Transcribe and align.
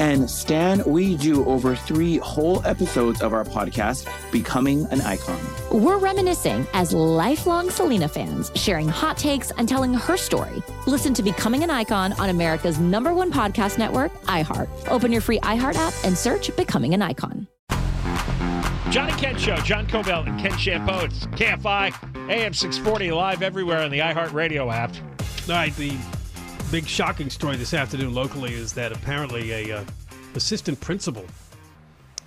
And 0.00 0.30
Stan, 0.30 0.82
we 0.84 1.16
do 1.16 1.44
over 1.46 1.74
three 1.74 2.18
whole 2.18 2.64
episodes 2.64 3.20
of 3.20 3.32
our 3.32 3.44
podcast, 3.44 4.08
Becoming 4.30 4.86
an 4.92 5.00
Icon. 5.00 5.40
We're 5.72 5.98
reminiscing 5.98 6.66
as 6.72 6.92
lifelong 6.92 7.68
Selena 7.68 8.06
fans, 8.06 8.52
sharing 8.54 8.88
hot 8.88 9.16
takes 9.16 9.50
and 9.52 9.68
telling 9.68 9.92
her 9.92 10.16
story. 10.16 10.62
Listen 10.86 11.14
to 11.14 11.22
Becoming 11.22 11.64
an 11.64 11.70
Icon 11.70 12.12
on 12.14 12.30
America's 12.30 12.78
number 12.78 13.12
one 13.12 13.32
podcast 13.32 13.76
network, 13.76 14.12
iHeart. 14.22 14.68
Open 14.88 15.10
your 15.10 15.20
free 15.20 15.40
iHeart 15.40 15.74
app 15.74 15.94
and 16.04 16.16
search 16.16 16.54
Becoming 16.56 16.94
an 16.94 17.02
Icon. 17.02 17.48
Johnny 18.90 19.12
Kent 19.12 19.38
Show, 19.38 19.56
John 19.56 19.86
Kobylt 19.86 20.28
and 20.28 20.40
Ken 20.40 20.52
Chiampou. 20.52 21.04
It's 21.04 21.26
KFI, 21.26 22.30
AM 22.30 22.54
640, 22.54 23.10
live 23.10 23.42
everywhere 23.42 23.82
on 23.82 23.90
the 23.90 23.98
iHeart 23.98 24.32
Radio 24.32 24.70
app. 24.70 24.94
All 25.48 25.54
right, 25.54 25.74
the 25.76 25.94
big 26.70 26.86
shocking 26.86 27.28
story 27.30 27.56
this 27.56 27.74
afternoon 27.74 28.14
locally 28.14 28.54
is 28.54 28.72
that 28.74 28.92
apparently 28.92 29.52
a 29.52 29.78
uh, 29.78 29.84
assistant 30.34 30.80
principal 30.80 31.24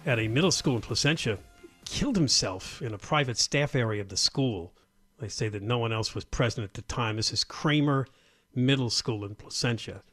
at 0.06 0.20
a 0.20 0.28
middle 0.28 0.52
school 0.52 0.76
in 0.76 0.82
Placentia 0.82 1.38
killed 1.86 2.16
himself 2.16 2.82
in 2.82 2.94
a 2.94 2.98
private 2.98 3.38
staff 3.38 3.76
area 3.76 4.02
of 4.02 4.10
the 4.10 4.18
school. 4.18 4.74
They 5.20 5.28
say 5.28 5.50
that 5.50 5.62
no 5.62 5.78
one 5.78 5.94
else 5.94 6.16
was 6.16 6.26
present 6.26 6.64
at 6.64 6.74
the 6.74 6.82
time. 6.84 7.18
This 7.18 7.32
is 7.32 7.44
Kraemer 7.44 8.06
Middle 8.56 8.90
School 8.90 9.24
in 9.24 9.36
Placentia, 9.36 10.04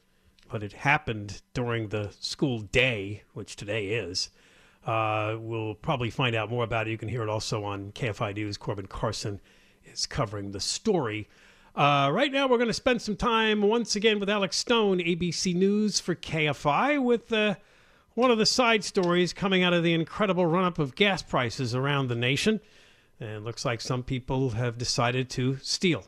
but 0.51 0.61
it 0.61 0.73
happened 0.73 1.41
during 1.53 1.89
the 1.89 2.11
school 2.19 2.59
day, 2.59 3.23
which 3.33 3.55
today 3.55 3.87
is. 3.87 4.29
Uh, 4.85 5.35
we'll 5.39 5.75
probably 5.75 6.09
find 6.09 6.35
out 6.35 6.49
more 6.49 6.63
about 6.63 6.87
it. 6.87 6.91
You 6.91 6.97
can 6.97 7.09
hear 7.09 7.23
it 7.23 7.29
also 7.29 7.63
on 7.63 7.91
KFI 7.91 8.35
News. 8.35 8.57
Corbin 8.57 8.87
Carson 8.87 9.41
is 9.83 10.05
covering 10.05 10.51
the 10.51 10.59
story. 10.59 11.27
Uh, 11.75 12.09
right 12.11 12.31
now, 12.31 12.47
we're 12.47 12.57
going 12.57 12.67
to 12.67 12.73
spend 12.73 13.01
some 13.01 13.15
time 13.15 13.61
once 13.61 13.95
again 13.95 14.19
with 14.19 14.29
Alex 14.29 14.57
Stone, 14.57 14.99
ABC 14.99 15.55
News 15.55 15.99
for 15.99 16.15
KFI, 16.15 17.01
with 17.01 17.31
uh, 17.31 17.55
one 18.13 18.31
of 18.31 18.37
the 18.37 18.45
side 18.45 18.83
stories 18.83 19.33
coming 19.33 19.63
out 19.63 19.73
of 19.73 19.83
the 19.83 19.93
incredible 19.93 20.45
run 20.45 20.65
up 20.65 20.79
of 20.79 20.95
gas 20.95 21.21
prices 21.21 21.75
around 21.75 22.07
the 22.07 22.15
nation. 22.15 22.59
And 23.19 23.43
looks 23.43 23.65
like 23.65 23.81
some 23.81 24.03
people 24.03 24.51
have 24.51 24.77
decided 24.77 25.29
to 25.31 25.57
steal 25.57 26.05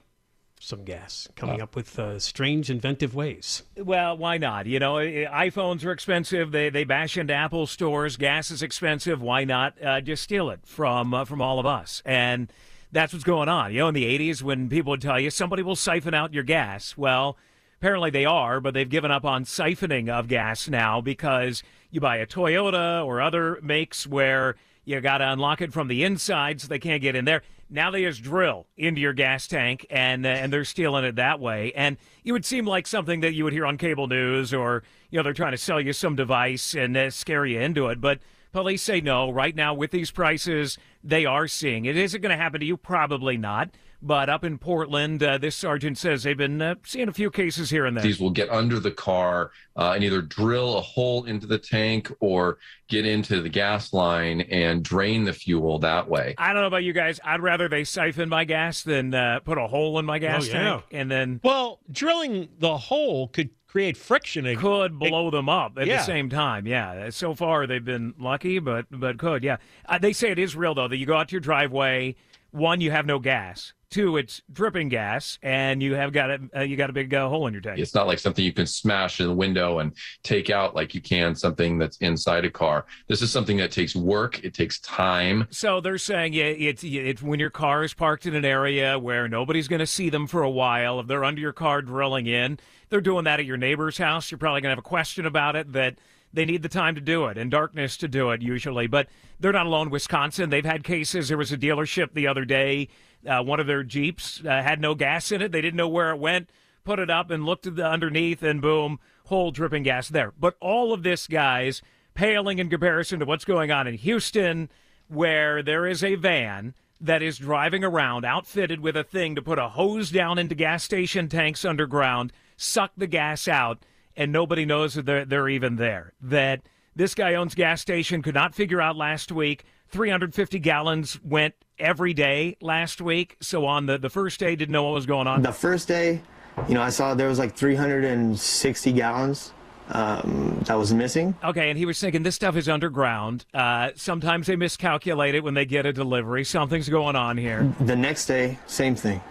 some 0.61 0.83
gas, 0.83 1.27
coming 1.35 1.59
up 1.59 1.75
with 1.75 1.97
uh, 1.97 2.19
strange, 2.19 2.69
inventive 2.69 3.15
ways. 3.15 3.63
Well, 3.75 4.15
why 4.15 4.37
not? 4.37 4.67
You 4.67 4.79
know, 4.79 4.93
iPhones 4.93 5.83
are 5.83 5.91
expensive. 5.91 6.51
They 6.51 6.69
they 6.69 6.83
bash 6.83 7.17
into 7.17 7.33
Apple 7.33 7.65
stores. 7.65 8.15
Gas 8.15 8.51
is 8.51 8.61
expensive. 8.61 9.21
Why 9.21 9.43
not 9.43 9.73
uh, 9.83 10.01
just 10.01 10.23
steal 10.23 10.51
it 10.51 10.59
from 10.63 11.13
uh, 11.13 11.25
from 11.25 11.41
all 11.41 11.59
of 11.59 11.65
us? 11.65 12.03
And 12.05 12.53
that's 12.91 13.11
what's 13.11 13.25
going 13.25 13.49
on. 13.49 13.73
You 13.73 13.79
know, 13.79 13.87
in 13.87 13.95
the 13.95 14.05
80s, 14.05 14.43
when 14.43 14.69
people 14.69 14.91
would 14.91 15.01
tell 15.01 15.19
you 15.19 15.31
somebody 15.31 15.63
will 15.63 15.75
siphon 15.75 16.13
out 16.13 16.33
your 16.33 16.43
gas, 16.43 16.95
well, 16.95 17.37
apparently 17.79 18.11
they 18.11 18.25
are, 18.25 18.59
but 18.59 18.73
they've 18.73 18.87
given 18.87 19.09
up 19.09 19.25
on 19.25 19.45
siphoning 19.45 20.09
of 20.09 20.27
gas 20.27 20.69
now 20.69 21.01
because 21.01 21.63
you 21.91 22.01
buy 22.01 22.17
a 22.17 22.25
Toyota 22.25 23.05
or 23.05 23.21
other 23.21 23.59
makes 23.61 24.07
where 24.07 24.55
you 24.83 24.99
got 25.01 25.19
to 25.19 25.29
unlock 25.29 25.61
it 25.61 25.71
from 25.71 25.87
the 25.87 26.03
inside 26.03 26.59
so 26.59 26.67
they 26.67 26.79
can't 26.79 27.01
get 27.01 27.15
in 27.15 27.25
there. 27.25 27.43
Now 27.69 27.91
they 27.91 28.03
just 28.03 28.23
drill 28.23 28.67
into 28.75 28.99
your 28.99 29.13
gas 29.13 29.47
tank 29.47 29.85
and 29.89 30.25
uh, 30.25 30.29
and 30.29 30.51
they're 30.51 30.65
stealing 30.65 31.05
it 31.05 31.15
that 31.15 31.39
way. 31.39 31.71
And 31.73 31.97
it 32.23 32.31
would 32.31 32.45
seem 32.45 32.65
like 32.65 32.87
something 32.87 33.21
that 33.21 33.33
you 33.33 33.43
would 33.43 33.53
hear 33.53 33.65
on 33.65 33.77
cable 33.77 34.07
news 34.07 34.53
or 34.53 34.83
you 35.09 35.17
know 35.17 35.23
they're 35.23 35.33
trying 35.33 35.51
to 35.51 35.57
sell 35.57 35.79
you 35.79 35.93
some 35.93 36.15
device 36.15 36.73
and 36.73 36.97
uh, 36.97 37.09
scare 37.11 37.45
you 37.45 37.59
into 37.59 37.87
it, 37.87 38.01
but 38.01 38.19
Police 38.51 38.81
say 38.81 38.99
no. 38.99 39.31
Right 39.31 39.55
now, 39.55 39.73
with 39.73 39.91
these 39.91 40.11
prices, 40.11 40.77
they 41.03 41.25
are 41.25 41.47
seeing 41.47 41.85
it. 41.85 41.95
Is 41.95 42.13
it 42.13 42.19
going 42.19 42.31
to 42.31 42.41
happen 42.41 42.59
to 42.59 42.65
you? 42.65 42.75
Probably 42.75 43.37
not. 43.37 43.69
But 44.03 44.29
up 44.29 44.43
in 44.43 44.57
Portland, 44.57 45.21
uh, 45.21 45.37
this 45.37 45.55
sergeant 45.55 45.97
says 45.97 46.23
they've 46.23 46.35
been 46.37 46.61
uh, 46.61 46.75
seeing 46.83 47.07
a 47.07 47.13
few 47.13 47.29
cases 47.29 47.69
here 47.69 47.85
and 47.85 47.95
there. 47.95 48.03
These 48.03 48.19
will 48.19 48.31
get 48.31 48.49
under 48.49 48.79
the 48.79 48.89
car 48.91 49.51
uh, 49.75 49.91
and 49.93 50.03
either 50.03 50.21
drill 50.23 50.77
a 50.77 50.81
hole 50.81 51.25
into 51.25 51.45
the 51.45 51.59
tank 51.59 52.11
or 52.19 52.57
get 52.89 53.05
into 53.05 53.41
the 53.41 53.49
gas 53.49 53.93
line 53.93 54.41
and 54.41 54.83
drain 54.83 55.23
the 55.23 55.33
fuel 55.33 55.77
that 55.79 56.07
way. 56.09 56.33
I 56.39 56.51
don't 56.53 56.61
know 56.61 56.67
about 56.67 56.83
you 56.83 56.93
guys. 56.93 57.19
I'd 57.23 57.41
rather 57.41 57.69
they 57.69 57.83
siphon 57.83 58.27
my 58.27 58.43
gas 58.43 58.81
than 58.81 59.13
uh, 59.13 59.39
put 59.43 59.59
a 59.59 59.67
hole 59.67 59.99
in 59.99 60.05
my 60.05 60.17
gas 60.17 60.45
Oh, 60.45 60.51
yeah. 60.51 60.53
tank 60.71 60.83
and 60.91 61.11
then 61.11 61.39
Well, 61.43 61.79
drilling 61.91 62.49
the 62.57 62.77
hole 62.77 63.27
could 63.27 63.51
create 63.67 63.95
friction. 63.97 64.45
It 64.47 64.57
could 64.57 64.97
blow 64.99 65.29
them 65.29 65.47
up 65.47 65.77
at 65.77 65.85
Yeah. 65.87 65.97
the 65.97 66.03
same 66.03 66.27
time. 66.29 66.65
Yeah. 66.67 67.09
So 67.11 67.35
far 67.35 67.67
they've 67.67 67.85
been 67.85 68.13
lucky, 68.19 68.57
but 68.59 68.87
but 68.91 69.17
could. 69.17 69.43
Yeah. 69.43 69.57
Uh, 69.85 69.97
they 69.99 70.11
say 70.11 70.31
it 70.31 70.39
is 70.39 70.55
real 70.55 70.73
though 70.73 70.87
that 70.89 70.97
you 70.97 71.05
go 71.05 71.15
out 71.15 71.29
to 71.29 71.33
your 71.33 71.39
driveway. 71.41 72.15
One, 72.51 72.81
you 72.81 72.91
have 72.91 73.05
no 73.05 73.19
gas. 73.19 73.73
Two, 73.89 74.15
it's 74.15 74.41
dripping 74.51 74.87
gas, 74.87 75.37
and 75.43 75.83
you 75.83 75.95
have 75.95 76.13
got 76.13 76.29
a 76.29 76.39
uh, 76.55 76.61
you 76.61 76.77
got 76.77 76.89
a 76.89 76.93
big 76.93 77.13
uh, 77.13 77.27
hole 77.27 77.47
in 77.47 77.53
your 77.53 77.61
tank. 77.61 77.77
It's 77.77 77.93
not 77.93 78.07
like 78.07 78.19
something 78.19 78.43
you 78.43 78.53
can 78.53 78.65
smash 78.65 79.19
in 79.19 79.27
the 79.27 79.33
window 79.33 79.79
and 79.79 79.91
take 80.23 80.49
out 80.49 80.73
like 80.73 80.93
you 80.95 81.01
can 81.01 81.35
something 81.35 81.77
that's 81.77 81.97
inside 81.97 82.45
a 82.45 82.49
car. 82.49 82.85
This 83.09 83.21
is 83.21 83.31
something 83.31 83.57
that 83.57 83.71
takes 83.71 83.93
work. 83.93 84.45
It 84.45 84.53
takes 84.53 84.79
time. 84.79 85.45
So 85.49 85.81
they're 85.81 85.97
saying 85.97 86.31
yeah, 86.31 86.45
it's 86.45 86.85
it's 86.85 87.21
when 87.21 87.41
your 87.41 87.49
car 87.49 87.83
is 87.83 87.93
parked 87.93 88.25
in 88.25 88.33
an 88.33 88.45
area 88.45 88.97
where 88.97 89.27
nobody's 89.27 89.67
going 89.67 89.79
to 89.79 89.87
see 89.87 90.09
them 90.09 90.25
for 90.25 90.41
a 90.41 90.49
while. 90.49 91.01
If 91.01 91.07
they're 91.07 91.25
under 91.25 91.41
your 91.41 91.51
car 91.51 91.81
drilling 91.81 92.27
in, 92.27 92.59
they're 92.89 93.01
doing 93.01 93.25
that 93.25 93.41
at 93.41 93.45
your 93.45 93.57
neighbor's 93.57 93.97
house. 93.97 94.31
You're 94.31 94.37
probably 94.37 94.61
going 94.61 94.69
to 94.69 94.75
have 94.77 94.85
a 94.85 94.87
question 94.87 95.25
about 95.25 95.57
it 95.57 95.73
that 95.73 95.95
they 96.33 96.45
need 96.45 96.63
the 96.63 96.69
time 96.69 96.95
to 96.95 97.01
do 97.01 97.25
it 97.25 97.37
and 97.37 97.51
darkness 97.51 97.97
to 97.97 98.07
do 98.07 98.31
it 98.31 98.41
usually. 98.41 98.87
But 98.87 99.07
they're 99.39 99.51
not 99.51 99.65
alone. 99.65 99.89
Wisconsin, 99.89 100.49
they've 100.49 100.65
had 100.65 100.83
cases. 100.83 101.27
There 101.27 101.37
was 101.37 101.51
a 101.51 101.57
dealership 101.57 102.13
the 102.13 102.27
other 102.27 102.45
day. 102.45 102.87
Uh, 103.27 103.43
one 103.43 103.59
of 103.59 103.67
their 103.67 103.83
Jeeps 103.83 104.41
uh, 104.45 104.49
had 104.49 104.79
no 104.79 104.95
gas 104.95 105.31
in 105.31 105.41
it. 105.41 105.51
They 105.51 105.61
didn't 105.61 105.77
know 105.77 105.89
where 105.89 106.11
it 106.11 106.19
went. 106.19 106.49
Put 106.83 106.99
it 106.99 107.09
up 107.09 107.29
and 107.29 107.45
looked 107.45 107.67
at 107.67 107.75
the 107.75 107.85
underneath, 107.85 108.41
and 108.41 108.59
boom, 108.59 108.99
whole 109.25 109.51
dripping 109.51 109.83
gas 109.83 110.09
there. 110.09 110.33
But 110.39 110.55
all 110.59 110.93
of 110.93 111.03
this, 111.03 111.27
guys, 111.27 111.83
paling 112.15 112.57
in 112.57 112.69
comparison 112.69 113.19
to 113.19 113.25
what's 113.25 113.45
going 113.45 113.71
on 113.71 113.85
in 113.87 113.93
Houston, 113.95 114.69
where 115.07 115.61
there 115.61 115.85
is 115.85 116.03
a 116.03 116.15
van 116.15 116.73
that 116.99 117.21
is 117.21 117.37
driving 117.37 117.83
around 117.83 118.25
outfitted 118.25 118.79
with 118.79 118.95
a 118.95 119.03
thing 119.03 119.35
to 119.35 119.41
put 119.41 119.59
a 119.59 119.69
hose 119.69 120.11
down 120.11 120.37
into 120.37 120.55
gas 120.55 120.83
station 120.83 121.27
tanks 121.27 121.65
underground, 121.65 122.31
suck 122.57 122.91
the 122.95 123.07
gas 123.07 123.47
out, 123.47 123.83
and 124.15 124.31
nobody 124.31 124.65
knows 124.65 124.93
that 124.95 125.05
they're, 125.05 125.25
they're 125.25 125.49
even 125.49 125.75
there. 125.75 126.13
That 126.21 126.61
this 126.95 127.15
guy 127.15 127.35
owns 127.35 127.55
gas 127.55 127.81
station 127.81 128.21
could 128.21 128.35
not 128.35 128.53
figure 128.53 128.81
out 128.81 128.95
last 128.95 129.31
week. 129.31 129.63
350 129.89 130.59
gallons 130.59 131.19
went 131.23 131.53
every 131.79 132.13
day 132.13 132.57
last 132.61 133.01
week. 133.01 133.37
So 133.41 133.65
on 133.65 133.85
the, 133.85 133.97
the 133.97 134.09
first 134.09 134.39
day, 134.39 134.55
didn't 134.55 134.71
know 134.71 134.83
what 134.83 134.93
was 134.93 135.05
going 135.05 135.27
on. 135.27 135.41
The 135.41 135.51
first 135.51 135.87
day, 135.87 136.21
you 136.67 136.73
know, 136.73 136.81
I 136.81 136.89
saw 136.89 137.13
there 137.13 137.27
was 137.27 137.39
like 137.39 137.55
360 137.55 138.91
gallons 138.93 139.53
um, 139.89 140.61
that 140.65 140.75
was 140.75 140.93
missing. 140.93 141.35
Okay, 141.43 141.69
and 141.69 141.77
he 141.77 141.85
was 141.85 141.99
thinking 141.99 142.23
this 142.23 142.35
stuff 142.35 142.55
is 142.55 142.69
underground. 142.69 143.45
Uh, 143.53 143.89
sometimes 143.95 144.47
they 144.47 144.55
miscalculate 144.55 145.35
it 145.35 145.43
when 145.43 145.53
they 145.53 145.65
get 145.65 145.85
a 145.85 145.93
delivery. 145.93 146.43
Something's 146.43 146.89
going 146.89 147.15
on 147.15 147.37
here. 147.37 147.73
The 147.81 147.95
next 147.95 148.25
day, 148.25 148.57
same 148.67 148.95
thing. 148.95 149.21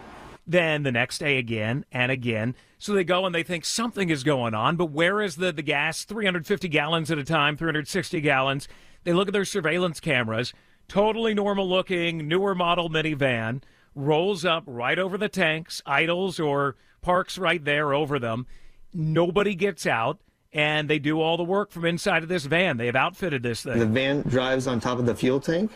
Then 0.47 0.83
the 0.83 0.93
next 0.93 1.19
day 1.19 1.39
again 1.39 1.85
and 1.93 2.11
again. 2.11 2.55
So 2.79 2.93
they 2.93 3.05
go 3.05 3.27
and 3.27 3.35
they 3.35 3.43
think 3.43 3.65
something 3.65 4.11
is 4.11 4.25
going 4.25 4.55
on, 4.55 4.77
but 4.77 4.87
where 4.87 5.21
is 5.21 5.37
the, 5.37 5.53
the 5.53 5.63
gas? 5.63 6.05
350 6.05 6.69
gallons 6.69 7.11
at 7.11 7.19
a 7.19 7.25
time, 7.25 7.57
360 7.57 8.21
gallons. 8.21 8.69
They 9.05 9.13
look 9.13 9.29
at 9.29 9.33
their 9.33 9.45
surveillance 9.45 10.01
cameras. 10.01 10.53
Totally 10.89 11.35
normal 11.35 11.69
looking, 11.69 12.27
newer 12.27 12.55
model 12.55 12.91
minivan 12.91 13.63
rolls 13.95 14.45
up 14.45 14.65
right 14.67 14.99
over 14.99 15.19
the 15.19 15.29
tanks, 15.29 15.83
idles 15.87 16.41
or 16.41 16.77
parks 17.03 17.39
right 17.39 17.65
there 17.65 17.93
over 17.93 18.19
them. 18.19 18.47
Nobody 18.93 19.55
gets 19.55 19.87
out, 19.87 20.19
and 20.53 20.89
they 20.89 20.99
do 20.99 21.21
all 21.21 21.37
the 21.37 21.45
work 21.45 21.71
from 21.71 21.85
inside 21.85 22.23
of 22.23 22.29
this 22.29 22.45
van. 22.45 22.77
They 22.77 22.87
have 22.87 22.97
outfitted 22.97 23.43
this 23.43 23.63
thing. 23.63 23.79
The 23.79 23.87
van 23.87 24.23
drives 24.23 24.67
on 24.67 24.81
top 24.81 24.99
of 24.99 25.07
the 25.07 25.15
fuel 25.15 25.41
tank, 25.41 25.71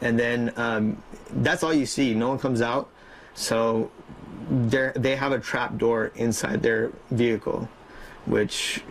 and 0.00 0.18
then 0.18 0.52
um, 0.56 1.02
that's 1.32 1.62
all 1.62 1.74
you 1.74 1.86
see. 1.86 2.14
No 2.14 2.28
one 2.28 2.38
comes 2.38 2.62
out. 2.62 2.90
So 3.34 3.90
they 4.50 5.16
have 5.16 5.32
a 5.32 5.38
trap 5.38 5.78
door 5.78 6.12
inside 6.16 6.62
their 6.62 6.90
vehicle, 7.10 7.68
which 8.26 8.82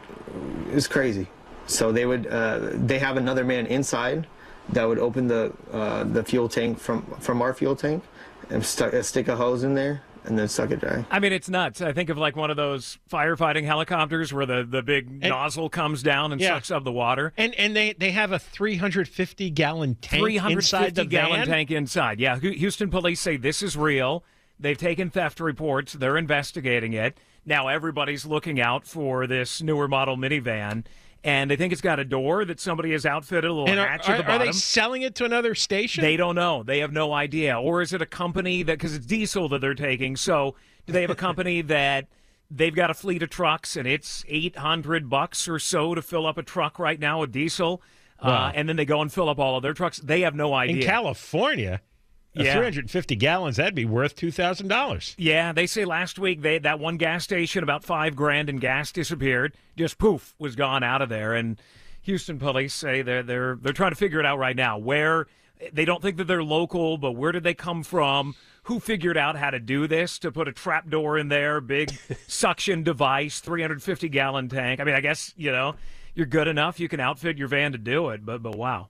is 0.71 0.87
crazy. 0.87 1.27
So 1.67 1.91
they 1.91 2.05
would 2.05 2.27
uh, 2.27 2.71
they 2.73 2.99
have 2.99 3.17
another 3.17 3.43
man 3.43 3.67
inside 3.67 4.25
that 4.69 4.87
would 4.87 4.99
open 4.99 5.27
the 5.27 5.53
uh, 5.71 6.03
the 6.03 6.23
fuel 6.23 6.49
tank 6.49 6.79
from 6.79 7.03
from 7.19 7.41
our 7.41 7.53
fuel 7.53 7.75
tank 7.75 8.03
and 8.49 8.63
uh, 8.63 9.01
stick 9.03 9.27
a 9.27 9.35
hose 9.35 9.63
in 9.63 9.75
there 9.75 10.01
and 10.29 10.37
then 10.39 10.47
suck 10.47 10.71
it 10.71 10.79
dry. 10.79 11.05
I 11.11 11.19
mean, 11.19 11.33
it's 11.33 11.49
nuts. 11.49 11.81
I 11.81 11.91
think 11.91 12.09
of 12.09 12.17
like 12.17 12.35
one 12.35 12.49
of 12.49 12.57
those 12.57 12.97
firefighting 13.11 13.65
helicopters 13.65 14.31
where 14.31 14.45
the, 14.45 14.63
the 14.63 14.81
big 14.81 15.09
nozzle 15.21 15.69
comes 15.69 16.01
down 16.03 16.31
and 16.31 16.39
Yeah. 16.39 16.55
sucks 16.55 16.71
up 16.71 16.83
the 16.83 16.91
water. 16.91 17.33
And 17.37 17.53
and 17.55 17.75
they 17.75 17.93
they 17.93 18.11
have 18.11 18.31
a 18.31 18.39
350 18.39 19.49
gallon 19.49 19.95
tank 19.95 20.21
350 20.21 20.53
inside 20.53 20.95
the 20.95 21.05
gallon 21.05 21.39
van. 21.41 21.47
tank 21.47 21.71
inside. 21.71 22.19
Yeah, 22.19 22.39
Houston 22.39 22.89
police 22.89 23.19
say 23.19 23.37
this 23.37 23.61
is 23.61 23.75
real. 23.75 24.23
They've 24.59 24.77
taken 24.77 25.09
theft 25.09 25.39
reports. 25.39 25.93
They're 25.93 26.17
investigating 26.17 26.93
it. 26.93 27.17
Now 27.45 27.67
everybody's 27.69 28.25
looking 28.25 28.59
out 28.59 28.85
for 28.85 29.25
this 29.25 29.61
newer 29.61 29.87
model 29.87 30.17
minivan. 30.17 30.85
And 31.23 31.51
they 31.51 31.55
think 31.55 31.73
it's 31.73 31.81
got 31.81 31.99
a 31.99 32.05
door 32.05 32.45
that 32.45 32.59
somebody 32.59 32.91
has 32.93 33.05
outfitted 33.05 33.45
a 33.45 33.53
little 33.53 33.67
And 33.69 33.79
are, 33.79 33.87
hatch 33.87 34.07
are, 34.07 34.13
at 34.13 34.17
the 34.17 34.23
are 34.23 34.27
bottom. 34.27 34.47
they 34.47 34.53
selling 34.53 35.01
it 35.01 35.15
to 35.15 35.25
another 35.25 35.53
station? 35.55 36.01
They 36.01 36.15
don't 36.17 36.35
know. 36.35 36.63
They 36.63 36.79
have 36.79 36.91
no 36.93 37.11
idea. 37.13 37.59
Or 37.59 37.81
is 37.81 37.91
it 37.93 38.01
a 38.01 38.05
company 38.05 38.63
that 38.63 38.73
because 38.77 38.95
it's 38.95 39.05
diesel 39.05 39.49
that 39.49 39.59
they're 39.61 39.73
taking? 39.75 40.15
So 40.15 40.55
do 40.85 40.93
they 40.93 41.01
have 41.01 41.09
a 41.09 41.15
company 41.27 41.61
that 41.63 42.07
they've 42.49 42.73
got 42.75 42.89
a 42.89 42.93
fleet 42.93 43.21
of 43.21 43.29
trucks 43.29 43.75
and 43.75 43.87
it's 43.87 44.23
eight 44.27 44.55
hundred 44.55 45.09
bucks 45.09 45.47
or 45.47 45.59
so 45.59 45.93
to 45.93 46.01
fill 46.01 46.25
up 46.25 46.37
a 46.37 46.43
truck 46.43 46.79
right 46.79 46.99
now 46.99 47.19
with 47.21 47.31
diesel, 47.31 47.81
Wow. 48.23 48.47
uh, 48.47 48.51
and 48.55 48.67
then 48.67 48.75
they 48.75 48.85
go 48.85 49.01
and 49.01 49.11
fill 49.13 49.29
up 49.29 49.39
all 49.39 49.55
of 49.57 49.63
their 49.63 49.73
trucks? 49.73 49.97
They 49.99 50.21
have 50.21 50.35
no 50.35 50.53
idea. 50.53 50.77
in 50.77 50.81
California, 50.83 51.79
a 51.81 51.88
Yeah. 52.33 52.53
350 52.53 53.15
gallons 53.15 53.57
that'd 53.57 53.73
be 53.75 53.85
worth 53.85 54.15
two 54.15 54.31
thousand 54.31 54.67
dollars. 54.67 55.15
Yeah, 55.17 55.51
they 55.51 55.65
say 55.65 55.83
last 55.83 56.19
week 56.19 56.41
they 56.41 56.59
that 56.59 56.79
one 56.79 56.97
gas 56.97 57.23
station 57.23 57.63
about 57.63 57.83
five 57.83 58.15
grand 58.15 58.49
in 58.49 58.57
gas 58.57 58.91
disappeared. 58.91 59.55
Just 59.75 59.97
poof 59.97 60.35
was 60.37 60.55
gone 60.55 60.83
out 60.83 61.01
of 61.01 61.09
there. 61.09 61.33
And 61.33 61.59
Houston 62.03 62.37
police 62.39 62.73
say 62.73 63.01
they're 63.01 63.23
they're 63.23 63.55
they're 63.55 63.73
trying 63.73 63.91
to 63.91 63.95
figure 63.97 64.19
it 64.19 64.25
out 64.25 64.37
right 64.37 64.55
now. 64.55 64.77
Where 64.77 65.27
they 65.73 65.85
don't 65.85 66.01
think 66.01 66.17
that 66.17 66.25
they're 66.25 66.43
local, 66.43 66.97
but 66.97 67.13
where 67.13 67.31
did 67.31 67.43
they 67.43 67.53
come 67.53 67.83
from? 67.83 68.35
Who 68.63 68.79
figured 68.79 69.17
out 69.17 69.35
how 69.35 69.49
to 69.49 69.59
do 69.59 69.87
this 69.87 70.19
to 70.19 70.31
put 70.31 70.47
a 70.47 70.53
trap 70.53 70.89
door 70.89 71.17
in 71.17 71.27
there, 71.27 71.59
big 71.59 71.91
suction 72.27 72.83
device, 72.83 73.39
350 73.39 74.07
gallon 74.09 74.47
tank? 74.47 74.79
I 74.79 74.83
mean, 74.83 74.95
I 74.95 75.01
guess 75.01 75.33
you 75.35 75.51
know 75.51 75.75
you're 76.13 76.27
good 76.27 76.47
enough. 76.47 76.79
You 76.79 76.87
can 76.87 76.99
outfit 76.99 77.37
your 77.37 77.47
van 77.47 77.71
to 77.71 77.77
do 77.77 78.09
it, 78.09 78.25
but 78.25 78.43
but 78.43 78.55
wow. 78.55 78.89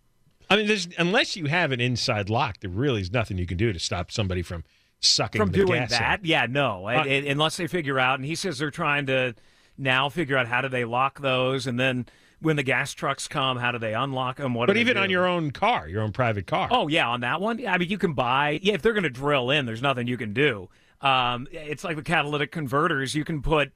I 0.49 0.55
mean, 0.55 0.67
there's, 0.67 0.87
unless 0.97 1.35
you 1.35 1.45
have 1.45 1.71
an 1.71 1.79
inside 1.79 2.29
lock, 2.29 2.59
there 2.61 2.69
really 2.71 3.01
is 3.01 3.11
nothing 3.11 3.37
you 3.37 3.45
can 3.45 3.57
do 3.57 3.71
to 3.71 3.79
stop 3.79 4.11
somebody 4.11 4.41
from 4.41 4.63
sucking 4.99 5.39
from 5.39 5.51
the 5.51 5.57
doing 5.59 5.79
gas 5.81 5.91
that. 5.91 6.01
out. 6.01 6.25
Yeah, 6.25 6.47
no, 6.49 6.87
Uh, 6.87 7.03
it- 7.05 7.25
it- 7.25 7.27
unless 7.27 7.57
they 7.57 7.67
figure 7.67 7.99
out. 7.99 8.19
And 8.19 8.25
he 8.25 8.35
says 8.35 8.57
they're 8.57 8.71
trying 8.71 9.05
to 9.07 9.35
now 9.77 10.09
figure 10.09 10.37
out 10.37 10.47
how 10.47 10.61
do 10.61 10.67
they 10.69 10.85
lock 10.85 11.21
those, 11.21 11.67
and 11.67 11.79
then 11.79 12.05
when 12.41 12.55
the 12.55 12.63
gas 12.63 12.93
trucks 12.93 13.27
come, 13.27 13.57
how 13.57 13.71
do 13.71 13.77
they 13.77 13.93
unlock 13.93 14.37
them? 14.37 14.53
What? 14.53 14.67
But 14.67 14.77
even 14.77 14.95
do? 14.95 15.01
on 15.03 15.09
your 15.09 15.27
own 15.27 15.51
car, 15.51 15.87
your 15.87 16.01
own 16.01 16.11
private 16.11 16.47
car. 16.47 16.67
Oh 16.71 16.87
yeah, 16.87 17.07
on 17.07 17.19
that 17.21 17.39
one. 17.41 17.65
I 17.67 17.77
mean, 17.77 17.89
you 17.89 17.97
can 17.97 18.13
buy. 18.13 18.59
Yeah, 18.61 18.73
if 18.73 18.81
they're 18.81 18.93
going 18.93 19.03
to 19.03 19.09
drill 19.09 19.51
in, 19.51 19.65
there's 19.65 19.81
nothing 19.81 20.07
you 20.07 20.17
can 20.17 20.33
do. 20.33 20.69
Um, 21.01 21.47
it's 21.51 21.83
like 21.83 21.95
the 21.95 22.01
catalytic 22.01 22.51
converters. 22.51 23.13
You 23.15 23.23
can 23.23 23.41
put 23.41 23.71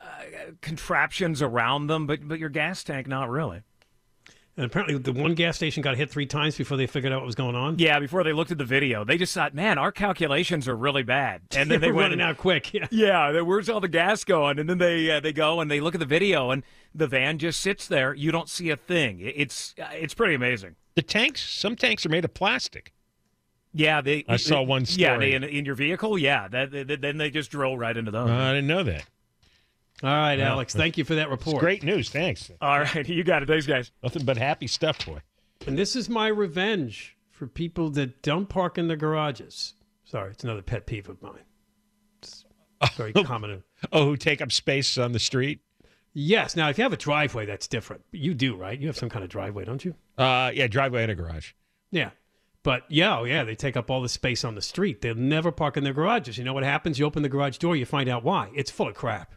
uh, 0.00 0.06
contraptions 0.60 1.42
around 1.42 1.86
them, 1.88 2.06
but 2.06 2.26
but 2.26 2.38
your 2.38 2.48
gas 2.50 2.84
tank, 2.84 3.06
not 3.06 3.30
really. 3.30 3.62
And 4.58 4.66
apparently, 4.66 4.98
the 4.98 5.12
one 5.12 5.34
gas 5.34 5.54
station 5.54 5.82
got 5.84 5.96
hit 5.96 6.10
three 6.10 6.26
times 6.26 6.56
before 6.58 6.76
they 6.76 6.88
figured 6.88 7.12
out 7.12 7.20
what 7.20 7.26
was 7.26 7.36
going 7.36 7.54
on. 7.54 7.78
Yeah, 7.78 8.00
before 8.00 8.24
they 8.24 8.32
looked 8.32 8.50
at 8.50 8.58
the 8.58 8.64
video, 8.64 9.04
they 9.04 9.16
just 9.16 9.32
thought, 9.32 9.54
man, 9.54 9.78
our 9.78 9.92
calculations 9.92 10.66
are 10.66 10.76
really 10.76 11.04
bad, 11.04 11.42
and 11.56 11.70
then 11.70 11.80
they 11.80 11.86
they 11.86 11.92
were 11.92 11.98
went 11.98 12.04
running 12.06 12.20
and- 12.20 12.30
out 12.30 12.38
quick. 12.38 12.74
Yeah. 12.74 12.88
Yeah, 12.90 13.30
then 13.30 13.46
where's 13.46 13.68
all 13.68 13.78
the 13.80 13.86
gas 13.86 14.24
going? 14.24 14.58
And 14.58 14.68
then 14.68 14.78
they 14.78 15.10
uh, 15.12 15.20
they 15.20 15.32
go 15.32 15.60
and 15.60 15.70
they 15.70 15.78
look 15.80 15.94
at 15.94 16.00
the 16.00 16.06
video, 16.06 16.50
and 16.50 16.64
the 16.92 17.06
van 17.06 17.38
just 17.38 17.60
sits 17.60 17.86
there. 17.86 18.12
You 18.14 18.32
don't 18.32 18.48
see 18.48 18.68
a 18.70 18.76
thing. 18.76 19.20
It's 19.22 19.76
uh, 19.80 19.86
it's 19.92 20.12
pretty 20.12 20.34
amazing. 20.34 20.74
The 20.96 21.02
tanks, 21.02 21.40
some 21.48 21.76
tanks 21.76 22.04
are 22.04 22.08
made 22.08 22.24
of 22.24 22.34
plastic. 22.34 22.92
Yeah, 23.72 24.00
they. 24.00 24.24
I 24.28 24.38
saw 24.38 24.60
one 24.62 24.82
Yeah, 24.88 25.12
story. 25.14 25.18
they, 25.30 25.34
in, 25.36 25.44
in 25.44 25.64
your 25.66 25.76
vehicle. 25.76 26.18
Yeah, 26.18 26.48
that, 26.48 26.72
that- 26.72 27.00
then 27.00 27.18
they 27.18 27.30
just 27.30 27.52
drill 27.52 27.78
right 27.78 27.96
into 27.96 28.10
those. 28.10 28.28
Uh, 28.28 28.32
I 28.34 28.54
didn't 28.54 28.66
know 28.66 28.82
that. 28.82 29.04
All 30.02 30.10
right, 30.10 30.38
Yeah. 30.38 30.50
Alex. 30.52 30.74
Thank 30.74 30.96
you 30.98 31.04
for 31.04 31.14
that 31.16 31.28
It's 31.30 31.44
report. 31.46 31.60
great 31.60 31.82
news. 31.82 32.08
Thanks. 32.10 32.50
all 32.60 32.78
right, 32.80 33.08
you 33.08 33.24
got 33.24 33.42
it. 33.42 33.46
Thanks, 33.48 33.66
guys. 33.66 33.90
Nothing 34.02 34.24
but 34.24 34.36
happy 34.36 34.66
stuff, 34.66 35.04
boy. 35.04 35.20
And 35.66 35.76
this 35.76 35.96
is 35.96 36.08
my 36.08 36.28
revenge 36.28 37.16
for 37.30 37.46
people 37.46 37.90
that 37.90 38.22
don't 38.22 38.48
park 38.48 38.78
in 38.78 38.86
their 38.88 38.96
garages. 38.96 39.74
Sorry, 40.04 40.30
it's 40.30 40.44
another 40.44 40.62
pet 40.62 40.86
peeve 40.86 41.08
of 41.08 41.20
mine. 41.20 41.40
It's 42.22 42.44
very 42.96 43.12
common. 43.24 43.64
Oh, 43.92 44.04
who 44.06 44.16
take 44.16 44.40
up 44.40 44.52
space 44.52 44.96
on 44.98 45.12
the 45.12 45.18
street? 45.18 45.60
Yes. 46.14 46.56
Now, 46.56 46.68
if 46.68 46.78
you 46.78 46.84
have 46.84 46.92
a 46.92 46.96
driveway, 46.96 47.44
that's 47.46 47.66
different. 47.66 48.02
You 48.12 48.34
do, 48.34 48.56
right? 48.56 48.78
You 48.78 48.86
have 48.86 48.96
some 48.96 49.08
kind 49.08 49.24
of 49.24 49.30
driveway, 49.30 49.64
don't 49.64 49.84
you? 49.84 49.94
Uh, 50.16 50.50
yeah, 50.54 50.66
driveway 50.66 51.02
and 51.02 51.12
a 51.12 51.14
garage. 51.14 51.52
Yeah. 51.90 52.10
But 52.62 52.84
yeah, 52.88 53.18
oh 53.18 53.24
yeah, 53.24 53.44
they 53.44 53.54
take 53.54 53.76
up 53.76 53.90
all 53.90 54.02
the 54.02 54.08
space 54.08 54.44
on 54.44 54.54
the 54.54 54.60
street. 54.62 55.00
They'll 55.00 55.14
never 55.14 55.52
park 55.52 55.76
in 55.76 55.84
their 55.84 55.92
garages. 55.92 56.38
You 56.38 56.44
know 56.44 56.52
what 56.52 56.64
happens? 56.64 56.98
You 56.98 57.04
open 57.06 57.22
the 57.22 57.28
garage 57.28 57.58
door, 57.58 57.76
you 57.76 57.86
find 57.86 58.08
out 58.08 58.24
why. 58.24 58.50
It's 58.54 58.70
full 58.70 58.88
of 58.88 58.94
crap. 58.94 59.32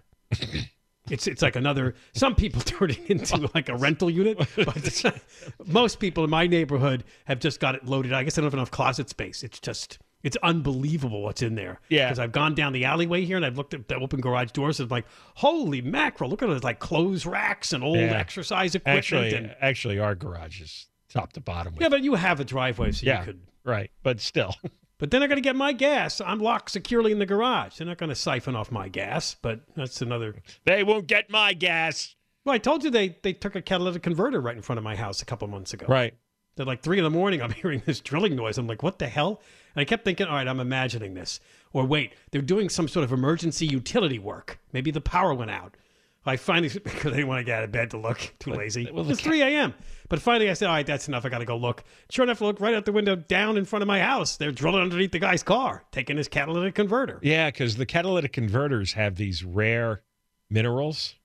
It's 1.09 1.27
it's 1.27 1.41
like 1.41 1.55
another. 1.55 1.95
Some 2.13 2.35
people 2.35 2.61
turn 2.65 2.91
it 2.91 3.09
into 3.09 3.49
like 3.53 3.69
a 3.69 3.75
rental 3.75 4.09
unit, 4.09 4.37
but 4.55 5.21
most 5.67 5.99
people 5.99 6.23
in 6.23 6.29
my 6.29 6.47
neighborhood 6.47 7.03
have 7.25 7.39
just 7.39 7.59
got 7.59 7.75
it 7.75 7.85
loaded. 7.85 8.13
I 8.13 8.23
guess 8.23 8.35
they 8.35 8.41
don't 8.41 8.47
have 8.47 8.53
enough 8.53 8.71
closet 8.71 9.09
space. 9.09 9.43
It's 9.43 9.59
just 9.59 9.99
it's 10.23 10.37
unbelievable 10.43 11.23
what's 11.23 11.41
in 11.41 11.55
there. 11.55 11.79
Yeah. 11.89 12.05
Because 12.07 12.19
I've 12.19 12.31
gone 12.31 12.53
down 12.53 12.73
the 12.73 12.85
alleyway 12.85 13.25
here 13.25 13.37
and 13.37 13.45
I've 13.45 13.57
looked 13.57 13.73
at 13.73 13.87
the 13.87 13.95
open 13.95 14.21
garage 14.21 14.51
doors 14.51 14.79
and 14.79 14.85
I'm 14.91 14.95
like, 14.95 15.05
holy 15.35 15.81
mackerel! 15.81 16.29
Look 16.29 16.43
at 16.43 16.49
it, 16.49 16.63
like 16.63 16.79
clothes 16.79 17.25
racks 17.25 17.73
and 17.73 17.83
old 17.83 17.97
Yeah. 17.97 18.17
exercise 18.17 18.75
equipment. 18.75 18.97
Actually, 18.99 19.33
and, 19.33 19.47
uh, 19.49 19.53
actually, 19.61 19.99
our 19.99 20.13
garage 20.15 20.61
is 20.61 20.85
top 21.09 21.33
to 21.33 21.41
bottom. 21.41 21.73
With 21.73 21.81
yeah, 21.81 21.89
but 21.89 22.03
you 22.03 22.15
have 22.15 22.39
a 22.39 22.45
driveway, 22.45 22.91
so 22.91 23.05
yeah, 23.05 23.19
you 23.19 23.25
could 23.25 23.41
right. 23.63 23.89
But 24.03 24.21
still, 24.21 24.55
But 25.01 25.09
then 25.09 25.23
I 25.23 25.27
got 25.27 25.33
to 25.33 25.41
get 25.41 25.55
my 25.55 25.73
gas. 25.73 26.21
I'm 26.21 26.37
locked 26.37 26.69
securely 26.69 27.11
in 27.11 27.17
the 27.17 27.25
garage. 27.25 27.77
They're 27.77 27.87
not 27.87 27.97
going 27.97 28.09
to 28.11 28.15
siphon 28.15 28.55
off 28.55 28.71
my 28.71 28.87
gas, 28.87 29.35
but 29.41 29.61
that's 29.75 29.99
another. 30.03 30.35
they 30.63 30.83
won't 30.83 31.07
get 31.07 31.27
my 31.27 31.53
gas. 31.53 32.15
Well, 32.45 32.53
I 32.53 32.59
told 32.59 32.83
you 32.83 32.91
they 32.91 33.17
they 33.23 33.33
took 33.33 33.55
a 33.55 33.63
catalytic 33.63 34.03
converter 34.03 34.39
right 34.39 34.55
in 34.55 34.61
front 34.61 34.77
of 34.77 34.83
my 34.83 34.95
house 34.95 35.19
a 35.19 35.25
couple 35.25 35.47
months 35.47 35.73
ago. 35.73 35.87
Right. 35.89 36.13
At 36.59 36.67
like 36.67 36.83
three 36.83 36.99
in 36.99 37.03
the 37.03 37.09
morning, 37.09 37.41
I'm 37.41 37.51
hearing 37.63 37.81
this 37.83 37.99
drilling 37.99 38.35
noise. 38.35 38.59
I'm 38.59 38.67
like, 38.67 38.83
what 38.83 38.99
the 38.99 39.07
hell? 39.07 39.41
And 39.73 39.81
I 39.81 39.85
kept 39.85 40.05
thinking, 40.05 40.27
all 40.27 40.35
right, 40.35 40.47
I'm 40.47 40.59
imagining 40.59 41.15
this. 41.15 41.39
Or 41.73 41.83
wait, 41.83 42.13
they're 42.29 42.43
doing 42.43 42.69
some 42.69 42.87
sort 42.87 43.03
of 43.03 43.11
emergency 43.11 43.65
utility 43.65 44.19
work. 44.19 44.59
Maybe 44.71 44.91
the 44.91 45.01
power 45.01 45.33
went 45.33 45.49
out. 45.49 45.77
I 46.25 46.35
finally, 46.37 46.69
because 46.83 47.13
I 47.13 47.15
didn't 47.15 47.27
want 47.27 47.39
to 47.39 47.43
get 47.43 47.57
out 47.59 47.63
of 47.63 47.71
bed 47.71 47.91
to 47.91 47.97
look, 47.97 48.19
too 48.39 48.51
lazy. 48.53 48.89
well, 48.91 49.09
it's 49.09 49.21
3 49.21 49.41
a.m. 49.41 49.73
But 50.07 50.21
finally, 50.21 50.49
I 50.49 50.53
said, 50.53 50.67
all 50.67 50.73
right, 50.75 50.85
that's 50.85 51.07
enough. 51.07 51.25
I 51.25 51.29
got 51.29 51.39
to 51.39 51.45
go 51.45 51.57
look. 51.57 51.83
Sure 52.11 52.23
enough, 52.23 52.41
I 52.41 52.45
look 52.45 52.59
right 52.59 52.73
out 52.75 52.85
the 52.85 52.91
window 52.91 53.15
down 53.15 53.57
in 53.57 53.65
front 53.65 53.81
of 53.81 53.87
my 53.87 53.99
house. 54.01 54.37
They're 54.37 54.51
drilling 54.51 54.81
underneath 54.83 55.11
the 55.13 55.19
guy's 55.19 55.41
car, 55.41 55.83
taking 55.91 56.17
his 56.17 56.27
catalytic 56.27 56.75
converter. 56.75 57.19
Yeah, 57.23 57.49
because 57.49 57.77
the 57.77 57.85
catalytic 57.85 58.33
converters 58.33 58.93
have 58.93 59.15
these 59.15 59.43
rare 59.43 60.03
minerals, 60.49 61.15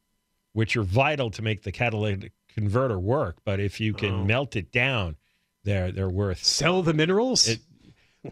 which 0.53 0.77
are 0.77 0.83
vital 0.83 1.31
to 1.33 1.43
make 1.43 1.63
the 1.63 1.73
catalytic 1.73 2.33
converter 2.55 2.99
work. 2.99 3.39
But 3.45 3.61
if 3.61 3.81
you 3.81 3.93
can 3.93 4.15
Oh. 4.15 4.25
melt 4.25 4.57
it 4.57 4.73
down, 4.73 5.17
they're 5.65 5.91
they're 5.93 6.09
worth. 6.09 6.43
Sell 6.45 6.83
the 6.83 6.95
minerals? 6.95 7.49
It- 7.49 7.61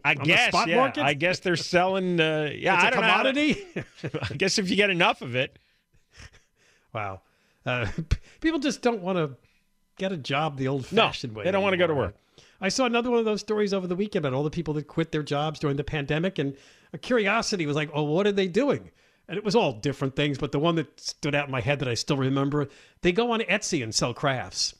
I 0.04 0.14
guess. 0.14 0.48
spot 0.48 0.66
yeah, 0.66 0.76
market? 0.76 1.04
I 1.04 1.14
guess 1.14 1.38
they're 1.38 1.54
selling. 1.54 2.18
Uh, 2.20 2.50
yeah, 2.52 2.74
it's 2.74 2.84
I 2.84 2.88
a 2.88 2.90
don't 2.90 3.00
know 3.02 3.06
commodity? 3.06 3.66
I 4.30 4.34
guess 4.34 4.58
if 4.58 4.68
you 4.68 4.74
get 4.74 4.90
enough 4.90 5.22
of 5.22 5.36
it, 5.36 5.56
wow. 6.94 7.20
Uh, 7.66 7.86
p- 8.08 8.18
people 8.40 8.58
just 8.60 8.82
don't 8.82 9.02
want 9.02 9.18
to 9.18 9.36
get 9.96 10.12
a 10.12 10.16
job 10.16 10.56
the 10.56 10.68
old 10.68 10.90
no, 10.92 11.02
fashioned 11.02 11.34
way. 11.34 11.44
they 11.44 11.50
don't 11.50 11.62
want 11.62 11.72
to 11.72 11.78
go 11.78 11.86
to 11.86 11.94
work. 11.94 12.14
I 12.60 12.68
saw 12.68 12.84
another 12.86 13.10
one 13.10 13.18
of 13.18 13.24
those 13.24 13.40
stories 13.40 13.74
over 13.74 13.86
the 13.86 13.96
weekend 13.96 14.24
about 14.24 14.34
all 14.36 14.42
the 14.44 14.50
people 14.50 14.74
that 14.74 14.86
quit 14.86 15.12
their 15.12 15.22
jobs 15.22 15.58
during 15.60 15.76
the 15.76 15.84
pandemic, 15.84 16.38
and 16.38 16.56
a 16.92 16.98
curiosity 16.98 17.66
was 17.66 17.76
like, 17.76 17.90
"Oh, 17.92 18.04
what 18.04 18.26
are 18.26 18.32
they 18.32 18.46
doing?" 18.46 18.90
And 19.28 19.36
it 19.38 19.44
was 19.44 19.54
all 19.56 19.72
different 19.72 20.16
things, 20.16 20.36
but 20.38 20.52
the 20.52 20.58
one 20.58 20.74
that 20.76 21.00
stood 21.00 21.34
out 21.34 21.46
in 21.46 21.50
my 21.50 21.60
head 21.60 21.78
that 21.80 21.88
I 21.88 21.94
still 21.94 22.16
remember, 22.18 22.68
they 23.00 23.10
go 23.12 23.32
on 23.32 23.40
Etsy 23.40 23.82
and 23.82 23.94
sell 23.94 24.12
crafts. 24.14 24.74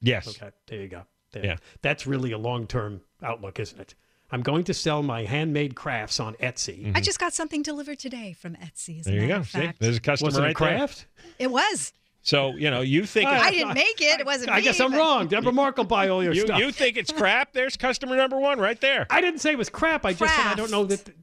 Yes. 0.00 0.28
Okay, 0.28 0.50
there 0.66 0.80
you 0.82 0.88
go. 0.88 1.02
There. 1.32 1.44
Yeah. 1.44 1.56
that's 1.82 2.06
really 2.06 2.32
a 2.32 2.38
long-term 2.38 3.02
outlook, 3.22 3.60
isn't 3.60 3.78
it? 3.78 3.94
I'm 4.30 4.40
going 4.42 4.64
to 4.64 4.74
sell 4.74 5.02
my 5.02 5.24
handmade 5.24 5.74
crafts 5.74 6.20
on 6.20 6.34
Etsy. 6.36 6.90
I 6.94 7.00
just 7.00 7.18
got 7.20 7.32
something 7.34 7.62
delivered 7.62 7.98
today 7.98 8.32
from 8.32 8.54
Etsy. 8.56 9.00
As 9.00 9.06
There 9.06 9.20
you 9.20 9.28
go. 9.28 9.36
of 9.36 9.48
See, 9.48 9.70
there's 9.78 9.98
a 9.98 10.00
customer 10.00 10.28
Was 10.28 10.36
it 10.36 10.40
a 10.40 10.42
right 10.42 10.56
there. 10.58 10.76
craft? 10.78 11.06
It 11.38 11.50
was. 11.50 11.92
So 12.22 12.54
you 12.56 12.70
know, 12.70 12.80
you 12.80 13.06
think 13.06 13.28
I- 13.28 13.46
I 13.46 13.50
didn't 13.50 13.74
make 13.74 14.00
it. 14.00 14.20
It 14.20 14.26
wasn't 14.26 14.50
I 14.50 14.56
me. 14.58 14.62
guess 14.62 14.80
I'm 14.80 14.90
but- 14.90 14.98
wrong. 14.98 15.28
Deborah 15.28 15.52
Mark 15.52 15.76
will 15.76 15.84
buy 15.84 16.08
all 16.08 16.22
your 16.22 16.34
you, 16.34 16.42
stuff. 16.46 16.58
you 16.58 16.70
think 16.72 16.96
it's 16.96 17.12
crap? 17.12 17.52
There's 17.52 17.76
customer 17.76 18.16
number 18.16 18.38
one 18.38 18.58
right 18.58 18.80
there. 18.80 19.06
I 19.10 19.20
didn't 19.20 19.40
say 19.40 19.52
it 19.52 19.58
was 19.58 19.68
crap. 19.70 20.04
I 20.04 20.12
just 20.12 20.34
said 20.34 20.46
I 20.46 20.54
don't 20.54 20.70
know 20.70 20.84
that. 20.84 21.04
Crafts. 21.04 21.20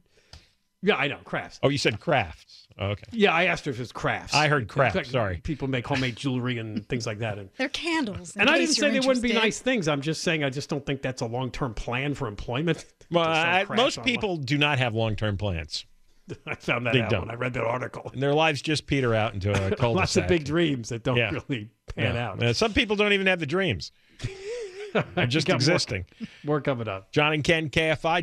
yeah, 0.82 0.96
I 0.96 1.06
know 1.08 1.18
crafts. 1.24 1.60
Oh, 1.62 1.68
you 1.68 1.78
said 1.78 2.00
crafts. 2.00 2.66
Oh, 2.78 2.88
okay. 2.88 3.04
Yeah, 3.10 3.32
I 3.32 3.44
asked 3.44 3.64
her 3.64 3.70
if 3.70 3.78
it 3.78 3.80
was 3.80 3.92
crafts. 3.92 4.34
I 4.34 4.48
heard 4.48 4.68
crafts, 4.68 4.96
Like, 4.96 5.06
sorry. 5.06 5.38
People 5.42 5.66
make 5.66 5.86
homemade 5.86 6.14
jewelry 6.16 6.58
and 6.58 6.86
things 6.88 7.06
like 7.06 7.20
that. 7.20 7.38
And, 7.38 7.48
They're 7.56 7.70
candles. 7.70 8.36
and 8.36 8.50
I 8.50 8.58
didn't 8.58 8.74
say 8.74 8.92
you're 8.92 9.00
they 9.00 9.06
wouldn't 9.06 9.22
be 9.22 9.32
nice 9.32 9.60
things. 9.60 9.88
I'm 9.88 10.02
just 10.02 10.22
saying 10.22 10.44
I 10.44 10.50
just 10.50 10.68
don't 10.68 10.84
think 10.84 11.00
that's 11.00 11.22
a 11.22 11.26
long 11.26 11.50
term 11.50 11.72
plan 11.72 12.14
for 12.14 12.26
employment. 12.28 12.84
Well, 13.08 13.24
I, 13.24 13.64
most 13.76 13.98
online. 13.98 14.12
people 14.14 14.36
do 14.36 14.58
not 14.58 14.80
have 14.80 14.92
long-term 14.92 15.36
plans, 15.36 15.86
I 16.46 16.54
found 16.56 16.86
that 16.86 16.92
They 16.92 17.00
out 17.02 17.10
don't. 17.10 17.20
when 17.22 17.30
I 17.30 17.34
read 17.34 17.54
that 17.54 17.64
article. 17.64 18.10
and 18.12 18.22
their 18.22 18.34
lives 18.34 18.60
just 18.62 18.86
peter 18.86 19.14
out 19.14 19.34
into 19.34 19.50
a 19.50 19.76
cul-de-sac. 19.76 19.82
Lots 19.94 20.16
of 20.16 20.26
big 20.28 20.44
dreams 20.44 20.88
that 20.88 21.02
don't 21.04 21.16
Yeah. 21.16 21.30
really 21.30 21.70
pan 21.94 22.14
Yeah. 22.14 22.28
out. 22.30 22.42
Uh, 22.42 22.52
some 22.52 22.72
people 22.72 22.96
don't 22.96 23.12
even 23.12 23.26
have 23.26 23.38
the 23.40 23.46
dreams; 23.46 23.92
they're 25.14 25.26
just 25.26 25.46
Got 25.46 25.54
more- 25.54 25.56
existing. 25.56 26.04
More 26.44 26.60
coming 26.60 26.88
up. 26.88 27.12
John 27.12 27.32
and 27.32 27.44
Ken, 27.44 27.68
KFI. 27.70 28.22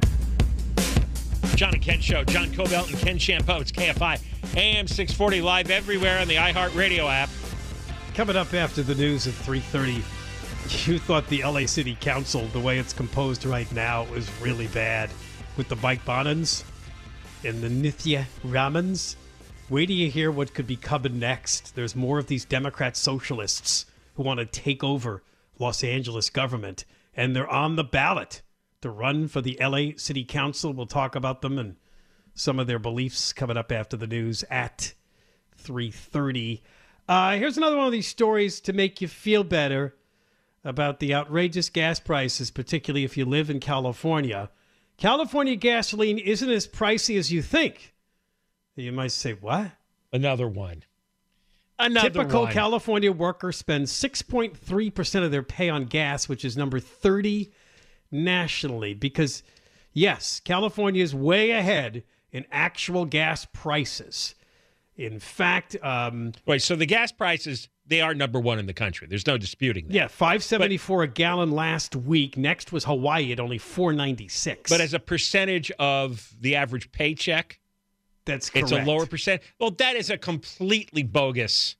John 1.55 1.73
and 1.73 1.81
Ken 1.83 2.01
Show. 2.01 2.23
John 2.23 2.47
Kobylt 2.47 2.89
and 2.89 2.97
Ken 2.99 3.17
Chiampou. 3.17 3.61
It's 3.61 3.71
KFI. 3.71 4.19
AM 4.57 4.87
640 4.87 5.41
live 5.41 5.69
everywhere 5.69 6.19
on 6.19 6.27
the 6.27 6.35
iHeartRadio 6.35 7.09
app. 7.09 7.29
Coming 8.15 8.35
up 8.35 8.53
after 8.53 8.81
the 8.83 8.95
news 8.95 9.27
at 9.27 9.33
3:30. 9.33 10.03
You 10.87 10.97
thought 10.97 11.27
the 11.27 11.43
LA 11.43 11.65
City 11.67 11.95
Council, 11.99 12.47
the 12.47 12.59
way 12.59 12.79
it's 12.79 12.93
composed 12.93 13.45
right 13.45 13.69
now, 13.71 14.05
was 14.05 14.29
really 14.41 14.67
bad 14.67 15.09
with 15.57 15.67
the 15.69 15.75
Mike 15.77 16.03
Bonins 16.05 16.63
and 17.45 17.61
the 17.61 17.67
Nithya 17.67 18.25
Ramans. 18.45 19.15
Wait 19.69 19.87
till 19.87 19.95
you 19.95 20.09
hear 20.09 20.31
what 20.31 20.53
could 20.53 20.67
be 20.67 20.75
coming 20.75 21.19
next. 21.19 21.75
There's 21.75 21.95
more 21.95 22.19
of 22.19 22.27
these 22.27 22.45
Democrat 22.45 22.95
socialists 22.95 23.85
who 24.15 24.23
want 24.23 24.39
to 24.39 24.45
take 24.45 24.83
over 24.83 25.23
Los 25.59 25.83
Angeles 25.83 26.29
government, 26.29 26.85
and 27.15 27.35
they're 27.35 27.49
on 27.49 27.75
the 27.75 27.83
ballot 27.83 28.41
to 28.81 28.89
run 28.89 29.27
for 29.27 29.41
the 29.41 29.57
LA 29.59 29.97
City 29.97 30.23
Council. 30.23 30.73
We'll 30.73 30.85
talk 30.85 31.15
about 31.15 31.41
them 31.41 31.57
and 31.57 31.75
some 32.33 32.59
of 32.59 32.67
their 32.67 32.79
beliefs 32.79 33.33
coming 33.33 33.57
up 33.57 33.71
after 33.71 33.97
the 33.97 34.07
news 34.07 34.43
at 34.49 34.93
3:30. 35.57 36.61
Uh, 37.07 37.35
here's 37.37 37.57
another 37.57 37.77
one 37.77 37.85
of 37.85 37.91
these 37.91 38.07
stories 38.07 38.59
to 38.61 38.73
make 38.73 39.01
you 39.01 39.07
feel 39.07 39.43
better 39.43 39.95
about 40.63 40.99
the 40.99 41.13
outrageous 41.13 41.69
gas 41.69 41.99
prices, 41.99 42.51
particularly 42.51 43.03
if 43.03 43.17
you 43.17 43.25
live 43.25 43.49
in 43.49 43.59
California. 43.59 44.49
California 44.97 45.55
gasoline 45.55 46.17
isn't 46.17 46.49
as 46.49 46.67
pricey 46.67 47.17
as 47.17 47.31
you 47.31 47.41
think. 47.41 47.93
You 48.75 48.91
might 48.91 49.11
say, 49.11 49.33
"What?" 49.33 49.71
Another 50.11 50.47
one. 50.47 50.83
Another 51.79 52.09
Typical 52.09 52.43
one. 52.43 52.53
California 52.53 53.11
worker 53.11 53.51
spends 53.51 53.91
6.3% 53.91 55.23
of 55.23 55.31
their 55.31 55.43
pay 55.43 55.69
on 55.69 55.85
gas, 55.85 56.29
which 56.29 56.45
is 56.45 56.55
number 56.55 56.79
30 56.79 57.51
nationally. 58.11 58.93
Because, 58.93 59.43
yes, 59.91 60.39
California 60.39 61.03
is 61.03 61.15
way 61.15 61.51
ahead 61.51 62.03
in 62.31 62.45
actual 62.51 63.05
gas 63.05 63.45
prices. 63.51 64.35
In 64.95 65.19
fact, 65.19 65.75
um, 65.81 66.33
Wait, 66.45 66.61
so 66.61 66.75
the 66.75 66.85
gas 66.85 67.11
prices 67.11 67.69
they 67.85 68.01
are 68.01 68.13
number 68.13 68.39
one 68.39 68.59
in 68.59 68.65
the 68.65 68.73
country. 68.73 69.07
There's 69.07 69.27
no 69.27 69.37
disputing 69.37 69.87
that. 69.87 69.93
yeah, 69.93 70.07
574 70.07 71.03
a 71.03 71.07
gallon 71.07 71.51
last 71.51 71.95
week. 71.95 72.37
Next 72.37 72.71
was 72.71 72.85
Hawaii 72.85 73.31
at 73.31 73.39
only 73.39 73.57
496. 73.57 74.69
But 74.69 74.81
as 74.81 74.93
a 74.93 74.99
percentage 74.99 75.71
of 75.79 76.33
the 76.39 76.55
average 76.55 76.91
paycheck, 76.91 77.59
that's 78.25 78.49
correct. 78.49 78.71
it's 78.71 78.81
a 78.81 78.85
lower 78.85 79.05
percent. 79.05 79.41
Well, 79.59 79.71
that 79.71 79.95
is 79.97 80.09
a 80.09 80.17
completely 80.17 81.03
bogus 81.03 81.75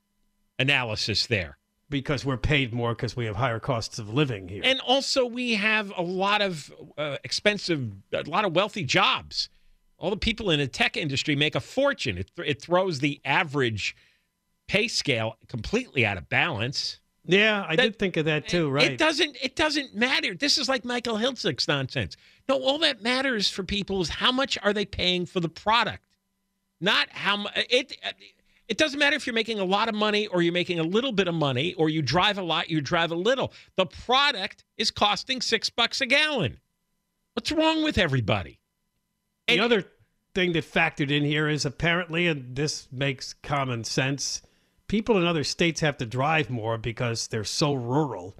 analysis 0.59 1.27
there. 1.27 1.57
because 1.89 2.25
we're 2.25 2.37
paid 2.37 2.73
more 2.73 2.93
because 2.95 3.15
we 3.15 3.25
have 3.25 3.35
higher 3.35 3.59
costs 3.59 3.99
of 3.99 4.13
living 4.13 4.47
here. 4.49 4.61
And 4.65 4.79
also, 4.81 5.25
we 5.25 5.53
have 5.53 5.93
a 5.95 6.01
lot 6.01 6.41
of 6.41 6.73
uh, 6.97 7.17
expensive, 7.23 7.91
a 8.11 8.23
lot 8.23 8.45
of 8.45 8.55
wealthy 8.55 8.83
jobs. 8.83 9.49
All 9.97 10.09
the 10.09 10.17
people 10.17 10.49
in 10.49 10.59
the 10.59 10.67
tech 10.67 10.97
industry 10.97 11.35
make 11.35 11.55
a 11.55 11.59
fortune. 11.61 12.17
It, 12.17 12.31
it 12.43 12.61
throws 12.61 12.99
the 12.99 13.21
average 13.23 13.95
pay 14.67 14.87
scale 14.87 15.37
completely 15.47 16.05
out 16.05 16.17
of 16.17 16.29
balance. 16.29 16.99
yeah, 17.25 17.65
I 17.67 17.75
that- 17.75 17.81
did 17.83 17.99
think 17.99 18.17
of 18.17 18.25
that 18.25 18.47
too, 18.47 18.69
right? 18.69 18.91
It 18.91 18.97
doesn't. 18.97 19.37
It 19.41 19.55
doesn't 19.55 19.95
matter. 19.95 20.33
This 20.35 20.57
is 20.57 20.67
like 20.69 20.83
Michael 20.85 21.17
Hiltzik's 21.17 21.67
nonsense. 21.67 22.15
No, 22.49 22.61
all 22.61 22.79
that 22.79 23.01
matters 23.01 23.49
for 23.49 23.63
people 23.63 24.01
is 24.01 24.09
how 24.09 24.31
much 24.31 24.57
are 24.61 24.73
they 24.73 24.85
paying 24.85 25.25
for 25.25 25.39
the 25.39 25.49
product, 25.49 26.03
not 26.81 27.07
how 27.11 27.37
much. 27.37 27.53
It 27.69 27.97
it 28.67 28.77
doesn't 28.77 28.97
matter 28.99 29.15
if 29.15 29.27
you're 29.27 29.33
making 29.33 29.59
a 29.59 29.65
lot 29.65 29.89
of 29.89 29.95
money 29.95 30.27
or 30.27 30.41
you're 30.41 30.53
making 30.53 30.79
a 30.79 30.83
little 30.83 31.11
bit 31.11 31.27
of 31.27 31.35
money 31.35 31.73
or 31.75 31.89
you 31.89 32.01
drive 32.01 32.37
a 32.37 32.41
lot, 32.43 32.69
you 32.69 32.81
drive 32.81 33.11
a 33.11 33.15
little. 33.15 33.51
The 33.75 33.85
product 33.85 34.63
is 34.77 34.89
costing 34.91 35.41
six 35.41 35.69
bucks 35.69 36.01
a 36.01 36.05
gallon. 36.05 36.59
What's 37.33 37.51
wrong 37.51 37.83
with 37.83 37.97
everybody? 37.97 38.59
The 39.47 39.59
other 39.59 39.85
thing 40.33 40.53
that 40.53 40.63
factored 40.63 41.11
in 41.11 41.23
here 41.23 41.47
is 41.49 41.65
apparently, 41.65 42.25
and 42.27 42.55
this 42.55 42.87
makes 42.91 43.33
common 43.33 43.83
sense, 43.83 44.41
people 44.87 45.17
in 45.17 45.25
other 45.25 45.43
states 45.43 45.81
have 45.81 45.97
to 45.97 46.05
drive 46.05 46.49
more 46.49 46.77
because 46.77 47.27
they're 47.27 47.43
so 47.43 47.73
rural 47.73 48.35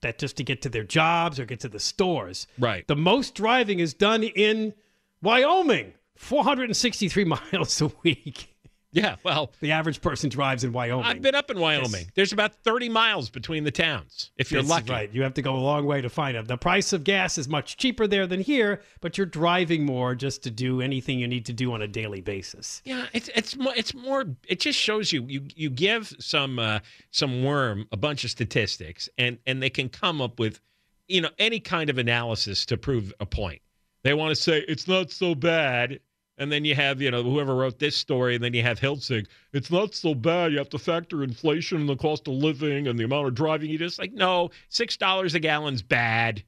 that 0.00 0.18
just 0.18 0.36
to 0.36 0.44
get 0.44 0.62
to 0.62 0.68
their 0.68 0.84
jobs 0.84 1.40
or 1.40 1.44
get 1.44 1.60
to 1.60 1.68
the 1.68 1.80
stores. 1.80 2.46
Right. 2.58 2.86
The 2.86 2.96
most 2.96 3.34
driving 3.34 3.80
is 3.80 3.94
done 3.94 4.22
in 4.22 4.74
Wyoming, 5.22 5.94
463 6.16 7.24
miles 7.52 7.80
a 7.80 7.90
week. 8.02 8.56
Yeah. 8.90 9.16
Well, 9.22 9.52
The 9.60 9.72
average 9.72 10.00
person 10.00 10.30
drives 10.30 10.64
in 10.64 10.72
Wyoming. 10.72 11.04
I've 11.04 11.20
been 11.20 11.34
up 11.34 11.50
in 11.50 11.58
Wyoming. 11.58 12.06
There's 12.14 12.32
about 12.32 12.54
30 12.54 12.88
miles 12.88 13.28
between 13.28 13.64
the 13.64 13.70
towns. 13.70 14.30
If 14.36 14.50
you're 14.50 14.62
That's 14.62 14.70
lucky. 14.70 14.92
Right. 14.92 15.12
You 15.12 15.22
have 15.22 15.34
to 15.34 15.42
go 15.42 15.54
a 15.54 15.58
long 15.58 15.84
way 15.84 16.00
to 16.00 16.08
find 16.08 16.36
them. 16.36 16.46
The 16.46 16.56
price 16.56 16.92
of 16.92 17.04
gas 17.04 17.36
is 17.36 17.48
much 17.48 17.76
cheaper 17.76 18.06
there 18.06 18.26
than 18.26 18.40
here, 18.40 18.80
but 19.00 19.18
you're 19.18 19.26
driving 19.26 19.84
more 19.84 20.14
just 20.14 20.42
to 20.44 20.50
do 20.50 20.80
anything 20.80 21.18
you 21.18 21.28
need 21.28 21.46
to 21.46 21.52
do 21.52 21.72
on 21.72 21.82
a 21.82 21.88
daily 21.88 22.20
basis. 22.20 22.80
Yeah, 22.84 23.06
it's 23.12 23.28
it's 23.34 23.56
more 23.56 23.72
it's 23.76 23.94
more 23.94 24.24
it 24.46 24.60
just 24.60 24.78
shows 24.78 25.12
you 25.12 25.24
you 25.26 25.42
you 25.54 25.70
give 25.70 26.12
some 26.18 26.58
uh, 26.58 26.80
some 27.10 27.44
worm 27.44 27.86
a 27.92 27.96
bunch 27.96 28.24
of 28.24 28.30
statistics 28.30 29.08
and 29.18 29.38
and 29.46 29.62
they 29.62 29.70
can 29.70 29.88
come 29.88 30.20
up 30.20 30.38
with 30.38 30.60
you 31.08 31.20
know 31.20 31.30
any 31.38 31.60
kind 31.60 31.90
of 31.90 31.98
analysis 31.98 32.64
to 32.66 32.76
prove 32.76 33.12
a 33.20 33.26
point. 33.26 33.60
They 34.02 34.14
want 34.14 34.30
to 34.30 34.36
say 34.40 34.64
it's 34.68 34.88
not 34.88 35.10
so 35.10 35.34
bad 35.34 36.00
and 36.38 36.50
then 36.50 36.64
you 36.64 36.74
have 36.74 37.02
you 37.02 37.10
know 37.10 37.22
whoever 37.22 37.54
wrote 37.54 37.78
this 37.78 37.96
story 37.96 38.34
and 38.36 38.42
then 38.44 38.54
you 38.54 38.62
have 38.62 38.78
Hiltzik 38.80 39.26
it's 39.52 39.70
not 39.70 39.94
so 39.94 40.14
bad 40.14 40.52
you 40.52 40.58
have 40.58 40.68
to 40.70 40.78
factor 40.78 41.22
inflation 41.22 41.80
and 41.80 41.88
the 41.88 41.96
cost 41.96 42.28
of 42.28 42.34
living 42.34 42.86
and 42.88 42.98
the 42.98 43.04
amount 43.04 43.26
of 43.28 43.34
driving 43.34 43.68
you 43.70 43.78
just 43.78 43.98
like 43.98 44.12
no 44.12 44.50
$6 44.70 45.34
a 45.34 45.40
gallon's 45.40 45.82
bad. 45.82 46.42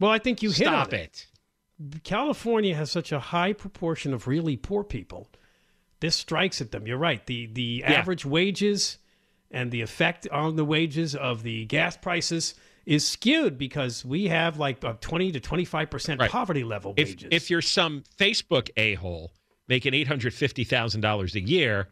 Well, 0.00 0.10
I 0.10 0.18
think 0.18 0.42
you 0.42 0.50
hit 0.50 0.66
Stop 0.66 0.88
on 0.88 0.94
it. 0.94 1.26
California 2.02 2.74
has 2.74 2.90
such 2.90 3.12
a 3.12 3.18
high 3.20 3.52
proportion 3.52 4.12
of 4.12 4.26
really 4.26 4.56
poor 4.56 4.84
people. 4.84 5.28
This 6.00 6.16
strikes 6.16 6.60
at 6.60 6.72
them. 6.72 6.86
You're 6.86 6.98
right. 6.98 7.24
The 7.26 7.46
the 7.46 7.82
Yeah. 7.86 7.92
average 7.94 8.24
wages 8.24 8.98
and 9.50 9.70
the 9.70 9.80
effect 9.82 10.28
on 10.30 10.56
the 10.56 10.64
wages 10.64 11.14
of 11.14 11.42
the 11.42 11.64
gas 11.66 11.96
prices 11.96 12.54
is 12.86 13.06
skewed 13.06 13.56
because 13.58 14.04
we 14.04 14.28
have 14.28 14.58
like 14.58 14.82
a 14.84 14.94
20 15.00 15.32
to 15.32 15.40
25 15.40 15.90
percent 15.90 16.20
Right. 16.20 16.30
poverty 16.30 16.64
level 16.64 16.94
if 16.96 17.08
wages. 17.08 17.28
if 17.30 17.50
you're 17.50 17.62
some 17.62 18.02
Facebook 18.18 18.70
a 18.76 18.94
hole 18.94 19.32
making 19.68 19.94
eight 19.94 20.06
hundred 20.08 20.34
fifty 20.34 20.64
thousand 20.64 21.00
dollars 21.00 21.34
a 21.34 21.40
year, 21.40 21.88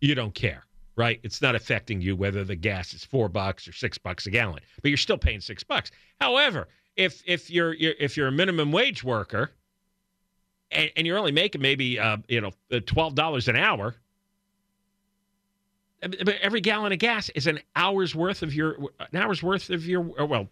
you 0.00 0.14
don't 0.14 0.34
care, 0.34 0.64
right? 0.96 1.20
It's 1.22 1.42
not 1.42 1.54
affecting 1.54 2.00
you 2.00 2.16
whether 2.16 2.44
the 2.44 2.56
gas 2.56 2.94
is 2.94 3.04
four 3.04 3.28
bucks 3.28 3.68
or 3.68 3.72
six 3.72 3.98
bucks 3.98 4.26
a 4.26 4.30
gallon, 4.30 4.60
but 4.82 4.88
you're 4.88 4.96
still 4.98 5.18
paying 5.18 5.40
six 5.40 5.62
bucks. 5.62 5.90
However, 6.20 6.68
if 6.96 7.22
if 7.26 7.50
you're, 7.50 7.74
you're 7.74 7.94
if 7.98 8.16
you're 8.16 8.28
a 8.28 8.32
minimum 8.32 8.72
wage 8.72 9.02
worker 9.04 9.50
and, 10.70 10.90
and 10.96 11.06
you're 11.06 11.18
only 11.18 11.32
making 11.32 11.60
maybe 11.60 11.98
uh, 11.98 12.16
you 12.28 12.40
know 12.40 12.52
uh, 12.72 12.80
twelve 12.86 13.14
dollars 13.14 13.48
an 13.48 13.56
hour. 13.56 13.94
But 16.08 16.36
every 16.40 16.60
gallon 16.60 16.92
of 16.92 16.98
gas 16.98 17.30
is 17.30 17.46
an 17.46 17.60
hour's 17.74 18.14
worth 18.14 18.42
of 18.42 18.54
your 18.54 18.76
an 18.98 19.16
hour's 19.16 19.42
worth 19.42 19.70
of 19.70 19.86
your 19.86 20.00
well, 20.02 20.48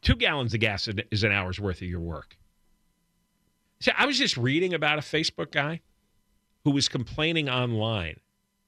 two 0.00 0.16
gallons 0.16 0.54
of 0.54 0.60
gas 0.60 0.88
is 1.10 1.24
an 1.24 1.32
hour's 1.32 1.60
worth 1.60 1.82
of 1.82 1.88
your 1.88 2.00
work. 2.00 2.36
See, 3.80 3.92
I 3.96 4.06
was 4.06 4.18
just 4.18 4.36
reading 4.36 4.72
about 4.72 4.98
a 4.98 5.02
Facebook 5.02 5.50
guy 5.50 5.82
who 6.64 6.70
was 6.70 6.88
complaining 6.88 7.50
online. 7.50 8.18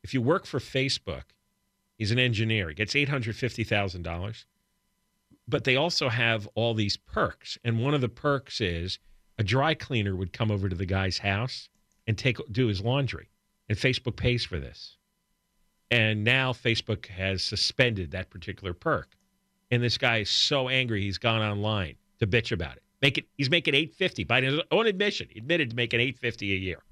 If 0.02 0.12
you 0.12 0.20
work 0.20 0.44
for 0.44 0.58
Facebook, 0.58 1.22
he's 1.96 2.10
an 2.10 2.18
engineer. 2.18 2.68
He 2.68 2.75
gets 2.75 2.94
eight 2.94 3.08
hundred 3.08 3.36
fifty 3.36 3.64
thousand 3.64 4.02
dollars, 4.02 4.44
but 5.48 5.64
they 5.64 5.76
also 5.76 6.10
have 6.10 6.46
all 6.54 6.75
these 6.75 6.98
perks, 6.98 7.56
and 7.64 7.82
one 7.82 7.94
of 7.94 8.02
the 8.02 8.08
perks 8.10 8.60
is 8.60 8.98
a 9.38 9.44
dry 9.44 9.72
cleaner 9.72 10.14
would 10.14 10.32
come 10.32 10.50
over 10.50 10.68
to 10.68 10.76
the 10.76 10.86
guy's 10.86 11.18
house 11.18 11.70
and 12.06 12.18
take 12.18 12.36
do 12.52 12.66
his 12.66 12.82
laundry, 12.82 13.30
and 13.70 13.78
Facebook 13.78 14.16
pays 14.16 14.44
for 14.44 14.58
this. 14.60 14.96
And 15.90 16.24
now 16.24 16.52
Facebook 16.52 17.06
has 17.06 17.44
suspended 17.44 18.10
that 18.10 18.28
particular 18.30 18.72
perk, 18.74 19.16
and 19.70 19.82
this 19.82 19.96
guy 19.96 20.18
is 20.18 20.30
so 20.30 20.68
angry 20.68 21.02
he's 21.02 21.18
gone 21.18 21.42
online 21.42 21.94
to 22.18 22.26
bitch 22.26 22.50
about 22.50 22.76
it. 22.76 22.82
Make 23.02 23.18
it. 23.18 23.26
He's 23.36 23.50
making 23.50 23.74
eight 23.74 23.94
fifty 23.94 24.24
by 24.24 24.40
his 24.40 24.60
own 24.72 24.86
admission. 24.86 25.28
He 25.30 25.38
admitted 25.38 25.70
to 25.70 25.76
making 25.76 26.00
eight 26.00 26.18
fifty 26.18 26.52
a 26.54 26.56
year, 26.56 26.82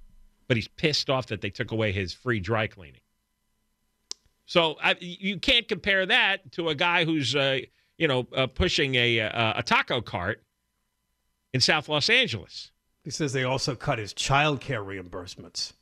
but 0.47 0.57
he's 0.57 0.69
pissed 0.69 1.11
off 1.11 1.27
that 1.27 1.41
they 1.41 1.51
took 1.51 1.73
away 1.73 1.91
his 1.91 2.13
free 2.13 2.39
dry 2.39 2.67
cleaning. 2.69 3.01
So 4.47 4.77
I, 4.83 4.95
you 5.01 5.39
can't 5.39 5.67
compare 5.67 6.07
that 6.07 6.53
to 6.53 6.69
a 6.69 6.75
guy 6.75 7.05
who's 7.05 7.35
uh, 7.35 7.61
you 7.99 8.07
know 8.07 8.29
uh, 8.37 8.47
pushing 8.47 8.95
a, 8.95 9.19
a 9.19 9.55
a 9.57 9.63
taco 9.65 10.01
cart 10.03 10.43
in 11.53 11.61
South 11.61 11.89
Los 11.89 12.09
Angeles. 12.11 12.71
He 13.03 13.11
says 13.11 13.33
they 13.33 13.45
also 13.45 13.75
cut 13.75 13.99
his 13.99 14.13
child 14.13 14.61
care 14.61 14.83
reimbursements. 14.83 15.73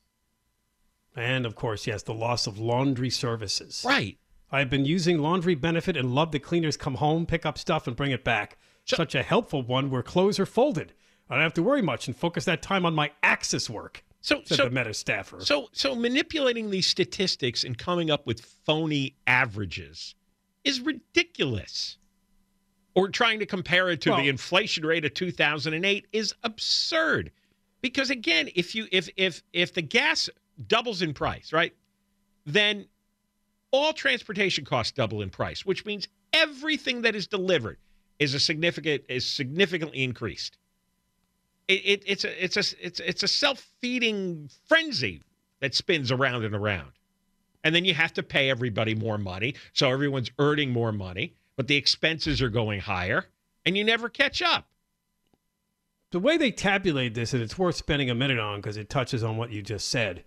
And 1.15 1.45
of 1.45 1.55
course, 1.55 1.87
yes, 1.87 2.03
the 2.03 2.15
loss 2.15 2.47
of 2.47 2.59
laundry 2.59 3.11
services. 3.11 3.85
Right. 3.87 4.19
I've 4.51 4.71
been 4.71 4.85
using 4.85 5.19
laundry 5.19 5.55
benefit 5.55 5.97
and 5.97 6.15
love 6.15 6.33
the 6.33 6.39
cleaners 6.39 6.77
come 6.77 6.97
home, 6.97 7.27
pick 7.27 7.47
up 7.47 7.59
stuff, 7.59 7.87
and 7.87 7.97
bring 7.97 8.11
it 8.11 8.25
back. 8.25 8.59
Such 8.85 9.15
a 9.15 9.23
helpful 9.23 9.63
one 9.63 9.91
where 9.91 10.03
clothes 10.03 10.39
are 10.41 10.47
folded. 10.47 10.93
I 11.31 11.35
don't 11.35 11.43
have 11.43 11.55
to 11.55 11.63
worry 11.63 11.83
much 11.83 12.07
and 12.09 12.17
focus 12.17 12.45
that 12.47 12.63
time 12.63 12.85
on 12.85 12.95
my 12.95 13.13
Axis 13.23 13.71
work, 13.71 14.05
So 14.21 14.43
said 14.45 14.57
so 14.59 14.65
the 14.65 14.71
Meta 14.71 14.93
staffer. 14.93 15.41
So, 15.41 15.69
so 15.73 15.95
manipulating 15.95 16.69
these 16.71 16.87
statistics 16.87 17.65
and 17.65 17.79
coming 17.79 18.11
up 18.11 18.27
with 18.27 18.41
phony 18.67 19.17
averages 19.27 20.15
is 20.65 20.81
ridiculous. 20.81 21.97
Or 22.95 23.09
trying 23.09 23.39
to 23.39 23.47
compare 23.47 23.89
it 23.89 24.03
to 24.03 24.11
Well- 24.11 24.19
the 24.21 24.29
inflation 24.29 24.85
rate 24.85 25.05
of 25.07 25.15
2008 25.15 26.07
is 26.13 26.35
absurd. 26.43 27.31
Because 27.81 28.11
again, 28.11 28.51
if 28.55 28.75
you 28.75 28.87
if 28.93 29.09
if 29.17 29.43
if 29.53 29.73
the 29.75 29.83
gas 29.83 30.29
doubles 30.67 31.03
in 31.03 31.15
price, 31.15 31.53
right? 31.53 31.75
Then 32.47 32.87
all 33.71 33.93
transportation 33.93 34.65
costs 34.65 34.93
double 34.93 35.23
in 35.23 35.31
price, 35.31 35.65
which 35.65 35.85
means 35.85 36.09
everything 36.33 37.03
that 37.03 37.15
is 37.15 37.27
delivered 37.27 37.79
is 38.19 38.35
a 38.35 38.41
significant 38.41 39.05
is 39.09 39.27
significantly 39.27 40.03
increased. 40.03 40.59
It, 41.69 41.81
it, 41.85 42.03
it's 42.07 42.25
a 42.25 42.45
it's 42.45 42.57
a 42.57 42.87
it's 42.87 43.01
it's 43.01 43.23
a 43.23 43.29
self 43.29 43.67
feeding 43.81 44.51
frenzy 44.67 45.23
that 45.61 45.75
spins 45.75 46.11
around 46.11 46.45
and 46.45 46.55
around. 46.55 46.93
And 47.65 47.75
then 47.75 47.85
you 47.85 47.95
have 47.95 48.13
to 48.15 48.23
pay 48.23 48.51
everybody 48.51 48.95
more 48.95 49.19
money. 49.19 49.55
So 49.73 49.89
everyone's 49.91 50.31
earning 50.39 50.71
more 50.71 50.91
money, 50.91 51.35
but 51.57 51.69
the 51.69 51.77
expenses 51.77 52.43
are 52.43 52.49
going 52.49 52.81
higher 52.81 53.27
and 53.65 53.77
you 53.77 53.85
never 53.85 54.09
catch 54.09 54.43
up. 54.43 54.67
The 56.11 56.19
way 56.19 56.37
they 56.37 56.51
tabulate 56.51 57.15
this, 57.15 57.33
and 57.33 57.43
it's 57.43 57.57
worth 57.57 57.77
spending 57.77 58.11
a 58.11 58.15
minute 58.15 58.39
on 58.39 58.61
because 58.61 58.77
it 58.77 58.91
touches 58.91 59.25
on 59.25 59.37
what 59.37 59.51
you 59.51 59.63
just 59.63 59.89
said. 59.89 60.25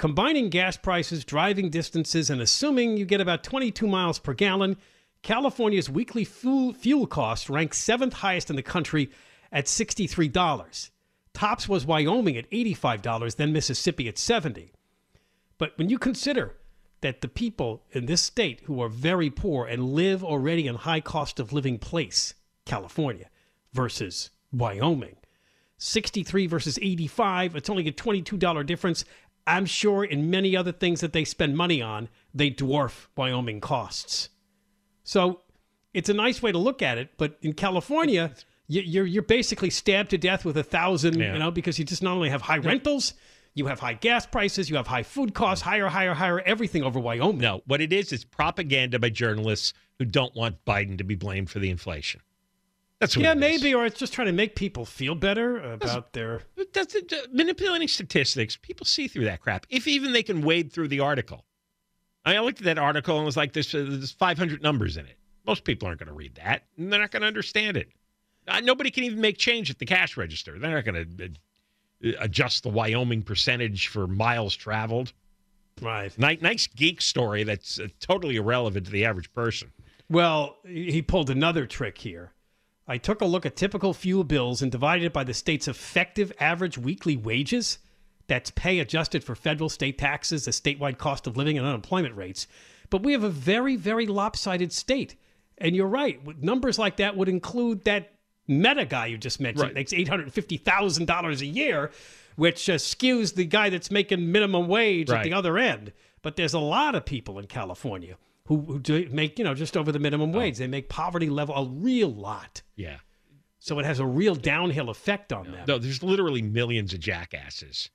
Combining 0.00 0.48
gas 0.48 0.78
prices, 0.78 1.26
driving 1.26 1.68
distances, 1.68 2.30
and 2.30 2.40
assuming 2.40 2.96
you 2.96 3.04
get 3.04 3.20
about 3.20 3.44
22 3.44 3.86
miles 3.86 4.18
per 4.18 4.32
gallon, 4.32 4.78
California's 5.20 5.90
weekly 5.90 6.24
fuel, 6.24 6.72
fuel 6.72 7.06
cost 7.06 7.50
ranks 7.50 7.76
seventh 7.76 8.14
highest 8.14 8.48
in 8.48 8.56
the 8.56 8.62
country 8.62 9.10
at 9.52 9.66
$63. 9.66 10.90
Tops 11.34 11.68
was 11.68 11.84
Wyoming 11.84 12.38
at 12.38 12.50
$85, 12.50 13.36
then 13.36 13.52
Mississippi 13.52 14.08
at 14.08 14.16
70. 14.16 14.72
But 15.58 15.76
when 15.76 15.90
you 15.90 15.98
consider 15.98 16.56
that 17.02 17.20
the 17.20 17.28
people 17.28 17.82
in 17.92 18.06
this 18.06 18.22
state 18.22 18.62
who 18.64 18.80
are 18.80 18.88
very 18.88 19.28
poor 19.28 19.66
and 19.66 19.92
live 19.92 20.24
already 20.24 20.66
in 20.66 20.76
high 20.76 21.02
cost 21.02 21.38
of 21.38 21.52
living 21.52 21.78
place, 21.78 22.32
California, 22.64 23.28
versus 23.74 24.30
Wyoming, 24.50 25.16
63 25.76 26.46
versus 26.46 26.78
85, 26.80 27.56
it's 27.56 27.68
only 27.68 27.86
a 27.86 27.92
$22 27.92 28.66
difference. 28.66 29.04
I'm 29.56 29.66
sure 29.66 30.04
in 30.04 30.30
many 30.30 30.56
other 30.56 30.72
things 30.72 31.00
that 31.00 31.12
they 31.12 31.24
spend 31.24 31.56
money 31.56 31.82
on, 31.82 32.08
they 32.34 32.50
dwarf 32.50 33.06
Wyoming 33.16 33.60
costs. 33.60 34.28
So 35.04 35.40
it's 35.92 36.08
a 36.08 36.14
nice 36.14 36.42
way 36.42 36.52
to 36.52 36.58
look 36.58 36.82
at 36.82 36.98
it, 36.98 37.10
but 37.16 37.36
in 37.42 37.52
California, 37.54 38.32
you- 38.68 38.82
you're 38.82 39.06
you're 39.06 39.22
basically 39.22 39.70
stabbed 39.70 40.10
to 40.10 40.18
death 40.18 40.44
with 40.44 40.56
a 40.56 40.62
thousand, 40.62 41.18
Yeah. 41.18 41.32
you 41.32 41.38
know, 41.38 41.50
because 41.50 41.78
you 41.78 41.84
just 41.84 42.02
not 42.02 42.12
only 42.14 42.28
have 42.30 42.42
high 42.42 42.58
rentals, 42.58 43.14
you 43.54 43.66
have 43.66 43.80
high 43.80 43.94
gas 43.94 44.26
prices, 44.26 44.70
you 44.70 44.76
have 44.76 44.86
high 44.86 45.02
food 45.02 45.34
costs, 45.34 45.62
higher, 45.62 45.88
higher, 45.88 46.14
higher, 46.14 46.40
everything 46.40 46.84
over 46.84 47.00
Wyoming. 47.00 47.38
No, 47.38 47.62
what 47.66 47.80
it 47.80 47.92
is 47.92 48.12
is 48.12 48.24
propaganda 48.24 48.98
by 49.00 49.10
journalists 49.10 49.72
who 49.98 50.04
don't 50.04 50.34
want 50.36 50.64
Biden 50.64 50.96
to 50.98 51.04
be 51.04 51.16
blamed 51.16 51.50
for 51.50 51.58
the 51.58 51.68
inflation. 51.70 52.20
That's 53.00 53.16
what 53.16 53.22
Yeah, 53.24 53.32
is. 53.32 53.38
maybe, 53.38 53.74
or 53.74 53.86
it's 53.86 53.98
just 53.98 54.12
trying 54.12 54.26
to 54.26 54.32
make 54.32 54.54
people 54.54 54.84
feel 54.84 55.14
better 55.14 55.58
about 55.58 56.12
their. 56.12 56.42
It 56.56 56.72
does- 56.74 56.94
uh, 56.94 57.26
manipulating 57.32 57.88
statistics, 57.88 58.56
people 58.56 58.84
see 58.84 59.08
through 59.08 59.24
that 59.24 59.40
crap. 59.40 59.66
If 59.70 59.88
even 59.88 60.12
they 60.12 60.22
can 60.22 60.42
wade 60.42 60.70
through 60.70 60.88
the 60.88 61.00
article. 61.00 61.46
I 62.26 62.38
looked 62.40 62.58
at 62.58 62.64
that 62.64 62.78
article 62.78 63.16
and 63.16 63.22
it 63.22 63.26
was 63.26 63.38
like, 63.38 63.54
there's, 63.54 63.74
uh, 63.74 63.86
there's 63.88 64.12
500 64.12 64.62
numbers 64.62 64.98
in 64.98 65.06
it. 65.06 65.16
Most 65.46 65.64
people 65.64 65.88
aren't 65.88 65.98
going 65.98 66.08
to 66.08 66.14
read 66.14 66.34
that, 66.34 66.64
and 66.76 66.92
they're 66.92 67.00
not 67.00 67.10
going 67.10 67.22
to 67.22 67.26
understand 67.26 67.78
it. 67.78 67.88
Uh, 68.46 68.60
nobody 68.60 68.90
can 68.90 69.04
even 69.04 69.20
make 69.20 69.38
change 69.38 69.70
at 69.70 69.78
the 69.78 69.86
cash 69.86 70.18
register. 70.18 70.58
They're 70.58 70.74
not 70.74 70.84
going 70.84 71.16
to 71.16 71.24
uh, 72.10 72.12
adjust 72.20 72.62
the 72.62 72.68
Wyoming 72.68 73.22
percentage 73.22 73.88
for 73.88 74.06
miles 74.06 74.54
traveled. 74.54 75.14
Right. 75.80 76.16
Nice, 76.18 76.42
nice 76.42 76.66
geek 76.66 77.00
story 77.00 77.44
that's 77.44 77.80
uh, 77.80 77.88
totally 78.00 78.36
irrelevant 78.36 78.84
to 78.86 78.92
the 78.92 79.06
average 79.06 79.32
person. 79.32 79.72
Well, 80.10 80.58
he 80.66 81.00
pulled 81.00 81.30
another 81.30 81.64
trick 81.64 81.96
here. 81.96 82.32
I 82.90 82.98
took 82.98 83.20
a 83.20 83.24
look 83.24 83.46
at 83.46 83.54
typical 83.54 83.94
fuel 83.94 84.24
bills 84.24 84.62
and 84.62 84.72
divided 84.72 85.04
it 85.04 85.12
by 85.12 85.22
the 85.22 85.32
state's 85.32 85.68
effective 85.68 86.32
average 86.40 86.76
weekly 86.76 87.16
wages. 87.16 87.78
That's 88.26 88.50
pay 88.50 88.80
adjusted 88.80 89.22
for 89.22 89.36
federal, 89.36 89.68
state 89.68 89.96
taxes, 89.96 90.44
the 90.44 90.50
statewide 90.50 90.98
cost 90.98 91.28
of 91.28 91.36
living, 91.36 91.56
and 91.56 91.64
unemployment 91.64 92.16
rates. 92.16 92.48
But 92.90 93.04
we 93.04 93.12
have 93.12 93.22
a 93.22 93.30
very, 93.30 93.76
very 93.76 94.06
lopsided 94.06 94.72
state. 94.72 95.14
And 95.58 95.76
you're 95.76 95.86
right. 95.86 96.20
Numbers 96.42 96.80
like 96.80 96.96
that 96.96 97.16
would 97.16 97.28
include 97.28 97.84
that 97.84 98.12
meta 98.48 98.84
guy 98.84 99.06
you 99.06 99.18
just 99.18 99.38
mentioned, 99.38 99.62
Right. 99.68 99.74
makes 99.74 99.92
$850,000 99.92 101.40
a 101.40 101.46
year, 101.46 101.92
which 102.34 102.68
uh, 102.68 102.74
skews 102.74 103.36
the 103.36 103.44
guy 103.44 103.70
that's 103.70 103.92
making 103.92 104.32
minimum 104.32 104.66
wage 104.66 105.10
at 105.10 105.22
the 105.22 105.32
other 105.32 105.58
end. 105.58 105.92
But 106.22 106.34
there's 106.34 106.54
a 106.54 106.58
lot 106.58 106.96
of 106.96 107.04
people 107.04 107.38
in 107.38 107.46
California 107.46 108.16
who, 108.50 108.60
who 108.62 108.78
do 108.80 109.08
make, 109.10 109.38
you 109.38 109.44
know, 109.44 109.54
just 109.54 109.76
over 109.76 109.92
the 109.92 110.00
minimum 110.00 110.32
wage. 110.32 110.58
They 110.58 110.66
make 110.66 110.88
poverty 110.88 111.30
level 111.30 111.54
a 111.54 111.68
real 111.68 112.12
lot. 112.12 112.62
Yeah. 112.74 112.96
So 113.60 113.78
it 113.78 113.86
has 113.86 114.00
a 114.00 114.04
real 114.04 114.34
downhill 114.34 114.90
effect 114.90 115.32
on 115.32 115.52
them. 115.52 115.64
No, 115.68 115.78
there's 115.78 116.02
literally 116.02 116.42
millions 116.42 116.92
of 116.92 116.98
jackasses, 116.98 117.90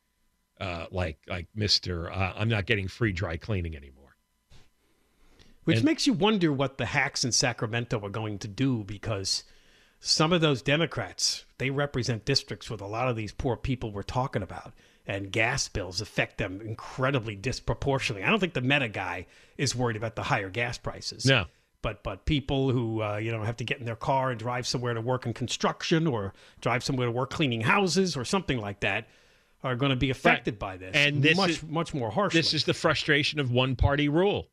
uh, 0.62 0.86
like 0.92 1.18
like 1.28 1.48
Mister. 1.54 2.10
Uh, 2.10 2.34
I'm 2.38 2.48
not 2.48 2.68
getting 2.68 2.88
free 2.88 3.12
dry 3.12 3.36
cleaning 3.36 3.76
anymore. 3.76 4.16
Which 5.66 5.78
And- 5.78 5.86
makes 5.86 6.08
you 6.08 6.14
wonder 6.14 6.54
what 6.54 6.78
the 6.78 6.86
hacks 6.86 7.26
in 7.26 7.34
Sacramento 7.34 8.00
are 8.00 8.10
going 8.10 8.40
to 8.40 8.48
do 8.48 8.86
because 8.86 9.44
some 10.00 10.32
of 10.32 10.40
those 10.40 10.62
Democrats, 10.62 11.44
they 11.58 11.70
represent 11.70 12.24
districts 12.24 12.70
with 12.70 12.80
a 12.80 12.88
lot 12.88 13.10
of 13.10 13.18
these 13.18 13.34
poor 13.34 13.58
people 13.58 13.92
we're 13.92 14.04
talking 14.04 14.44
about. 14.44 14.72
And 15.08 15.32
gas 15.32 15.68
bills 15.68 16.02
affect 16.02 16.40
them 16.40 16.62
incredibly 16.62 17.36
disproportionately. 17.36 18.24
I 18.26 18.30
don't 18.32 18.40
think 18.40 18.54
the 18.54 18.62
meta 18.62 18.88
guy 18.88 19.28
is 19.58 19.76
worried 19.76 19.98
about 19.98 20.16
the 20.16 20.24
higher 20.24 20.50
gas 20.50 20.78
prices. 20.80 21.26
No. 21.26 21.46
But 21.84 22.02
but 22.02 22.26
people 22.26 22.72
who 22.72 23.04
uh, 23.04 23.18
you 23.18 23.32
know 23.32 23.44
have 23.44 23.58
to 23.58 23.64
get 23.64 23.78
in 23.80 23.86
their 23.86 23.96
car 23.96 24.32
and 24.32 24.40
drive 24.40 24.66
somewhere 24.66 24.96
to 24.96 25.02
work 25.02 25.28
in 25.28 25.34
construction 25.34 26.08
or 26.08 26.34
drive 26.60 26.84
somewhere 26.84 27.06
to 27.06 27.12
work 27.12 27.30
cleaning 27.30 27.62
houses 27.62 28.18
or 28.18 28.26
something 28.26 28.60
like 28.60 28.80
that 28.80 29.08
are 29.64 29.76
going 29.76 29.92
to 29.92 29.96
be 29.96 30.10
affected 30.10 30.58
by 30.58 30.78
this. 30.78 30.96
And 30.96 31.22
this 31.22 31.38
much 31.38 31.50
is- 31.52 31.64
much 31.64 31.94
more 31.94 32.10
harshly. 32.10 32.40
This 32.40 32.54
is 32.54 32.66
the 32.66 32.74
frustration 32.74 33.40
of 33.40 33.52
one 33.52 33.76
party 33.76 34.10
rule. 34.10 34.50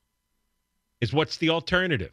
Is 1.01 1.13
what's 1.13 1.39
the 1.39 1.51
alternative? 1.51 2.13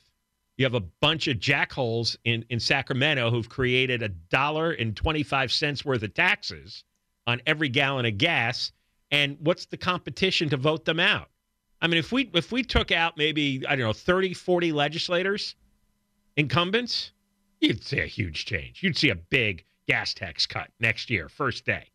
You 0.57 0.65
have 0.65 0.73
a 0.73 0.81
bunch 0.81 1.27
of 1.27 1.37
jackholes 1.37 2.17
in, 2.25 2.43
in 2.49 2.59
Sacramento 2.59 3.31
who've 3.31 3.47
created 3.47 4.03
a 4.03 4.09
dollar 4.09 4.71
and 4.71 4.95
25 4.95 5.51
cents 5.53 5.85
worth 5.85 6.03
of 6.03 6.13
taxes 6.13 6.83
on 7.29 7.41
every 7.45 7.69
gallon 7.69 8.05
of 8.05 8.17
gas. 8.17 8.71
And 9.11 9.37
what's 9.39 9.65
the 9.65 9.77
competition 9.77 10.49
to 10.49 10.57
vote 10.57 10.85
them 10.85 10.99
out? 10.99 11.29
I 11.81 11.87
mean, 11.87 11.97
if 11.97 12.11
we 12.11 12.29
if 12.33 12.51
we 12.51 12.63
took 12.63 12.91
out 12.91 13.17
maybe, 13.17 13.63
I 13.67 13.75
don't 13.75 13.85
know, 13.85 13.93
30, 13.93 14.33
40 14.33 14.71
legislators, 14.71 15.55
incumbents, 16.35 17.11
you'd 17.61 17.83
see 17.83 17.99
a 17.99 18.05
huge 18.05 18.45
change. 18.45 18.83
You'd 18.83 18.97
see 18.97 19.09
a 19.09 19.15
big 19.15 19.65
gas 19.87 20.13
tax 20.13 20.45
cut 20.45 20.69
next 20.79 21.09
year, 21.09 21.29
first 21.29 21.65
day. 21.65 21.89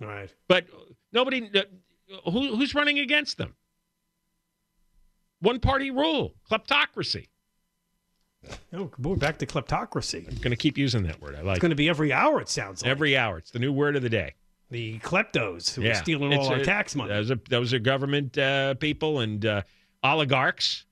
right. 0.00 0.32
But 0.48 0.66
nobody, 1.12 1.50
uh, 1.54 2.30
who, 2.30 2.56
who's 2.56 2.74
running 2.74 2.98
against 2.98 3.38
them? 3.38 3.54
One 5.40 5.60
party 5.60 5.90
rule, 5.90 6.34
kleptocracy. 6.50 7.28
Oh, 8.72 8.90
we're 8.98 9.16
back 9.16 9.38
to 9.38 9.46
kleptocracy. 9.46 10.28
I'm 10.28 10.36
going 10.36 10.50
to 10.50 10.56
keep 10.56 10.78
using 10.78 11.02
that 11.04 11.20
word. 11.20 11.34
I 11.34 11.42
like 11.42 11.56
It's 11.56 11.62
going 11.62 11.70
to 11.70 11.76
be 11.76 11.88
every 11.88 12.12
hour. 12.12 12.40
It 12.40 12.48
sounds 12.48 12.82
like 12.82 12.90
every 12.90 13.16
hour. 13.16 13.38
It's 13.38 13.50
the 13.50 13.58
new 13.58 13.72
word 13.72 13.96
of 13.96 14.02
the 14.02 14.08
day. 14.08 14.34
The 14.70 14.98
kleptos 15.00 15.74
who 15.74 15.82
are 15.82 15.86
Yeah. 15.86 15.92
stealing 15.94 16.32
It's 16.32 16.46
all 16.46 16.54
our 16.54 16.58
a- 16.60 16.64
tax 16.64 16.94
money. 16.94 17.10
Those 17.12 17.30
are, 17.30 17.40
those 17.48 17.72
are 17.74 17.78
government 17.78 18.36
uh, 18.38 18.74
people 18.74 19.20
and 19.20 19.44
uh, 19.44 19.62
oligarchs 20.02 20.84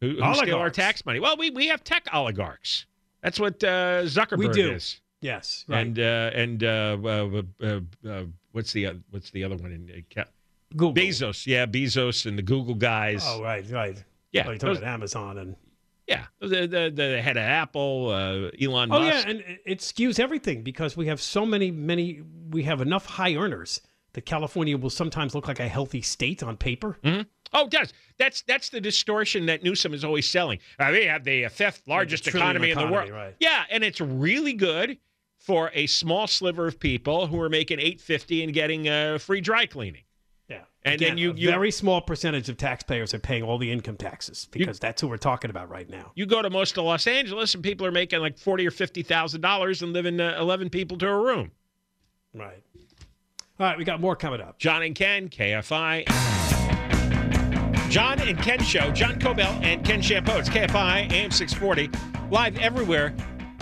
who, 0.00 0.20
who 0.22 0.34
steal 0.34 0.58
our 0.58 0.70
tax 0.70 1.04
money. 1.06 1.20
Well, 1.20 1.36
we, 1.36 1.50
we 1.50 1.68
have 1.68 1.82
tech 1.84 2.06
oligarchs. 2.12 2.86
That's 3.22 3.38
what 3.38 3.62
uh, 3.62 4.02
Zuckerberg 4.04 4.38
We 4.38 4.48
do. 4.48 4.72
is. 4.72 5.00
yes, 5.20 5.64
right. 5.68 5.86
And 5.86 5.98
uh, 5.98 6.30
and 6.34 6.64
uh, 6.64 6.96
uh, 7.04 7.42
uh, 7.62 7.80
uh, 8.08 8.24
what's 8.50 8.72
the 8.72 8.86
uh, 8.88 8.94
what's 9.10 9.30
the 9.30 9.44
other 9.44 9.56
one 9.56 9.70
in 9.72 10.04
Google. 10.76 10.94
Bezos? 10.94 11.46
Yeah, 11.46 11.66
Bezos 11.66 12.26
and 12.26 12.36
the 12.36 12.42
Google 12.42 12.74
guys. 12.74 13.22
Oh, 13.26 13.42
right, 13.42 13.64
right. 13.70 14.02
Yeah, 14.32 14.44
Oh, 14.46 14.50
you're 14.50 14.58
talking 14.58 14.68
those- 14.70 14.78
about 14.78 14.88
Amazon 14.94 15.38
and. 15.38 15.56
Yeah, 16.08 16.24
the 16.40 16.66
the, 16.66 16.92
the 16.94 17.22
head 17.22 17.36
of 17.36 17.42
Apple, 17.44 18.08
uh, 18.10 18.50
Elon 18.60 18.90
Oh 18.92 18.98
Musk. 19.00 19.24
yeah, 19.26 19.30
and 19.30 19.44
it- 19.64 19.78
skews 19.78 20.18
everything 20.18 20.62
because 20.62 20.96
we 20.96 21.06
have 21.06 21.20
so 21.20 21.46
many, 21.46 21.70
many. 21.70 22.22
We 22.50 22.64
have 22.64 22.80
enough 22.80 23.06
high 23.06 23.34
earners 23.36 23.80
that 24.14 24.26
California 24.26 24.76
will 24.76 24.90
sometimes 24.90 25.34
look 25.34 25.46
like 25.48 25.60
a 25.60 25.68
healthy 25.68 26.02
state 26.02 26.42
on 26.42 26.56
paper. 26.56 26.98
Oh, 27.54 27.64
it 27.66 27.70
does. 27.70 27.92
That's 28.18 28.42
that's 28.42 28.68
the 28.70 28.80
distortion 28.80 29.46
that 29.46 29.62
Newsom 29.62 29.94
is 29.94 30.04
always 30.04 30.28
selling. 30.28 30.58
Uh, 30.78 30.88
we 30.92 31.04
have 31.04 31.22
the 31.24 31.46
fifth 31.48 31.82
largest 31.86 32.24
trillion 32.24 32.42
economy, 32.56 32.70
in 32.72 32.78
the 32.78 32.86
world. 32.92 33.10
right. 33.10 33.34
Yeah, 33.40 33.62
and 33.70 33.84
it's 33.84 34.00
really 34.00 34.54
good 34.54 34.98
for 35.38 35.70
a 35.74 35.86
small 35.86 36.26
sliver 36.26 36.66
of 36.66 36.78
people 36.80 37.26
who 37.26 37.40
are 37.40 37.48
making 37.48 37.78
eight 37.78 38.00
fifty 38.00 38.42
and 38.42 38.52
getting 38.52 38.88
uh, 38.88 39.18
free 39.18 39.40
dry 39.40 39.66
cleaning. 39.66 40.02
And 40.84 40.94
Again, 40.96 41.10
then 41.10 41.18
you- 41.18 41.34
you- 41.36 41.48
very 41.48 41.70
small 41.70 42.00
percentage 42.00 42.48
of 42.48 42.56
taxpayers 42.56 43.14
are 43.14 43.20
paying 43.20 43.44
all 43.44 43.56
the 43.56 43.70
income 43.70 43.96
taxes 43.96 44.48
because 44.50 44.80
that's 44.80 45.00
who 45.00 45.06
we're 45.06 45.16
talking 45.16 45.48
about 45.48 45.68
right 45.68 45.88
now. 45.88 46.10
You 46.16 46.26
go 46.26 46.42
to 46.42 46.50
most 46.50 46.76
of 46.76 46.84
Los 46.84 47.06
Angeles, 47.06 47.54
and 47.54 47.62
people 47.62 47.86
are 47.86 47.92
making 47.92 48.18
like 48.20 48.36
forty 48.36 48.66
or 48.66 48.72
fifty 48.72 49.02
thousand 49.04 49.42
dollars 49.42 49.80
and 49.82 49.92
living 49.92 50.20
uh, 50.20 50.36
eleven 50.40 50.70
people 50.70 50.98
to 50.98 51.08
a 51.08 51.16
room. 51.16 51.52
Right. 52.34 52.62
All 53.60 53.66
right, 53.66 53.78
we 53.78 53.84
got 53.84 54.00
more 54.00 54.16
coming 54.16 54.40
up. 54.40 54.58
John 54.58 54.82
and 54.82 54.94
Ken, 54.94 55.28
KFI. 55.28 56.04
John 57.90 58.18
and 58.20 58.38
Ken 58.38 58.60
Show, 58.64 58.90
John 58.90 59.20
Kobylt 59.20 59.62
and 59.62 59.84
Ken 59.84 60.00
Chiampou. 60.00 60.38
It's 60.38 60.48
KFI, 60.48 61.12
AM 61.12 61.30
640, 61.30 61.90
live 62.30 62.58
everywhere 62.58 63.14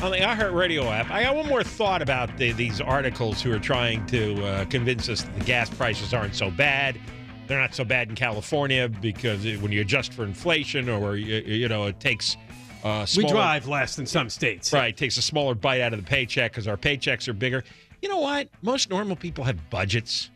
on 0.03 0.11
the 0.11 0.17
iHeartRadio 0.19 0.85
app. 0.91 1.11
I 1.11 1.23
got 1.25 1.37
one 1.37 1.47
more 1.47 1.63
thought 1.63 2.01
about 2.01 2.35
the, 2.39 2.53
these 2.53 2.81
articles 2.81 3.43
who 3.43 3.53
are 3.53 3.59
trying 3.59 4.07
to 4.07 4.43
uh, 4.45 4.65
convince 4.67 5.09
us 5.11 5.23
that 5.23 5.39
the 5.39 5.45
gas 5.45 5.69
prices 5.69 6.15
aren't 6.15 6.35
so 6.35 6.51
bad. 6.51 6.99
They're 7.47 7.61
not 7.61 7.75
so 7.75 7.85
bad 7.85 8.09
in 8.09 8.15
California 8.15 8.89
because 8.89 9.45
it- 9.45 9.61
when 9.61 9.73
you 9.73 9.81
adjust 9.83 10.15
for 10.15 10.25
inflation 10.25 10.89
or, 10.89 11.17
you, 11.17 11.37
you 11.41 11.69
know, 11.69 11.87
it 11.87 12.01
takes 12.01 12.37
uh, 12.83 13.07
We 13.15 13.27
drive 13.27 13.69
less 13.69 13.95
than 13.97 14.07
some 14.07 14.31
states. 14.31 14.73
Right, 14.73 14.97
takes 14.97 15.19
a 15.19 15.23
smaller 15.23 15.55
bite 15.55 15.83
out 15.83 15.93
of 15.93 16.01
the 16.03 16.07
paycheck 16.09 16.53
because 16.53 16.67
our 16.67 16.79
paychecks 16.79 17.29
are 17.29 17.35
bigger. 17.35 17.63
You 18.01 18.09
know 18.09 18.21
what? 18.21 18.49
Most 18.63 18.89
normal 18.89 19.17
people 19.17 19.45
have 19.45 19.69
budgets, 19.69 20.31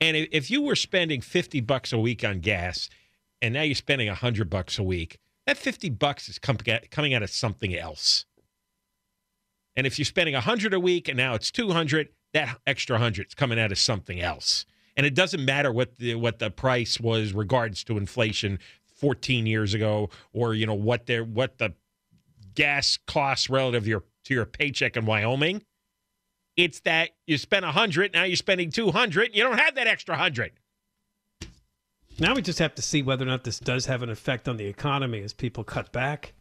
and 0.00 0.16
if 0.16 0.50
you 0.50 0.62
were 0.62 0.74
spending 0.74 1.20
fifty 1.20 1.60
bucks 1.60 1.92
a 1.92 1.98
week 1.98 2.24
on 2.24 2.40
gas, 2.40 2.90
and 3.40 3.54
now 3.54 3.62
you're 3.62 3.76
spending 3.76 4.08
a 4.08 4.14
hundred 4.16 4.50
bucks 4.50 4.76
a 4.80 4.82
week. 4.82 5.18
That 5.46 5.56
fifty 5.56 5.88
bucks 5.88 6.28
is 6.28 6.40
com- 6.40 6.58
coming 6.90 7.14
out 7.14 7.22
of 7.22 7.30
something 7.30 7.76
else. 7.76 8.26
And 9.78 9.86
if 9.86 9.96
you're 9.96 10.04
spending 10.04 10.34
a 10.34 10.40
hundred 10.40 10.74
a 10.74 10.80
week 10.80 11.06
and 11.06 11.16
now 11.16 11.34
it's 11.34 11.52
two 11.52 11.70
hundred, 11.70 12.08
that 12.32 12.58
extra 12.66 12.98
hundred 12.98 13.28
is 13.28 13.34
coming 13.34 13.60
out 13.60 13.70
of 13.70 13.78
something 13.78 14.20
else. 14.20 14.66
And 14.96 15.06
it 15.06 15.14
doesn't 15.14 15.44
matter 15.44 15.72
what 15.72 15.98
the 15.98 16.16
what 16.16 16.40
the 16.40 16.50
price 16.50 16.98
was 16.98 17.32
regards 17.32 17.84
to 17.84 17.96
inflation 17.96 18.58
14 18.96 19.46
years 19.46 19.74
ago, 19.74 20.10
or 20.32 20.52
you 20.52 20.66
know 20.66 20.74
what 20.74 21.06
their 21.06 21.22
what 21.22 21.58
the 21.58 21.74
gas 22.56 22.98
costs 23.06 23.48
relative 23.48 23.84
to 23.84 23.88
your 23.88 24.04
to 24.24 24.34
your 24.34 24.46
paycheck 24.46 24.96
in 24.96 25.06
Wyoming. 25.06 25.62
It's 26.56 26.80
that 26.80 27.10
you 27.28 27.38
spent 27.38 27.64
a 27.64 27.70
hundred, 27.70 28.14
now 28.14 28.24
you're 28.24 28.34
spending 28.34 28.72
two 28.72 28.90
hundred. 28.90 29.30
You 29.32 29.44
don't 29.44 29.60
have 29.60 29.76
that 29.76 29.86
extra 29.86 30.16
hundred. 30.16 30.54
Now 32.18 32.34
we 32.34 32.42
just 32.42 32.58
have 32.58 32.74
to 32.74 32.82
see 32.82 33.00
whether 33.00 33.22
or 33.22 33.28
not 33.28 33.44
this 33.44 33.60
does 33.60 33.86
have 33.86 34.02
an 34.02 34.10
effect 34.10 34.48
on 34.48 34.56
the 34.56 34.66
economy 34.66 35.22
as 35.22 35.32
people 35.32 35.62
cut 35.62 35.92
back. 35.92 36.32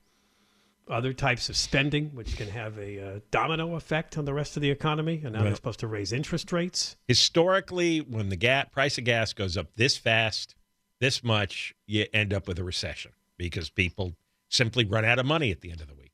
Other 0.90 1.12
types 1.12 1.50
of 1.50 1.58
spending, 1.58 2.16
which 2.16 2.38
can 2.38 2.48
have 2.48 2.78
a 2.78 3.00
uh, 3.00 3.20
domino 3.30 3.76
effect 3.76 4.18
on 4.18 4.26
the 4.26 4.34
rest 4.34 4.56
of 4.56 4.62
the 4.62 4.72
economy. 4.72 5.22
And 5.24 5.34
now 5.34 5.44
they're 5.44 5.56
supposed 5.56 5.82
to 5.82 5.88
raise 5.88 6.14
interest 6.14 6.52
rates. 6.52 6.96
Historically, 7.08 8.00
when 8.00 8.30
the 8.30 8.38
gas 8.38 8.68
price 8.72 8.98
of 8.98 9.04
gas 9.04 9.34
goes 9.34 9.58
up 9.58 9.68
this 9.76 9.98
fast, 9.98 10.56
this 11.00 11.24
much, 11.24 11.76
you 11.86 12.06
end 12.14 12.34
up 12.34 12.48
with 12.48 12.58
a 12.58 12.64
recession 12.64 13.12
because 13.38 13.70
people 13.70 14.14
simply 14.50 14.86
run 14.86 15.06
out 15.06 15.20
of 15.20 15.26
money 15.26 15.52
at 15.52 15.62
the 15.62 15.72
end 15.72 15.82
of 15.82 15.88
the 15.88 15.94
week. 15.94 16.14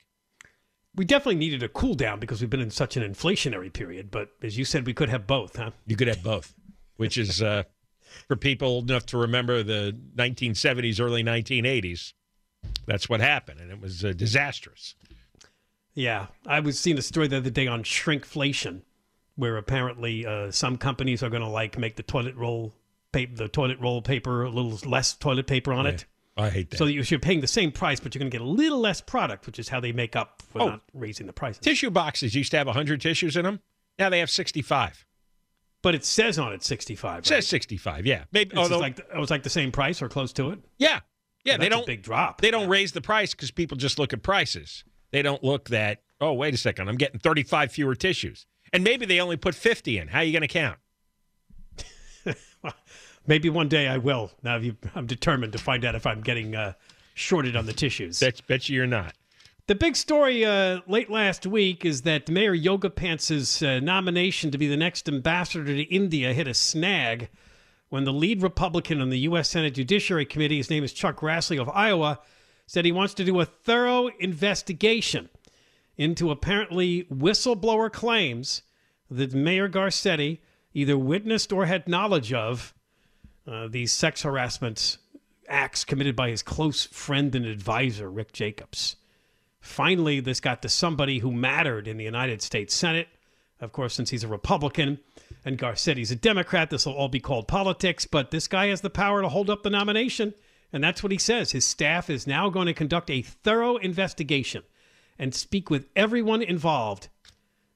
We 0.95 1.05
definitely 1.05 1.36
needed 1.36 1.63
a 1.63 1.69
cool 1.69 1.95
down 1.95 2.19
because 2.19 2.41
we've 2.41 2.49
been 2.49 2.59
in 2.59 2.71
such 2.71 2.97
an 2.97 3.03
inflationary 3.03 3.71
period. 3.71 4.12
But 4.12 4.29
as 4.41 4.57
you 4.57 4.65
said, 4.65 4.86
we 4.86 4.93
could 4.93 5.09
have 5.09 5.25
both, 5.25 5.55
huh? 5.55 5.71
You 5.88 5.95
could 5.95 6.07
have 6.07 6.23
both, 6.23 6.53
which 6.97 7.17
is 7.17 7.41
uh, 7.41 7.63
for 8.27 8.36
people 8.36 8.67
old 8.67 8.89
enough 8.89 9.05
to 9.07 9.17
remember 9.17 9.63
the 9.63 9.97
1970s, 10.15 11.01
early 11.01 11.23
1980s. 11.23 12.13
That's 12.86 13.08
what 13.10 13.22
happened, 13.22 13.60
and 13.60 13.72
it 13.72 13.80
was 13.82 14.04
uh, 14.04 14.13
disastrous. 14.13 14.96
Yeah, 15.93 16.28
I 16.46 16.60
was 16.60 16.80
seeing 16.80 16.98
a 16.98 17.02
story 17.02 17.28
the 17.28 17.38
other 17.38 17.50
day 17.50 17.67
on 17.67 17.84
shrinkflation, 17.84 18.82
where 19.36 19.58
apparently 19.58 20.26
uh, 20.26 20.52
some 20.52 20.78
companies 20.78 21.22
are 21.24 21.30
going 21.30 21.43
to 21.43 21.48
like 21.48 21.78
make 21.78 21.96
the 21.96 22.04
toilet 22.04 22.36
roll 22.36 22.74
paper, 23.12 23.36
the 23.36 23.48
toilet 23.48 23.80
roll 23.80 24.02
paper, 24.02 24.43
a 24.43 24.50
little 24.50 24.78
less 24.89 25.13
toilet 25.13 25.46
paper 25.48 25.72
on 25.72 25.86
it, 25.86 26.06
I 26.36 26.50
hate 26.50 26.72
that. 26.72 26.78
so 26.78 26.86
you're 26.86 27.19
paying 27.19 27.41
the 27.41 27.48
same 27.48 27.72
price, 27.72 28.00
but 28.00 28.13
you're 28.15 28.19
going 28.19 28.32
to 28.32 28.36
get 28.38 28.41
a 28.41 28.50
little 28.50 28.80
less 28.80 29.02
product, 29.02 29.46
which 29.46 29.60
is 29.60 29.69
how 29.69 29.80
they 29.80 29.91
make 29.91 30.15
up 30.15 30.41
for 30.52 30.62
Oh. 30.63 30.69
not 30.69 30.82
raising 30.93 31.28
the 31.28 31.34
prices. 31.34 31.62
Tissue 31.62 31.91
boxes 31.91 32.34
used 32.34 32.50
to 32.52 32.58
have 32.58 32.65
100 32.67 33.00
tissues 33.00 33.38
in 33.38 33.43
them. 33.46 33.60
Now 34.00 34.10
they 34.10 34.17
have 34.19 34.32
65. 34.32 35.06
But 35.84 35.93
it 35.93 36.04
says 36.06 36.39
on 36.39 36.54
it 36.54 36.63
65. 36.63 37.12
It 37.12 37.15
Right? 37.17 37.26
says 37.28 37.46
65, 37.48 38.08
yeah. 38.08 38.24
Maybe, 38.32 38.52
It's 38.52 38.58
although, 38.58 38.80
like 38.80 38.98
it 38.98 39.17
was 39.19 39.30
like 39.30 39.43
the 39.43 39.50
same 39.52 39.72
price 39.72 40.02
or 40.02 40.10
close 40.10 40.34
to 40.34 40.50
it. 40.50 40.60
yeah, 40.80 41.02
yeah. 41.43 41.58
They 41.58 41.69
don't 41.69 41.86
big 41.86 42.01
drop. 42.01 42.41
They 42.41 42.51
don't 42.51 42.69
raise 42.69 42.91
the 42.91 43.01
price 43.01 43.34
because 43.34 43.51
people 43.51 43.77
just 43.77 43.99
look 43.99 44.13
at 44.13 44.23
prices. 44.23 44.84
They 45.12 45.21
don't 45.21 45.43
look 45.43 45.69
that. 45.69 46.01
Oh, 46.21 46.34
wait 46.34 46.53
a 46.53 46.58
second, 46.58 46.88
I'm 46.88 46.95
getting 46.95 47.19
35 47.19 47.71
fewer 47.71 47.95
tissues, 47.95 48.45
and 48.71 48.84
maybe 48.84 49.06
they 49.06 49.19
only 49.19 49.36
put 49.36 49.56
50 49.56 49.97
in. 49.97 50.08
How 50.08 50.19
are 50.19 50.23
you 50.23 50.32
going 50.32 50.41
to 50.41 50.47
count? 50.47 50.79
well, 52.63 52.73
Maybe 53.25 53.49
one 53.49 53.69
day 53.69 53.88
I 53.88 53.97
will. 53.97 54.32
Now 54.41 54.58
you, 54.58 54.75
I'm 54.95 55.06
determined 55.06 55.53
to 55.53 55.60
find 55.60 55.86
out 55.86 55.95
if 55.95 56.06
I'm 56.06 56.21
getting 56.21 56.56
uh, 56.56 56.73
shorted 57.13 57.56
on 57.56 57.65
the 57.65 57.73
tissues. 57.73 58.19
Bet, 58.19 58.45
bet 58.47 58.67
you 58.67 58.75
you're 58.75 58.88
not. 58.88 59.13
The 59.67 59.75
big 59.75 59.95
story 59.95 60.43
uh, 60.43 60.82
late 60.88 61.10
last 61.10 61.47
week 61.47 61.86
is 61.86 62.01
that 62.01 62.29
Mayor 62.29 62.53
Yoga 62.53 62.89
Pants' 62.89 63.62
uh, 63.62 63.79
nomination 63.79 64.51
to 64.51 64.58
be 64.58 64.67
the 64.67 64.75
next 64.75 65.08
ambassador 65.08 65.65
to 65.65 65.84
India 65.84 66.34
hit 66.34 66.49
a 66.49 66.53
snag 66.53 67.29
when 67.93 68.06
the 68.06 68.12
lead 68.12 68.41
Republican 68.41 68.99
on 68.99 69.12
the 69.12 69.19
U.S. 69.19 69.51
Senate 69.51 69.75
Judiciary 69.75 70.25
Committee, 70.25 70.58
his 70.58 70.71
name 70.71 70.84
is 70.84 70.93
Chuck 70.93 71.19
Grassley 71.19 71.62
of 71.62 71.69
Iowa, 71.69 72.19
said 72.65 72.86
he 72.86 72.91
wants 72.91 73.13
to 73.13 73.23
do 73.23 73.39
a 73.39 73.45
thorough 73.45 74.08
investigation 74.19 75.29
into 75.95 76.32
apparently 76.32 77.03
whistleblower 77.03 77.93
claims 77.93 78.63
that 79.12 79.36
Mayor 79.36 79.69
Garcetti 79.69 80.39
either 80.73 80.97
witnessed 80.97 81.53
or 81.53 81.67
had 81.67 81.88
knowledge 81.88 82.34
of 82.34 82.73
uh, 83.45 83.67
these 83.67 83.93
sex 83.93 84.23
harassment 84.23 84.97
acts 85.47 85.86
committed 85.86 86.15
by 86.15 86.32
his 86.32 86.41
close 86.41 86.86
friend 86.86 87.36
and 87.36 87.45
advisor, 87.45 88.10
Rick 88.10 88.32
Jacobs. 88.32 88.95
Finally, 89.60 90.19
this 90.19 90.39
got 90.39 90.63
to 90.63 90.67
somebody 90.67 91.19
who 91.19 91.32
mattered 91.32 91.88
in 91.88 91.97
the 91.97 92.06
United 92.06 92.41
States 92.41 92.73
Senate. 92.73 93.08
Of 93.63 93.71
course, 93.71 93.93
since 93.93 94.10
he's 94.10 94.26
a 94.26 94.28
Republican 94.28 94.99
and 95.45 95.58
Garcetti's 95.58 96.12
a 96.12 96.17
Democrat, 96.17 96.69
this 96.69 96.86
will 96.86 96.95
all 96.95 97.08
be 97.08 97.21
called 97.21 97.47
politics, 97.47 98.06
but 98.06 98.30
this 98.30 98.45
guy 98.45 98.67
has 98.67 98.82
the 98.82 98.89
power 98.89 99.21
to 99.21 99.30
hold 99.30 99.49
up 99.49 99.63
the 99.63 99.69
nomination. 99.69 100.34
And 100.73 100.84
that's 100.84 101.02
what 101.02 101.13
he 101.13 101.17
says. 101.17 101.54
His 101.54 101.63
staff 101.63 102.10
is 102.10 102.28
now 102.28 102.49
going 102.49 102.65
to 102.65 102.73
conduct 102.73 103.10
a 103.10 103.21
thorough 103.21 103.78
investigation 103.78 104.63
and 105.17 105.34
speak 105.34 105.69
with 105.69 105.88
everyone 105.95 106.41
involved. 106.41 107.08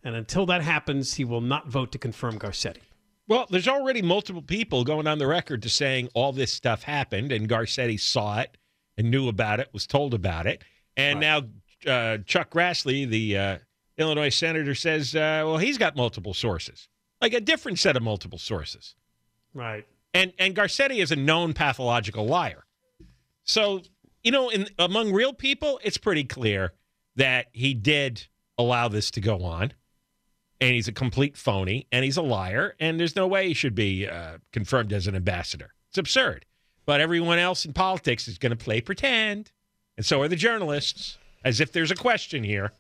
And 0.04 0.14
until 0.14 0.46
that 0.48 0.62
happens, 0.62 1.14
he 1.14 1.24
will 1.24 1.42
not 1.42 1.70
vote 1.70 1.94
to 1.94 1.98
confirm 1.98 2.38
Garcetti. 2.38 2.82
Well, 3.30 3.46
there's 3.50 3.68
already 3.68 4.02
multiple 4.02 4.42
people 4.42 4.84
going 4.84 5.08
on 5.08 5.20
the 5.20 5.28
record 5.28 5.62
to 5.64 5.70
saying 5.70 6.10
all 6.14 6.34
this 6.34 6.52
stuff 6.52 6.84
happened, 6.84 7.32
and 7.32 7.48
Garcetti 7.48 8.00
saw 8.00 8.40
it 8.40 8.58
and 8.98 9.10
knew 9.10 9.30
about 9.30 9.62
it, 9.62 9.70
was 9.72 9.88
told 9.88 10.14
about 10.14 10.48
it, 10.48 10.64
and 10.96 11.20
now 11.20 11.44
uh, 11.86 12.18
Chuck 12.26 12.50
Grassley, 12.50 13.08
the 13.08 13.38
uh, 13.38 13.58
Illinois 13.98 14.30
senator, 14.30 14.76
says, 14.76 15.16
uh, 15.16 15.44
well, 15.46 15.58
he's 15.58 15.78
got 15.78 15.96
multiple 15.96 16.34
sources, 16.34 16.88
like 17.22 17.34
a 17.34 17.42
different 17.42 17.80
set 17.80 17.96
of 17.96 18.04
multiple 18.04 18.38
sources. 18.40 18.96
Right. 19.54 19.86
and 20.14 20.34
and 20.38 20.56
Garcetti 20.56 21.02
is 21.02 21.12
a 21.12 21.16
known 21.16 21.54
pathological 21.54 22.26
liar. 22.28 22.66
So 23.44 23.82
you 24.24 24.32
know, 24.32 24.50
in 24.50 24.68
among 24.78 25.14
real 25.14 25.34
people, 25.34 25.80
it's 25.84 25.98
pretty 25.98 26.24
clear 26.24 26.74
that 27.16 27.48
he 27.54 27.74
did 27.74 28.28
allow 28.58 28.88
this 28.88 29.10
to 29.12 29.22
go 29.22 29.44
on, 29.44 29.74
and 30.60 30.74
he's 30.74 30.88
a 30.88 30.92
complete 30.92 31.38
phony, 31.38 31.88
and 31.92 32.04
he's 32.04 32.18
a 32.18 32.22
liar, 32.22 32.76
and 32.80 33.00
there's 33.00 33.16
no 33.16 33.28
way 33.28 33.48
he 33.48 33.54
should 33.54 33.76
be 33.76 34.08
uh, 34.08 34.38
confirmed 34.52 34.92
as 34.94 35.08
an 35.08 35.16
ambassador. 35.16 35.74
It's 35.90 35.98
absurd. 35.98 36.46
But 36.86 37.02
everyone 37.02 37.40
else 37.40 37.66
in 37.66 37.74
politics 37.74 38.28
is 38.28 38.38
going 38.38 38.52
to 38.52 38.56
play 38.56 38.82
pretend, 38.82 39.52
and 39.98 40.06
so 40.06 40.22
are 40.22 40.28
the 40.28 40.36
journalists, 40.36 41.18
as 41.44 41.60
if 41.60 41.72
there's 41.72 41.92
a 41.92 41.96
question 41.96 42.44
here. 42.44 42.72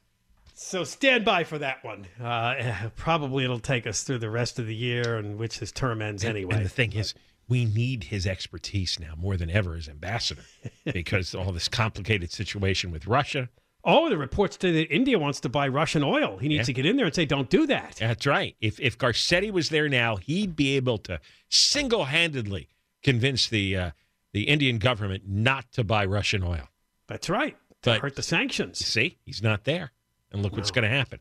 So 0.60 0.84
stand 0.84 1.24
by 1.24 1.44
for 1.44 1.60
that 1.60 1.84
one. 1.84 2.08
Uh, 2.22 2.90
probably 2.96 3.44
it'll 3.44 3.60
take 3.60 3.86
us 3.86 4.02
through 4.02 4.18
the 4.18 4.30
rest 4.32 4.58
of 4.58 4.66
the 4.66 4.74
year, 4.76 5.18
in 5.20 5.38
which 5.38 5.60
his 5.60 5.72
term 5.72 6.02
ends 6.02 6.26
anyway. 6.26 6.56
And 6.56 6.66
the 6.66 6.70
thing 6.70 6.94
is, 6.94 7.14
we 7.48 7.64
need 7.66 8.06
his 8.06 8.26
expertise 8.26 9.00
now 9.00 9.14
more 9.16 9.38
than 9.38 9.52
ever 9.52 9.76
as 9.76 9.88
ambassador 9.88 10.42
because 10.86 11.36
all 11.36 11.52
this 11.52 11.68
complicated 11.68 12.32
situation 12.32 12.92
with 12.92 13.06
Russia. 13.06 13.50
Oh, 13.84 14.10
the 14.10 14.18
reports 14.18 14.58
say 14.60 14.72
that 14.72 14.92
India 14.94 15.20
wants 15.20 15.40
to 15.42 15.50
buy 15.50 15.68
Russian 15.68 16.04
oil. 16.04 16.38
He 16.40 16.48
needs 16.48 16.62
Yeah. 16.62 16.64
to 16.66 16.74
get 16.74 16.86
in 16.88 16.98
there 16.98 17.06
and 17.06 17.14
say, 17.16 17.26
"Don't 17.26 17.50
do 17.52 17.68
that." 17.68 17.98
That's 18.00 18.26
right. 18.26 18.56
If 18.60 18.80
if 18.80 18.98
Garcetti 18.98 19.52
was 19.52 19.70
there 19.70 19.88
now, 19.88 20.16
he'd 20.16 20.56
be 20.56 20.76
able 20.76 20.98
to 21.00 21.22
single 21.50 22.06
handedly 22.06 22.68
convince 23.04 23.48
the 23.48 23.78
uh, 23.78 23.92
the 24.34 24.50
Indian 24.50 24.80
government 24.80 25.24
not 25.28 25.72
to 25.74 25.84
buy 25.84 26.04
Russian 26.04 26.44
oil. 26.44 26.68
That's 27.08 27.30
right. 27.30 27.56
To 27.84 27.92
But- 27.92 28.02
hurt 28.02 28.16
the 28.16 28.24
sanctions. 28.24 28.80
See, 28.84 29.20
he's 29.24 29.42
not 29.44 29.64
there, 29.64 29.92
and 30.32 30.42
look 30.42 30.56
what's 30.56 30.72
going 30.72 30.84
to 30.84 30.96
happen. 30.96 31.20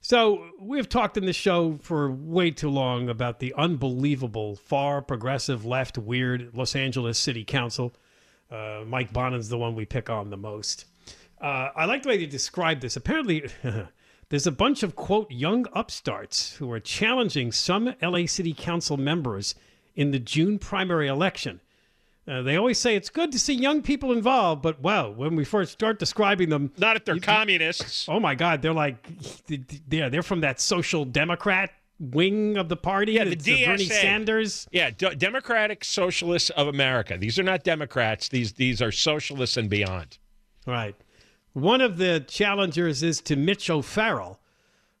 So 0.00 0.46
we've 0.60 0.88
talked 0.88 1.16
in 1.16 1.26
this 1.26 1.36
show 1.36 1.78
for 1.82 2.10
way 2.10 2.50
too 2.50 2.70
long 2.70 3.08
about 3.08 3.40
the 3.40 3.52
unbelievable, 3.56 4.56
far 4.56 5.02
progressive, 5.02 5.64
left, 5.64 5.98
weird 5.98 6.54
Los 6.54 6.74
Angeles 6.74 7.18
City 7.18 7.44
Council. 7.44 7.92
Uh, 8.50 8.84
Mike 8.86 9.12
Bonin's 9.12 9.48
the 9.48 9.58
one 9.58 9.74
we 9.74 9.84
pick 9.84 10.08
on 10.08 10.30
the 10.30 10.36
most. 10.36 10.86
Uh, 11.40 11.68
I 11.76 11.84
like 11.84 12.02
the 12.02 12.08
way 12.08 12.16
they 12.16 12.26
describe 12.26 12.80
this. 12.80 12.96
Apparently, 12.96 13.48
there's 14.30 14.46
a 14.46 14.52
bunch 14.52 14.82
of 14.82 14.96
quote 14.96 15.30
young 15.30 15.66
upstarts 15.72 16.56
who 16.56 16.70
are 16.72 16.80
challenging 16.80 17.52
some 17.52 17.94
LA 18.00 18.26
City 18.26 18.54
Council 18.54 18.96
members 18.96 19.54
in 19.94 20.10
the 20.10 20.18
June 20.18 20.58
primary 20.58 21.08
election. 21.08 21.60
Uh, 22.28 22.42
they 22.42 22.56
always 22.56 22.78
say 22.78 22.94
it's 22.94 23.08
good 23.08 23.32
to 23.32 23.38
see 23.38 23.54
young 23.54 23.80
people 23.80 24.12
involved, 24.12 24.60
but 24.60 24.80
wow, 24.82 25.10
when 25.10 25.34
we 25.34 25.44
first 25.44 25.72
start 25.72 25.98
describing 25.98 26.50
them, 26.50 26.70
Not 26.76 26.96
if 26.96 27.04
they're 27.04 27.18
communists. 27.18 28.06
Oh 28.08 28.20
my 28.20 28.34
God, 28.34 28.60
they're 28.60 28.74
like, 28.74 29.08
they're 29.88 30.10
they're 30.10 30.22
from 30.22 30.40
that 30.40 30.60
social 30.60 31.06
democrat 31.06 31.70
wing 31.98 32.56
of 32.56 32.68
the 32.68 32.76
party. 32.76 33.12
Yeah, 33.12 33.24
the 33.24 33.32
It's 33.32 33.46
Bernie 33.46 33.86
Sanders. 33.86 34.68
Yeah, 34.70 34.90
D- 34.90 35.14
Democratic 35.14 35.84
Socialists 35.84 36.50
of 36.50 36.68
America. 36.68 37.16
These 37.18 37.38
are 37.38 37.42
not 37.42 37.64
Democrats. 37.64 38.28
These 38.28 38.52
these 38.52 38.82
are 38.82 38.92
socialists 38.92 39.56
and 39.56 39.70
beyond. 39.70 40.18
Right. 40.66 40.94
One 41.54 41.80
of 41.80 41.96
the 41.96 42.24
challengers 42.28 43.02
is 43.02 43.20
to 43.22 43.36
Mitch 43.36 43.70
O'Farrell, 43.70 44.38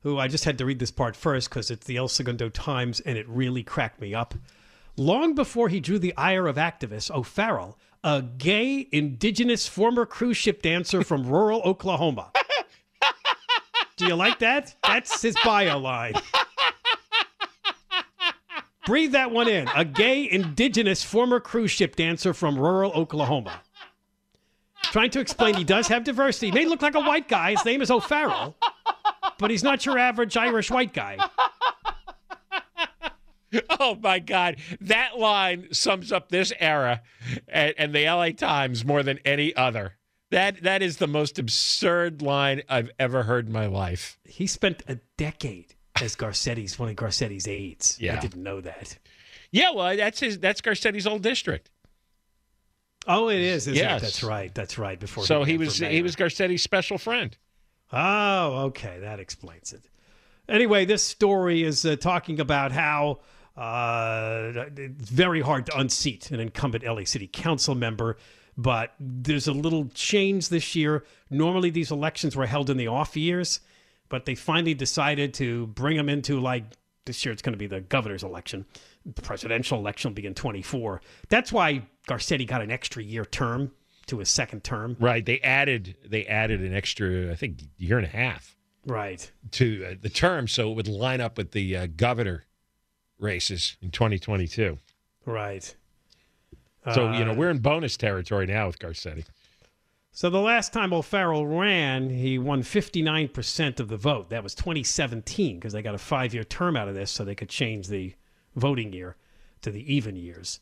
who 0.00 0.18
I 0.18 0.28
just 0.28 0.44
had 0.44 0.56
to 0.58 0.64
read 0.64 0.78
this 0.78 0.90
part 0.90 1.14
first 1.14 1.50
because 1.50 1.70
it's 1.70 1.86
the 1.86 1.98
El 1.98 2.08
Segundo 2.08 2.48
Times 2.48 3.00
and 3.00 3.18
it 3.18 3.28
really 3.28 3.62
cracked 3.62 4.00
me 4.00 4.14
up. 4.14 4.34
Long 4.98 5.36
before 5.36 5.68
he 5.68 5.78
drew 5.78 6.00
the 6.00 6.12
ire 6.16 6.48
of 6.48 6.56
activists, 6.56 7.08
O'Farrell, 7.08 7.78
a 8.02 8.20
gay 8.20 8.88
indigenous 8.90 9.68
former 9.68 10.04
cruise 10.04 10.36
ship 10.36 10.60
dancer 10.60 11.04
from 11.04 11.24
rural 11.24 11.62
Oklahoma. 11.62 12.32
Do 13.96 14.06
you 14.06 14.16
like 14.16 14.40
that? 14.40 14.74
That's 14.82 15.22
his 15.22 15.36
bio 15.44 15.78
line. 15.78 16.14
Breathe 18.86 19.12
that 19.12 19.30
one 19.30 19.46
in. 19.46 19.68
A 19.76 19.84
gay, 19.84 20.28
indigenous 20.28 21.04
former 21.04 21.38
cruise 21.38 21.70
ship 21.70 21.94
dancer 21.94 22.34
from 22.34 22.58
rural 22.58 22.90
Oklahoma. 22.92 23.60
Trying 24.82 25.10
to 25.10 25.20
explain 25.20 25.54
he 25.54 25.64
does 25.64 25.86
have 25.88 26.02
diversity. 26.02 26.46
He 26.46 26.52
may 26.52 26.64
look 26.64 26.82
like 26.82 26.96
a 26.96 27.00
white 27.00 27.28
guy. 27.28 27.52
His 27.52 27.64
name 27.64 27.82
is 27.82 27.90
O'Farrell, 27.90 28.56
but 29.38 29.50
he's 29.50 29.62
not 29.62 29.86
your 29.86 29.96
average 29.96 30.36
Irish 30.36 30.72
white 30.72 30.92
guy. 30.92 31.18
Oh 33.80 33.94
my 34.02 34.18
God, 34.18 34.56
that 34.82 35.18
line 35.18 35.68
sums 35.72 36.12
up 36.12 36.28
this 36.28 36.52
era 36.60 37.02
and, 37.46 37.74
and 37.78 37.94
the 37.94 38.04
LA 38.04 38.30
Times 38.30 38.84
more 38.84 39.02
than 39.02 39.18
any 39.24 39.54
other. 39.56 39.94
That 40.30 40.62
that 40.64 40.82
is 40.82 40.98
the 40.98 41.06
most 41.06 41.38
absurd 41.38 42.20
line 42.20 42.62
I've 42.68 42.90
ever 42.98 43.22
heard 43.22 43.46
in 43.46 43.52
my 43.52 43.66
life. 43.66 44.18
He 44.24 44.46
spent 44.46 44.82
a 44.86 44.96
decade 45.16 45.74
as 46.02 46.14
Garcetti's 46.16 46.78
one 46.78 46.90
of 46.90 46.96
Garcetti's 46.96 47.48
aides. 47.48 47.96
Yeah. 47.98 48.16
I 48.18 48.20
didn't 48.20 48.42
know 48.42 48.60
that. 48.60 48.98
Yeah, 49.50 49.70
well, 49.70 49.96
that's 49.96 50.20
his. 50.20 50.38
That's 50.38 50.60
Garcetti's 50.60 51.06
old 51.06 51.22
district. 51.22 51.70
Oh, 53.06 53.30
it 53.30 53.40
is. 53.40 53.66
Isn't 53.66 53.76
Yes. 53.76 54.02
it? 54.02 54.04
That's 54.04 54.22
right. 54.22 54.54
That's 54.54 54.76
right. 54.76 55.00
Before 55.00 55.24
So 55.24 55.44
he 55.44 55.54
for 55.54 55.60
was 55.60 55.78
he 55.78 56.02
was 56.02 56.14
Garcetti's 56.16 56.62
special 56.62 56.98
friend. 56.98 57.34
Oh, 57.90 58.64
okay. 58.66 58.98
That 59.00 59.18
explains 59.20 59.72
it. 59.72 59.82
Anyway, 60.48 60.84
this 60.84 61.02
story 61.02 61.62
is 61.62 61.86
uh, 61.86 61.96
talking 61.96 62.40
about 62.40 62.72
how 62.72 63.20
uh, 63.58 64.52
it's 64.76 65.10
very 65.10 65.40
hard 65.40 65.66
to 65.66 65.76
unseat 65.78 66.30
an 66.30 66.40
incumbent 66.40 66.84
LA 66.84 67.04
City 67.04 67.26
Council 67.26 67.74
member, 67.74 68.16
but 68.56 68.94
there's 69.00 69.48
a 69.48 69.52
little 69.52 69.88
change 69.94 70.48
this 70.48 70.74
year. 70.76 71.04
Normally, 71.30 71.70
these 71.70 71.90
elections 71.90 72.36
were 72.36 72.46
held 72.46 72.70
in 72.70 72.76
the 72.76 72.86
off 72.86 73.16
years, 73.16 73.60
but 74.08 74.26
they 74.26 74.34
finally 74.34 74.74
decided 74.74 75.34
to 75.34 75.66
bring 75.68 75.96
them 75.96 76.08
into 76.08 76.38
like 76.40 76.64
this 77.04 77.24
year. 77.24 77.32
It's 77.32 77.42
going 77.42 77.52
to 77.54 77.58
be 77.58 77.66
the 77.66 77.80
governor's 77.80 78.22
election. 78.22 78.64
The 79.04 79.22
presidential 79.22 79.78
election 79.78 80.10
will 80.10 80.16
be 80.16 80.26
in 80.26 80.34
24. 80.34 81.00
That's 81.28 81.52
why 81.52 81.82
Garcetti 82.08 82.46
got 82.46 82.62
an 82.62 82.70
extra 82.70 83.02
year 83.02 83.24
term 83.24 83.72
to 84.06 84.18
his 84.18 84.28
second 84.28 84.62
term. 84.64 84.96
Right. 85.00 85.24
They 85.24 85.40
added 85.40 85.96
they 86.06 86.26
added 86.26 86.60
an 86.60 86.74
extra 86.74 87.30
I 87.32 87.34
think 87.34 87.60
year 87.76 87.98
and 87.98 88.06
a 88.06 88.10
half 88.10 88.56
Right. 88.86 89.30
to 89.52 89.84
uh, 89.84 89.94
the 90.00 90.08
term 90.08 90.48
so 90.48 90.70
it 90.70 90.74
would 90.76 90.88
line 90.88 91.20
up 91.20 91.36
with 91.36 91.52
the 91.52 91.76
uh, 91.76 91.86
governor 91.94 92.44
races 93.18 93.76
in 93.82 93.90
2022. 93.90 94.78
Right. 95.24 95.74
So 96.94 97.12
you 97.12 97.24
know 97.24 97.32
Uh, 97.32 97.34
we're 97.34 97.50
in 97.50 97.58
bonus 97.58 97.96
territory 97.96 98.46
now 98.46 98.66
with 98.68 98.78
Garcetti. 98.78 99.24
So 100.12 100.30
the 100.30 100.40
last 100.40 100.72
time 100.72 100.92
O'Farrell 100.92 101.46
ran, 101.46 102.10
he 102.10 102.38
won 102.38 102.62
59% 102.62 103.78
of 103.78 103.88
the 103.88 103.96
vote. 103.96 104.30
That 104.30 104.42
was 104.42 104.54
2017 104.54 105.56
because 105.58 105.72
they 105.72 105.82
got 105.82 105.94
a 105.94 105.98
five-year 105.98 106.44
term 106.44 106.76
out 106.76 106.88
of 106.88 106.94
this 106.94 107.10
so 107.10 107.24
they 107.24 107.34
could 107.36 107.48
change 107.48 107.86
the 107.88 108.14
voting 108.56 108.92
year 108.92 109.16
to 109.62 109.70
the 109.70 109.94
even 109.94 110.16
years. 110.16 110.60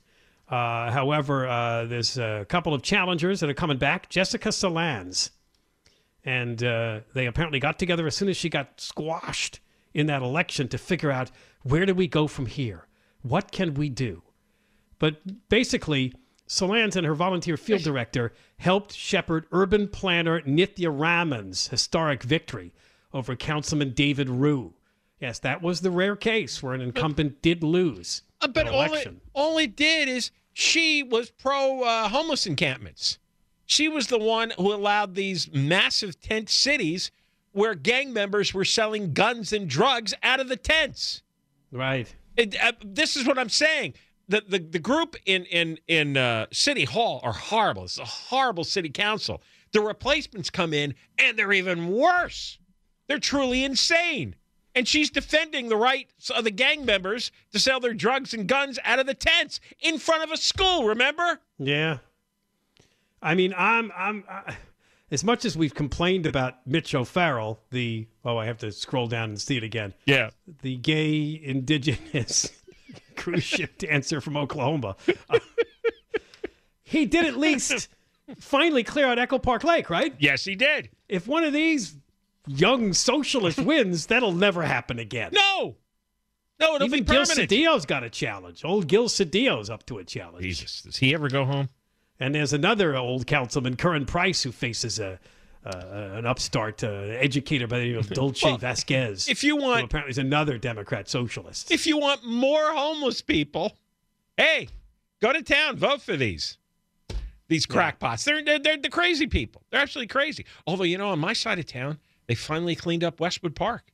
Uh, 0.48 0.90
however, 0.90 1.46
uh, 1.48 1.84
there's 1.86 2.18
a 2.18 2.44
couple 2.48 2.74
of 2.74 2.82
challengers 2.82 3.40
that 3.40 3.48
are 3.48 3.54
coming 3.54 3.78
back. 3.78 4.08
Jessica 4.10 4.50
Salans. 4.50 5.30
And 6.24 6.62
uh, 6.62 7.00
they 7.14 7.26
apparently 7.26 7.60
got 7.60 7.78
together 7.78 8.06
as 8.06 8.14
soon 8.16 8.28
as 8.28 8.36
she 8.36 8.48
got 8.48 8.80
squashed 8.80 9.60
in 9.96 10.06
that 10.06 10.20
election 10.22 10.68
to 10.68 10.76
figure 10.78 11.10
out 11.10 11.30
where 11.62 11.86
do 11.86 11.94
we 11.94 12.06
go 12.06 12.26
from 12.26 12.44
here? 12.46 12.86
What 13.22 13.50
can 13.50 13.72
we 13.74 13.88
do? 13.88 14.22
But 14.98 15.48
basically, 15.48 16.12
Salans 16.46 16.96
and 16.96 17.06
her 17.06 17.14
volunteer 17.14 17.56
field 17.56 17.82
director 17.82 18.32
helped 18.58 18.92
shepherd 18.92 19.46
urban 19.52 19.88
planner 19.88 20.42
Nithya 20.42 20.90
Raman's 20.96 21.68
historic 21.68 22.22
victory 22.22 22.72
over 23.14 23.34
Councilman 23.34 23.92
David 23.94 24.28
Ryu. 24.28 24.74
Yes, 25.18 25.38
that 25.40 25.62
was 25.62 25.80
the 25.80 25.90
rare 25.90 26.14
case 26.14 26.62
where 26.62 26.74
an 26.74 26.82
incumbent 26.82 27.40
did 27.40 27.64
lose 27.64 28.22
Uh, 28.42 28.48
but 28.48 28.66
an 28.68 28.74
all 28.74 28.82
it, 28.82 28.88
election. 28.88 29.20
all 29.32 29.56
it 29.58 29.74
did 29.74 30.08
is 30.10 30.30
she 30.52 31.02
was 31.02 31.30
pro 31.30 31.82
uh, 31.82 32.08
homeless 32.10 32.46
encampments. 32.46 33.18
She 33.64 33.88
was 33.88 34.08
the 34.08 34.18
one 34.18 34.52
who 34.58 34.72
allowed 34.74 35.14
these 35.14 35.50
massive 35.52 36.20
tent 36.20 36.50
cities 36.50 37.10
where 37.56 37.74
gang 37.74 38.12
members 38.12 38.52
were 38.52 38.66
selling 38.66 39.14
guns 39.14 39.50
and 39.50 39.66
drugs 39.66 40.12
out 40.22 40.40
of 40.40 40.48
the 40.48 40.58
tents. 40.58 41.22
Right. 41.72 42.14
It, 42.36 42.54
uh, 42.62 42.72
this 42.84 43.16
is 43.16 43.26
what 43.26 43.38
I'm 43.38 43.48
saying. 43.48 43.94
The, 44.28 44.42
the, 44.46 44.58
the 44.58 44.78
group 44.78 45.16
in 45.24 45.46
in 45.46 45.78
in 45.88 46.18
uh, 46.18 46.46
City 46.52 46.84
Hall 46.84 47.20
are 47.22 47.32
horrible. 47.32 47.84
It's 47.84 47.98
a 47.98 48.04
horrible 48.04 48.64
city 48.64 48.90
council. 48.90 49.40
The 49.72 49.80
replacements 49.80 50.50
come 50.50 50.74
in 50.74 50.94
and 51.18 51.38
they're 51.38 51.52
even 51.52 51.88
worse. 51.88 52.58
They're 53.06 53.18
truly 53.18 53.64
insane. 53.64 54.34
And 54.74 54.86
she's 54.86 55.08
defending 55.08 55.70
the 55.70 55.76
rights 55.76 56.28
of 56.28 56.44
the 56.44 56.50
gang 56.50 56.84
members 56.84 57.32
to 57.52 57.58
sell 57.58 57.80
their 57.80 57.94
drugs 57.94 58.34
and 58.34 58.46
guns 58.46 58.78
out 58.84 58.98
of 58.98 59.06
the 59.06 59.14
tents 59.14 59.60
in 59.80 59.98
front 59.98 60.24
of 60.24 60.30
a 60.30 60.36
school. 60.36 60.84
Remember? 60.84 61.40
Yeah. 61.58 61.98
I 63.22 63.34
mean, 63.34 63.54
I'm 63.56 63.90
I'm 63.96 64.24
I, 64.28 64.56
as 65.10 65.22
much 65.22 65.44
as 65.44 65.56
we've 65.56 65.74
complained 65.74 66.26
about 66.26 66.66
Mitch 66.66 66.94
O'Farrell, 66.94 67.60
the 67.70 68.06
oh, 68.24 68.36
I 68.36 68.46
have 68.46 68.58
to 68.58 68.72
scroll 68.72 69.06
down 69.06 69.30
and 69.30 69.40
see 69.40 69.56
it 69.56 69.62
again. 69.62 69.94
Yeah. 70.04 70.30
The 70.62 70.76
gay 70.76 71.40
indigenous 71.42 72.50
cruise 73.16 73.44
ship 73.44 73.78
dancer 73.78 74.20
from 74.20 74.36
Oklahoma. 74.36 74.96
Uh, 75.30 75.38
he 76.82 77.06
did 77.06 77.24
at 77.26 77.36
least 77.36 77.88
finally 78.38 78.82
clear 78.82 79.06
out 79.06 79.18
Echo 79.18 79.38
Park 79.38 79.64
Lake, 79.64 79.90
right? 79.90 80.14
Yes, 80.18 80.44
he 80.44 80.54
did. 80.54 80.90
If 81.08 81.26
one 81.28 81.44
of 81.44 81.52
these 81.52 81.96
young 82.46 82.92
socialists 82.92 83.60
wins, 83.60 84.06
that'll 84.06 84.32
never 84.32 84.62
happen 84.62 84.98
again. 84.98 85.30
No. 85.32 85.76
No, 86.58 86.76
it'll 86.76 86.86
Even 86.86 87.00
be 87.00 87.04
Gil 87.04 87.24
permanent. 87.24 87.50
Cedillo's 87.50 87.84
got 87.84 88.02
a 88.02 88.08
challenge. 88.10 88.64
Old 88.64 88.86
Gil 88.88 89.08
Cedillo's 89.08 89.68
up 89.68 89.84
to 89.86 89.98
a 89.98 90.04
challenge. 90.04 90.42
Jesus, 90.42 90.82
does 90.82 90.96
he 90.96 91.12
ever 91.12 91.28
go 91.28 91.44
home? 91.44 91.68
And 92.18 92.34
there's 92.34 92.52
another 92.52 92.96
old 92.96 93.26
councilman, 93.26 93.76
Curren 93.76 94.06
Price, 94.06 94.42
who 94.42 94.52
faces 94.52 94.98
a 94.98 95.18
uh, 95.64 96.12
an 96.14 96.26
upstart 96.26 96.84
uh, 96.84 96.86
educator 96.86 97.66
by 97.66 97.80
the 97.80 97.86
name 97.86 97.98
of 97.98 98.08
Dulce 98.10 98.40
Well, 98.44 98.56
Vasquez. 98.56 99.28
if 99.28 99.42
you 99.42 99.56
want- 99.56 99.84
apparently 99.84 100.10
is 100.12 100.18
another 100.18 100.58
Democrat 100.58 101.08
socialist. 101.08 101.72
If 101.72 101.88
you 101.88 101.98
want 101.98 102.24
more 102.24 102.70
homeless 102.72 103.20
people, 103.20 103.76
hey, 104.36 104.68
go 105.20 105.32
to 105.32 105.42
town, 105.42 105.76
vote 105.76 106.00
for 106.02 106.16
these. 106.16 106.56
These 107.48 107.66
crackpots. 107.66 108.24
They're, 108.24 108.44
they're 108.44 108.58
they're 108.60 108.76
the 108.76 108.88
crazy 108.90 109.26
people. 109.26 109.62
They're 109.70 109.80
absolutely 109.80 110.08
crazy. 110.08 110.46
Although 110.68 110.84
you 110.84 110.98
know, 110.98 111.08
on 111.10 111.18
my 111.18 111.32
side 111.32 111.58
of 111.58 111.66
town, 111.66 111.98
they 112.28 112.34
finally 112.36 112.74
cleaned 112.76 113.02
up 113.04 113.18
Westwood 113.20 113.54
Park, 113.56 113.84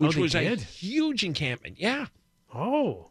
Oh, 0.00 0.06
which 0.06 0.16
they 0.16 0.22
was 0.22 0.34
a 0.34 0.56
huge 0.56 1.24
encampment. 1.24 1.76
Yeah. 1.78 2.06
oh. 2.54 3.10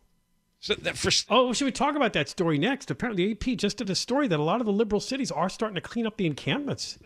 So 0.63 0.75
that 0.75 0.97
for 0.97 1.11
Oh, 1.29 1.51
should 1.51 1.65
we 1.65 1.73
talk 1.73 1.97
about 1.97 2.13
that 2.13 2.29
story 2.29 2.57
next? 2.57 2.89
Apparently, 2.89 3.31
AP 3.31 3.57
just 3.57 3.75
did 3.75 3.89
a 3.89 3.95
story 3.95 4.29
that 4.29 4.39
a 4.39 4.43
lot 4.43 4.61
of 4.61 4.65
the 4.65 4.71
liberal 4.71 5.01
cities 5.01 5.29
are 5.29 5.49
starting 5.49 5.75
to 5.75 5.81
clean 5.81 6.07
up 6.07 6.15
the 6.15 6.25
encampments. 6.25 6.97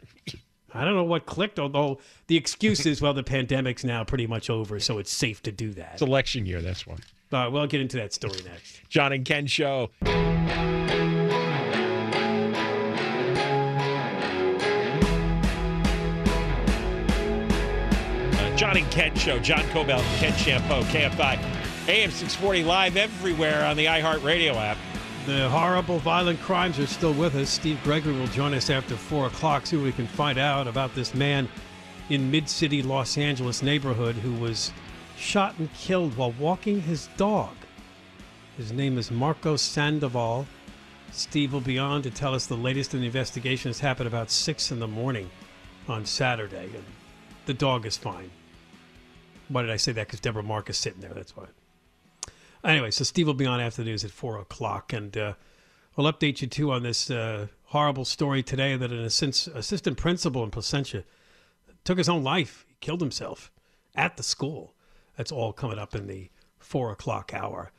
I 0.76 0.86
don't 0.86 0.94
know 0.94 1.04
what 1.04 1.26
clicked, 1.26 1.58
although 1.58 1.98
the 2.28 2.38
excuse 2.38 2.86
is, 2.86 3.02
well, 3.02 3.16
the 3.16 3.24
pandemic's 3.24 3.84
now 3.84 4.04
pretty 4.04 4.28
much 4.28 4.52
over, 4.52 4.80
so 4.80 5.00
it's 5.00 5.12
safe 5.12 5.42
to 5.42 5.52
do 5.52 5.72
that. 5.72 5.94
it's 5.94 6.04
election 6.04 6.46
year. 6.46 6.62
That's 6.62 6.86
why. 6.86 6.98
All 7.34 7.40
right, 7.46 7.48
we'll 7.48 7.66
get 7.66 7.82
into 7.82 7.98
that 7.98 8.14
story 8.14 8.40
next. 8.46 8.88
John 8.90 9.12
and 9.12 9.26
Ken 9.26 9.48
show. 9.48 9.90
Uh, 18.38 18.56
John 18.56 18.78
and 18.78 18.92
Ken 18.92 19.16
show. 19.16 19.40
John 19.40 19.64
Kobylt, 19.72 20.04
Ken 20.20 20.34
Chiampou, 20.34 20.84
KFI, 20.84 21.57
AM 21.88 22.12
640 22.12 22.66
live 22.66 22.98
everywhere 22.98 23.64
on 23.64 23.78
the 23.78 23.86
iHeartRadio 23.86 24.56
app. 24.56 24.78
The 25.26 25.48
horrible, 25.48 26.00
violent 26.00 26.38
crimes 26.42 26.78
are 26.80 26.86
still 26.86 27.14
with 27.14 27.34
us. 27.36 27.50
Steve 27.50 27.80
Gregory 27.82 28.12
will 28.12 28.28
join 28.28 28.54
us 28.54 28.70
after 28.70 28.98
4 28.98 29.28
o'clock, 29.28 29.64
what 29.72 29.82
we 29.82 29.94
can 29.94 30.06
find 30.06 30.38
out 30.38 30.68
about 30.68 30.94
this 30.96 31.16
man 31.16 31.48
in 32.10 32.30
mid 32.30 32.50
city 32.50 32.82
Los 32.82 33.18
Angeles 33.18 33.64
neighborhood 33.64 34.16
who 34.16 34.34
was 34.34 34.74
shot 35.16 35.58
and 35.60 35.74
killed 35.76 36.18
while 36.18 36.34
walking 36.34 36.82
his 36.82 37.08
dog. 37.16 37.56
His 38.58 38.74
name 38.74 38.98
is 38.98 39.10
Marcos 39.10 39.62
Sandoval. 39.62 40.46
Steve 41.14 41.54
will 41.54 41.62
be 41.62 41.80
on 41.80 42.02
to 42.02 42.12
tell 42.12 42.36
us 42.36 42.48
the 42.48 42.58
latest 42.58 42.96
in 42.96 43.00
the 43.00 43.06
investigation. 43.06 43.70
This 43.70 43.80
happened 43.80 44.08
about 44.08 44.30
6 44.30 44.72
in 44.74 44.80
the 44.80 44.88
morning 44.90 45.30
on 45.88 46.06
Saturday, 46.06 46.70
and 46.76 46.84
the 47.46 47.54
dog 47.54 47.86
is 47.86 47.96
fine. 47.96 48.30
Why 49.48 49.62
did 49.62 49.72
I 49.72 49.78
say 49.78 49.94
that? 49.94 50.08
Because 50.08 50.20
Deborah 50.20 50.44
Mark 50.44 50.70
is 50.70 50.78
sitting 50.78 51.00
there. 51.00 51.14
That's 51.14 51.34
why. 51.34 51.46
Anyway, 52.68 52.92
so 52.92 53.06
Steve 53.06 53.28
will 53.28 53.34
be 53.34 53.46
on 53.46 53.62
after 53.62 53.82
the 53.82 53.90
news 53.90 54.04
at 54.04 54.12
four 54.12 54.38
o'clock, 54.38 54.92
and 54.92 55.16
uh, 55.16 55.34
we'll 55.96 56.12
update 56.12 56.42
you 56.42 56.48
too 56.48 56.70
on 56.74 56.84
this 56.84 57.10
uh, 57.10 57.48
horrible 57.64 58.04
story 58.04 58.44
today 58.44 58.76
that 58.76 58.92
an 58.92 59.00
assist- 59.00 59.48
assistant 59.48 59.98
principal 59.98 60.44
in 60.44 60.52
Placentia 60.52 61.06
took 61.86 61.98
his 61.98 62.10
own 62.10 62.26
life. 62.26 62.66
He 62.68 62.76
killed 62.82 63.00
himself 63.00 63.50
at 63.96 64.18
the 64.18 64.24
school. 64.24 64.76
That's 65.16 65.32
all 65.32 65.54
coming 65.54 65.80
up 65.80 65.96
in 65.96 66.08
the 66.08 66.30
four 66.60 66.92
o'clock 66.92 67.34
hour. 67.34 67.72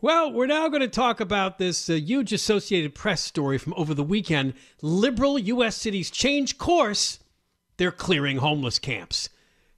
Well, 0.00 0.32
we're 0.32 0.46
now 0.46 0.68
going 0.68 0.80
to 0.82 0.88
talk 0.88 1.20
about 1.20 1.58
this 1.58 1.88
uh, 1.88 1.92
huge 1.92 2.32
Associated 2.32 2.96
Press 2.96 3.20
story 3.20 3.58
from 3.58 3.74
over 3.76 3.94
the 3.94 4.02
weekend. 4.02 4.54
Liberal 4.80 5.38
U.S. 5.38 5.76
cities 5.76 6.10
change 6.10 6.58
course. 6.58 7.20
They're 7.76 7.92
clearing 7.92 8.38
homeless 8.38 8.80
camps. 8.80 9.28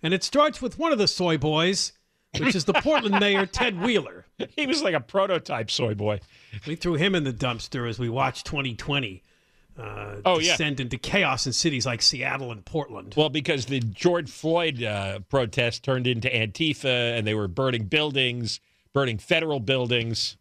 And 0.02 0.14
it 0.14 0.24
starts 0.24 0.62
with 0.62 0.78
one 0.78 0.90
of 0.90 0.98
the 0.98 1.06
soy 1.06 1.36
boys, 1.36 1.92
which 2.38 2.54
is 2.54 2.64
the 2.64 2.72
Portland 2.72 3.20
mayor, 3.20 3.44
Ted 3.44 3.82
Wheeler. 3.82 4.23
He 4.56 4.66
was 4.66 4.82
like 4.82 4.94
a 4.94 5.00
prototype 5.00 5.70
soy 5.70 5.94
boy. 5.94 6.20
We 6.66 6.76
threw 6.76 6.94
him 6.94 7.14
in 7.14 7.24
the 7.24 7.32
dumpster 7.32 7.88
as 7.88 7.98
we 7.98 8.08
watched 8.08 8.46
2020 8.46 9.22
uh, 9.78 10.16
Oh, 10.24 10.38
yeah. 10.38 10.52
descend 10.52 10.80
into 10.80 10.98
chaos 10.98 11.46
in 11.46 11.52
cities 11.52 11.86
like 11.86 12.02
Seattle 12.02 12.52
and 12.52 12.64
Portland. 12.64 13.14
Well, 13.16 13.28
because 13.28 13.66
the 13.66 13.80
George 13.80 14.30
Floyd 14.30 14.82
uh, 14.82 15.20
protest 15.28 15.82
turned 15.84 16.06
into 16.06 16.28
Antifa, 16.28 17.16
and 17.18 17.26
they 17.26 17.34
were 17.34 17.48
burning 17.48 17.84
buildings, 17.86 18.60
burning 18.92 19.18
federal 19.18 19.60
buildings, 19.60 20.36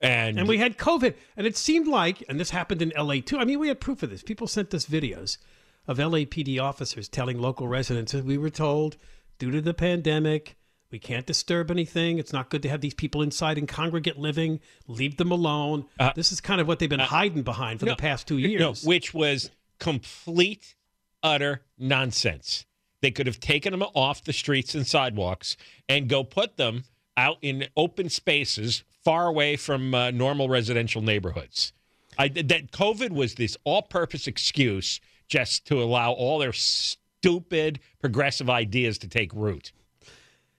and, 0.00 0.38
And 0.38 0.48
we 0.48 0.58
had 0.58 0.76
COVID, 0.76 1.14
and 1.36 1.46
it 1.46 1.56
seemed 1.56 1.86
like, 1.86 2.22
and 2.28 2.38
this 2.38 2.50
happened 2.50 2.82
in 2.82 2.92
LA 2.96 3.20
too. 3.24 3.38
I 3.38 3.44
mean, 3.44 3.58
we 3.58 3.68
had 3.68 3.80
proof 3.80 4.02
of 4.02 4.10
this. 4.10 4.22
People 4.22 4.46
sent 4.46 4.74
us 4.74 4.84
videos 4.84 5.38
of 5.86 5.96
LAPD 5.96 6.60
officers 6.60 7.08
telling 7.08 7.38
local 7.38 7.68
residents 7.68 8.12
that 8.12 8.24
we 8.24 8.36
were 8.36 8.50
told, 8.50 8.96
due 9.38 9.50
to 9.50 9.62
the 9.62 9.72
pandemic, 9.72 10.56
we 10.94 11.00
can't 11.00 11.26
disturb 11.26 11.72
anything. 11.72 12.20
It's 12.20 12.32
not 12.32 12.50
good 12.50 12.62
to 12.62 12.68
have 12.68 12.80
these 12.80 12.94
people 12.94 13.20
inside 13.20 13.58
in 13.58 13.66
congregate 13.66 14.16
living. 14.16 14.60
Leave 14.86 15.16
them 15.16 15.32
alone. 15.32 15.86
this 16.14 16.30
is 16.30 16.40
kind 16.40 16.60
of 16.60 16.68
what 16.68 16.78
they've 16.78 16.88
been 16.88 17.00
hiding 17.00 17.42
behind 17.42 17.80
for 17.80 17.86
Uh, 17.86 17.88
no, 17.88 17.92
the 17.94 18.00
past 18.00 18.28
two 18.28 18.38
years. 18.38 18.60
No, 18.60 18.88
which 18.88 19.12
was 19.12 19.50
complete, 19.80 20.76
utter 21.20 21.62
nonsense. 21.76 22.64
They 23.00 23.10
could 23.10 23.26
have 23.26 23.40
taken 23.40 23.72
them 23.72 23.82
off 23.82 24.22
the 24.22 24.32
streets 24.32 24.76
and 24.76 24.86
sidewalks 24.86 25.56
and 25.88 26.08
go 26.08 26.22
put 26.22 26.58
them 26.58 26.84
out 27.16 27.38
in 27.42 27.66
open 27.76 28.08
spaces 28.08 28.84
far 29.02 29.26
away 29.26 29.56
from 29.56 29.96
uh, 29.96 30.12
normal 30.12 30.48
residential 30.48 31.02
neighborhoods. 31.02 31.72
I, 32.16 32.28
that 32.28 32.70
COVID 32.70 33.10
was 33.10 33.34
this 33.34 33.56
all-purpose 33.64 34.28
excuse 34.28 35.00
just 35.26 35.66
to 35.66 35.82
allow 35.82 36.12
all 36.12 36.38
their 36.38 36.52
stupid 36.52 37.80
progressive 37.98 38.48
ideas 38.48 38.96
to 38.98 39.08
take 39.08 39.32
root. 39.34 39.72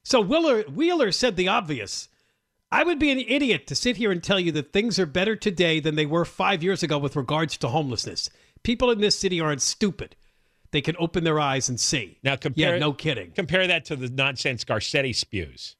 So 0.05 0.21
Wheeler, 0.21 0.61
Wheeler 0.63 1.11
said 1.11 1.35
the 1.35 1.47
obvious. 1.47 2.07
I 2.71 2.83
would 2.83 2.99
be 2.99 3.09
an 3.11 3.19
idiot 3.19 3.65
to 3.67 3.75
sit 3.75 3.97
here 3.97 4.11
and 4.11 4.23
tell 4.23 4.39
you 4.39 4.51
that 4.53 4.71
things 4.71 4.99
are 4.99 5.05
better 5.07 5.35
today 5.35 5.79
than 5.79 5.95
they 5.95 6.05
were 6.05 6.25
five 6.25 6.61
years 6.61 6.83
ago 6.83 6.97
with 6.99 7.15
regards 7.15 7.57
to 7.57 7.67
homelessness. 7.69 8.29
People 8.63 8.91
in 8.91 9.01
this 9.01 9.17
city 9.17 9.41
aren't 9.41 9.61
stupid. 9.63 10.15
They 10.71 10.81
can 10.81 10.95
open 10.99 11.23
their 11.23 11.39
eyes 11.39 11.69
and 11.69 11.79
see. 11.79 12.19
Now 12.23 12.35
compare 12.35 12.73
yeah, 12.73 12.79
no 12.79 12.93
kidding. 12.93 13.31
Compare 13.31 13.65
that 13.67 13.85
to 13.85 13.95
the 13.95 14.09
nonsense 14.09 14.63
Garcetti 14.63 15.15
spews. 15.15 15.75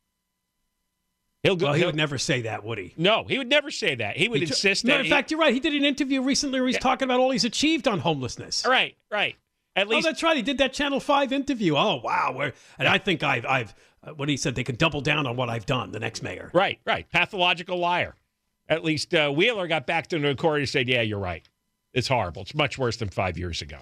He'll 1.44 1.56
go. 1.56 1.66
Well, 1.68 1.74
he 1.74 1.80
he'll- 1.82 1.90
would 1.90 1.96
never 1.96 2.18
say 2.18 2.42
that, 2.44 2.64
would 2.64 2.80
he? 2.80 2.94
no, 2.98 3.26
he 3.26 3.38
would 3.38 3.50
never 3.50 3.70
say 3.70 3.94
that. 3.96 4.18
He 4.18 4.28
would 4.28 4.40
He 4.42 4.48
insist 4.48 4.86
Matter 4.86 4.98
that. 4.98 5.00
of 5.02 5.06
he- 5.06 5.12
fact, 5.12 5.30
you're 5.32 5.40
right. 5.40 5.54
He 5.54 5.60
did 5.60 5.76
an 5.76 5.86
interview 5.86 6.22
recently 6.24 6.60
where 6.60 6.68
he's 6.68 6.80
talking 6.80 7.06
about 7.06 7.20
all 7.20 7.30
he's 7.30 7.46
achieved 7.46 7.88
on 7.88 8.00
homelessness. 8.00 8.66
right, 8.68 8.96
right. 9.12 9.36
At 9.76 9.88
Oh, 9.88 9.90
least 9.90 10.08
that's 10.08 10.24
right. 10.24 10.38
He 10.38 10.42
did 10.42 10.58
that 10.60 10.72
Channel 10.74 11.00
Five 11.02 11.34
interview. 11.34 11.76
Oh, 11.76 12.00
wow. 12.02 12.32
Where, 12.34 12.54
and 12.80 12.88
I 12.88 12.98
think 12.98 13.24
I've, 13.24 13.46
I've, 13.46 13.76
what 14.16 14.30
he 14.30 14.38
said, 14.38 14.56
they 14.56 14.64
can 14.64 14.76
double 14.76 15.02
down 15.02 15.28
on 15.28 15.36
what 15.36 15.50
I've 15.50 15.66
done. 15.66 15.92
The 15.92 16.00
next 16.00 16.24
mayor. 16.24 16.52
Right, 16.54 16.80
right. 16.86 17.10
Pathological 17.12 17.78
liar. 17.78 18.16
At 18.68 18.84
least 18.84 19.14
uh, 19.14 19.30
Wheeler 19.30 19.68
got 19.68 19.86
back 19.86 20.08
to 20.08 20.20
the 20.20 20.36
court 20.36 20.60
and 20.60 20.70
said, 20.70 20.88
"Yeah, 20.88 21.02
you're 21.02 21.20
right. 21.20 21.48
It's 21.94 22.08
horrible. 22.08 22.42
It's 22.44 22.56
much 22.56 22.78
worse 22.78 22.98
than 22.98 23.10
five 23.10 23.38
years 23.38 23.62
ago." 23.62 23.78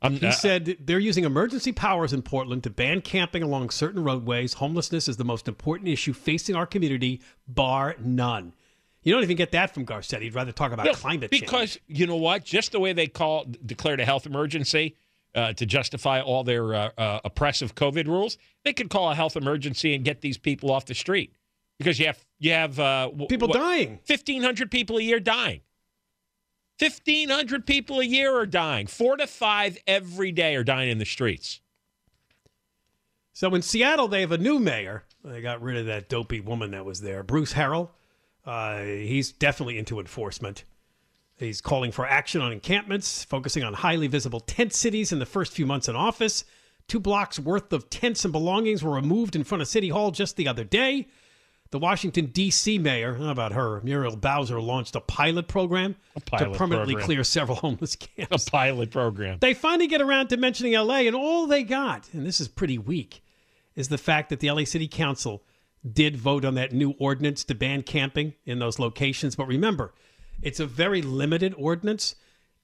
I'm, 0.00 0.14
He 0.16 0.26
uh, 0.26 0.32
said 0.32 0.76
they're 0.80 0.98
using 0.98 1.24
emergency 1.24 1.72
powers 1.72 2.12
in 2.12 2.22
Portland 2.22 2.62
to 2.64 2.70
ban 2.70 3.00
camping 3.00 3.42
along 3.42 3.70
certain 3.70 4.04
roadways. 4.04 4.54
Homelessness 4.54 5.08
is 5.08 5.16
the 5.16 5.24
most 5.24 5.48
important 5.48 5.88
issue 5.88 6.12
facing 6.12 6.54
our 6.54 6.66
community, 6.66 7.20
bar 7.48 7.96
none. 7.98 8.52
You 9.02 9.14
don't 9.14 9.22
even 9.22 9.36
get 9.36 9.52
that 9.52 9.72
from 9.72 9.86
Garcetti. 9.86 10.22
He'd 10.22 10.34
rather 10.34 10.52
talk 10.52 10.72
about 10.72 10.86
no, 10.86 10.92
climate 10.92 11.30
because 11.30 11.40
change. 11.40 11.50
Because 11.50 11.78
you 11.86 12.06
know 12.06 12.16
what? 12.16 12.44
Just 12.44 12.72
the 12.72 12.80
way 12.80 12.92
they 12.92 13.06
call 13.06 13.46
declared 13.64 14.00
a 14.00 14.04
health 14.04 14.26
emergency 14.26 14.96
uh, 15.34 15.52
to 15.54 15.66
justify 15.66 16.20
all 16.20 16.44
their 16.44 16.74
uh, 16.74 16.90
uh, 16.98 17.20
oppressive 17.24 17.74
COVID 17.74 18.06
rules, 18.06 18.38
they 18.64 18.72
could 18.72 18.90
call 18.90 19.10
a 19.10 19.14
health 19.14 19.36
emergency 19.36 19.94
and 19.94 20.04
get 20.04 20.20
these 20.20 20.38
people 20.38 20.70
off 20.70 20.86
the 20.86 20.94
street 20.94 21.32
because 21.78 21.98
you 21.98 22.06
have 22.06 22.24
you 22.38 22.52
have 22.52 22.78
uh, 22.78 23.06
w- 23.08 23.26
People 23.28 23.48
what- 23.48 23.56
dying. 23.58 23.98
1,500 24.06 24.70
people 24.70 24.96
a 24.98 25.02
year 25.02 25.20
dying. 25.20 25.60
1,500 26.80 27.66
people 27.66 27.98
a 28.00 28.04
year 28.04 28.36
are 28.38 28.46
dying. 28.46 28.86
Four 28.86 29.16
to 29.16 29.26
five 29.26 29.78
every 29.86 30.30
day 30.30 30.54
are 30.54 30.62
dying 30.62 30.90
in 30.90 30.98
the 30.98 31.04
streets. 31.04 31.60
So 33.32 33.52
in 33.54 33.62
Seattle, 33.62 34.08
they 34.08 34.20
have 34.20 34.32
a 34.32 34.38
new 34.38 34.58
mayor. 34.58 35.04
They 35.24 35.40
got 35.40 35.60
rid 35.60 35.76
of 35.76 35.86
that 35.86 36.08
dopey 36.08 36.40
woman 36.40 36.70
that 36.72 36.84
was 36.84 37.00
there, 37.00 37.22
Bruce 37.22 37.52
Harrell. 37.54 37.90
Uh, 38.44 38.82
he's 38.82 39.32
definitely 39.32 39.76
into 39.78 39.98
enforcement. 40.00 40.64
He's 41.38 41.60
calling 41.60 41.92
for 41.92 42.06
action 42.06 42.40
on 42.40 42.52
encampments, 42.52 43.24
focusing 43.24 43.62
on 43.62 43.74
highly 43.74 44.08
visible 44.08 44.40
tent 44.40 44.72
cities 44.72 45.12
in 45.12 45.18
the 45.18 45.26
first 45.26 45.52
few 45.52 45.66
months 45.66 45.88
in 45.88 45.94
office. 45.94 46.44
Two 46.88 46.98
blocks 46.98 47.38
worth 47.38 47.72
of 47.72 47.90
tents 47.90 48.24
and 48.24 48.32
belongings 48.32 48.82
were 48.82 48.92
removed 48.92 49.36
in 49.36 49.44
front 49.44 49.62
of 49.62 49.68
City 49.68 49.90
Hall 49.90 50.10
just 50.10 50.36
the 50.36 50.48
other 50.48 50.64
day. 50.64 51.06
The 51.70 51.78
Washington, 51.78 52.26
D.C. 52.26 52.78
mayor, 52.78 53.14
how 53.14 53.28
about 53.28 53.52
her, 53.52 53.82
Muriel 53.82 54.16
Bowser, 54.16 54.58
launched 54.58 54.96
a 54.96 55.00
pilot 55.00 55.48
program 55.48 55.96
pilot 56.24 56.52
to 56.52 56.58
permanently 56.58 56.94
program. 56.94 57.06
clear 57.06 57.24
several 57.24 57.56
homeless 57.58 57.94
camps. 57.94 58.46
A 58.46 58.50
pilot 58.50 58.90
program. 58.90 59.36
They 59.40 59.52
finally 59.52 59.86
get 59.86 60.00
around 60.00 60.28
to 60.28 60.38
mentioning 60.38 60.72
LA, 60.72 61.00
and 61.00 61.14
all 61.14 61.46
they 61.46 61.62
got, 61.62 62.08
and 62.14 62.24
this 62.24 62.40
is 62.40 62.48
pretty 62.48 62.78
weak, 62.78 63.22
is 63.76 63.88
the 63.88 63.98
fact 63.98 64.30
that 64.30 64.40
the 64.40 64.50
LA 64.50 64.64
City 64.64 64.88
Council 64.88 65.42
did 65.90 66.16
vote 66.16 66.46
on 66.46 66.54
that 66.54 66.72
new 66.72 66.92
ordinance 66.98 67.44
to 67.44 67.54
ban 67.54 67.82
camping 67.82 68.32
in 68.46 68.58
those 68.60 68.78
locations. 68.78 69.36
But 69.36 69.46
remember, 69.46 69.92
it's 70.42 70.60
a 70.60 70.66
very 70.66 71.02
limited 71.02 71.54
ordinance. 71.56 72.14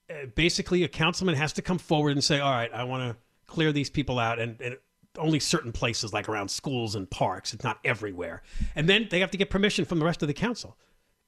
Uh, 0.08 0.26
basically, 0.34 0.84
a 0.84 0.88
councilman 0.88 1.34
has 1.34 1.52
to 1.54 1.62
come 1.62 1.78
forward 1.78 2.12
and 2.12 2.22
say, 2.22 2.40
All 2.40 2.52
right, 2.52 2.72
I 2.72 2.84
want 2.84 3.10
to 3.10 3.16
clear 3.46 3.72
these 3.72 3.90
people 3.90 4.18
out, 4.18 4.38
and, 4.38 4.60
and 4.60 4.76
only 5.18 5.40
certain 5.40 5.72
places, 5.72 6.12
like 6.12 6.28
around 6.28 6.50
schools 6.50 6.94
and 6.94 7.08
parks. 7.10 7.54
It's 7.54 7.64
not 7.64 7.78
everywhere. 7.84 8.42
And 8.74 8.88
then 8.88 9.08
they 9.10 9.20
have 9.20 9.30
to 9.30 9.38
get 9.38 9.50
permission 9.50 9.84
from 9.84 9.98
the 9.98 10.04
rest 10.04 10.22
of 10.22 10.28
the 10.28 10.34
council. 10.34 10.76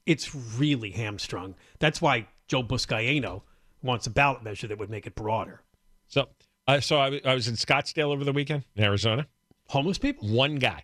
It's 0.05 0.33
really 0.35 0.91
hamstrung. 0.91 1.55
That's 1.79 2.01
why 2.01 2.27
Joe 2.47 2.63
Buscaino 2.63 3.43
wants 3.81 4.07
a 4.07 4.09
ballot 4.09 4.43
measure 4.43 4.67
that 4.67 4.77
would 4.77 4.89
make 4.89 5.07
it 5.07 5.15
broader. 5.15 5.61
So, 6.07 6.29
uh, 6.67 6.79
so 6.79 6.97
I, 6.97 7.21
I 7.23 7.33
was 7.33 7.47
in 7.47 7.55
Scottsdale 7.55 8.13
over 8.13 8.23
the 8.23 8.33
weekend 8.33 8.63
in 8.75 8.83
Arizona. 8.83 9.27
Homeless 9.67 9.97
people? 9.97 10.27
One 10.29 10.55
guy, 10.55 10.83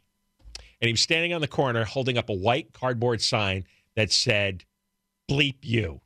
and 0.81 0.87
he 0.87 0.91
was 0.91 1.01
standing 1.01 1.33
on 1.33 1.39
the 1.39 1.47
corner 1.47 1.85
holding 1.85 2.17
up 2.17 2.29
a 2.29 2.33
white 2.33 2.73
cardboard 2.73 3.21
sign 3.21 3.65
that 3.95 4.11
said 4.11 4.65
"Bleep 5.33 5.55
you," 5.61 6.01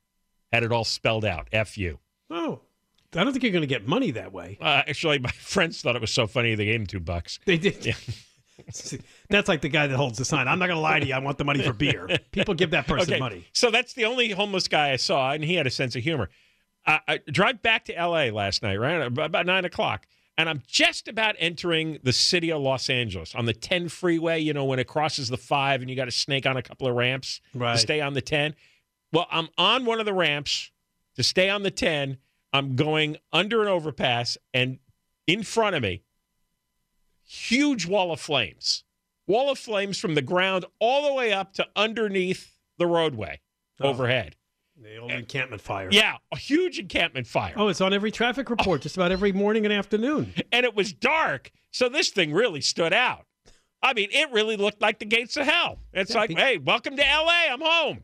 had 0.52 0.64
it 0.64 0.72
all 0.72 0.84
spelled 0.84 1.26
out 1.26 1.48
"F 1.52 1.78
you." 1.78 2.00
Oh, 2.30 2.62
I 3.16 3.24
don't 3.24 3.32
think 3.34 3.44
you're 3.44 3.52
going 3.52 3.62
to 3.62 3.68
get 3.68 3.88
money 3.88 4.12
that 4.12 4.32
way. 4.34 4.58
Uh, 4.62 4.84
actually, 4.88 5.20
my 5.20 5.30
friends 5.40 5.82
thought 5.82 5.96
it 5.96 6.02
was 6.02 6.12
so 6.14 6.28
funny 6.28 6.56
they 6.56 6.66
gave 6.66 6.80
him 6.82 6.88
two 6.88 7.00
bucks. 7.00 7.40
They 7.46 7.58
did. 7.58 7.96
That's 9.30 9.48
like 9.48 9.62
the 9.62 9.70
guy 9.70 9.88
that 9.88 9.96
holds 9.96 10.18
the 10.18 10.26
sign. 10.26 10.48
I'm 10.48 10.58
not 10.60 10.66
going 10.68 10.78
to 10.78 10.82
lie 10.82 11.00
to 11.00 11.06
you. 11.06 11.14
I 11.14 11.20
want 11.20 11.38
the 11.38 11.46
money 11.46 11.62
for 11.62 11.74
beer. 11.74 12.10
People 12.32 12.54
give 12.56 12.72
that 12.72 12.88
person 12.88 13.14
Okay, 13.14 13.20
money. 13.20 13.46
so 13.54 13.70
that's 13.70 13.94
the 13.94 14.06
only 14.06 14.32
homeless 14.32 14.68
guy 14.68 14.92
I 14.92 14.96
saw, 14.96 15.32
and 15.32 15.44
he 15.44 15.56
had 15.56 15.68
a 15.68 15.70
sense 15.72 15.96
of 15.96 16.02
humor. 16.04 16.30
I, 16.86 17.00
I 17.08 17.20
drive 17.32 17.62
back 17.62 17.86
to 17.86 17.96
L.A. 17.96 18.32
last 18.32 18.64
night, 18.64 18.78
right 18.78 18.96
about 19.20 19.46
nine 19.46 19.64
o'clock, 19.66 20.08
and 20.40 20.50
I'm 20.50 20.64
just 20.68 21.08
about 21.08 21.36
entering 21.38 22.00
the 22.04 22.14
city 22.14 22.52
of 22.52 22.62
Los 22.62 22.90
Angeles 22.90 23.36
on 23.36 23.46
the 23.46 23.54
10 23.54 23.90
freeway. 23.90 24.40
You 24.40 24.54
know, 24.54 24.66
when 24.66 24.80
it 24.80 24.88
crosses 24.88 25.28
the 25.30 25.38
five, 25.38 25.82
and 25.82 25.90
you 25.90 25.96
got 25.96 26.06
to 26.06 26.12
snake 26.12 26.46
on 26.48 26.58
a 26.58 26.64
couple 26.64 26.88
of 26.88 26.96
ramps 26.96 27.42
Right. 27.54 27.74
to 27.74 27.78
stay 27.80 28.02
on 28.02 28.14
the 28.14 28.22
10. 28.22 28.56
Well, 29.12 29.28
I'm 29.32 29.48
on 29.58 29.86
one 29.86 30.00
of 30.00 30.06
the 30.06 30.14
ramps 30.14 30.72
to 31.16 31.24
stay 31.24 31.50
on 31.50 31.64
the 31.64 31.72
10. 31.72 32.18
I'm 32.54 32.76
going 32.76 33.18
under 33.32 33.62
an 33.62 33.68
overpass, 33.68 34.38
and 34.54 34.80
in 35.28 35.44
front 35.44 35.76
of 35.76 35.82
me, 35.82 36.04
huge 37.26 37.86
wall 37.86 38.12
of 38.12 38.20
flames. 38.20 38.84
Wall 39.28 39.52
of 39.52 39.60
flames 39.60 39.98
from 40.00 40.16
the 40.16 40.22
ground 40.22 40.66
all 40.80 41.08
the 41.08 41.14
way 41.14 41.34
up 41.34 41.54
to 41.54 41.68
underneath 41.76 42.58
the 42.78 42.88
roadway 42.88 43.42
Oh. 43.82 43.90
overhead. 43.90 44.36
The 44.80 44.98
old 44.98 45.12
encampment 45.12 45.62
fire. 45.62 45.90
Yeah, 45.92 46.18
a 46.32 46.38
huge 46.38 46.78
encampment 46.80 47.26
fire. 47.28 47.54
Oh, 47.58 47.68
it's 47.68 47.82
on 47.82 47.94
every 47.94 48.12
traffic 48.12 48.50
report 48.50 48.82
just 48.82 48.96
about 48.96 49.12
every 49.12 49.32
morning 49.32 49.66
and 49.66 49.74
afternoon. 49.74 50.34
And 50.52 50.66
it 50.66 50.76
was 50.76 50.94
dark. 50.94 51.52
So 51.72 51.90
this 51.90 52.10
thing 52.10 52.32
really 52.32 52.62
stood 52.62 52.94
out. 52.94 53.26
I 53.82 53.94
mean, 53.94 54.10
it 54.12 54.32
really 54.32 54.56
looked 54.56 54.82
like 54.82 55.00
the 55.00 55.06
gates 55.06 55.36
of 55.36 55.46
hell. 55.48 55.80
It's 55.94 56.12
Yeah, 56.12 56.18
like, 56.18 56.30
be- 56.30 56.36
hey, 56.36 56.58
welcome 56.60 56.96
to 56.96 57.04
LA. 57.04 57.48
I'm 57.52 57.62
home. 57.62 58.04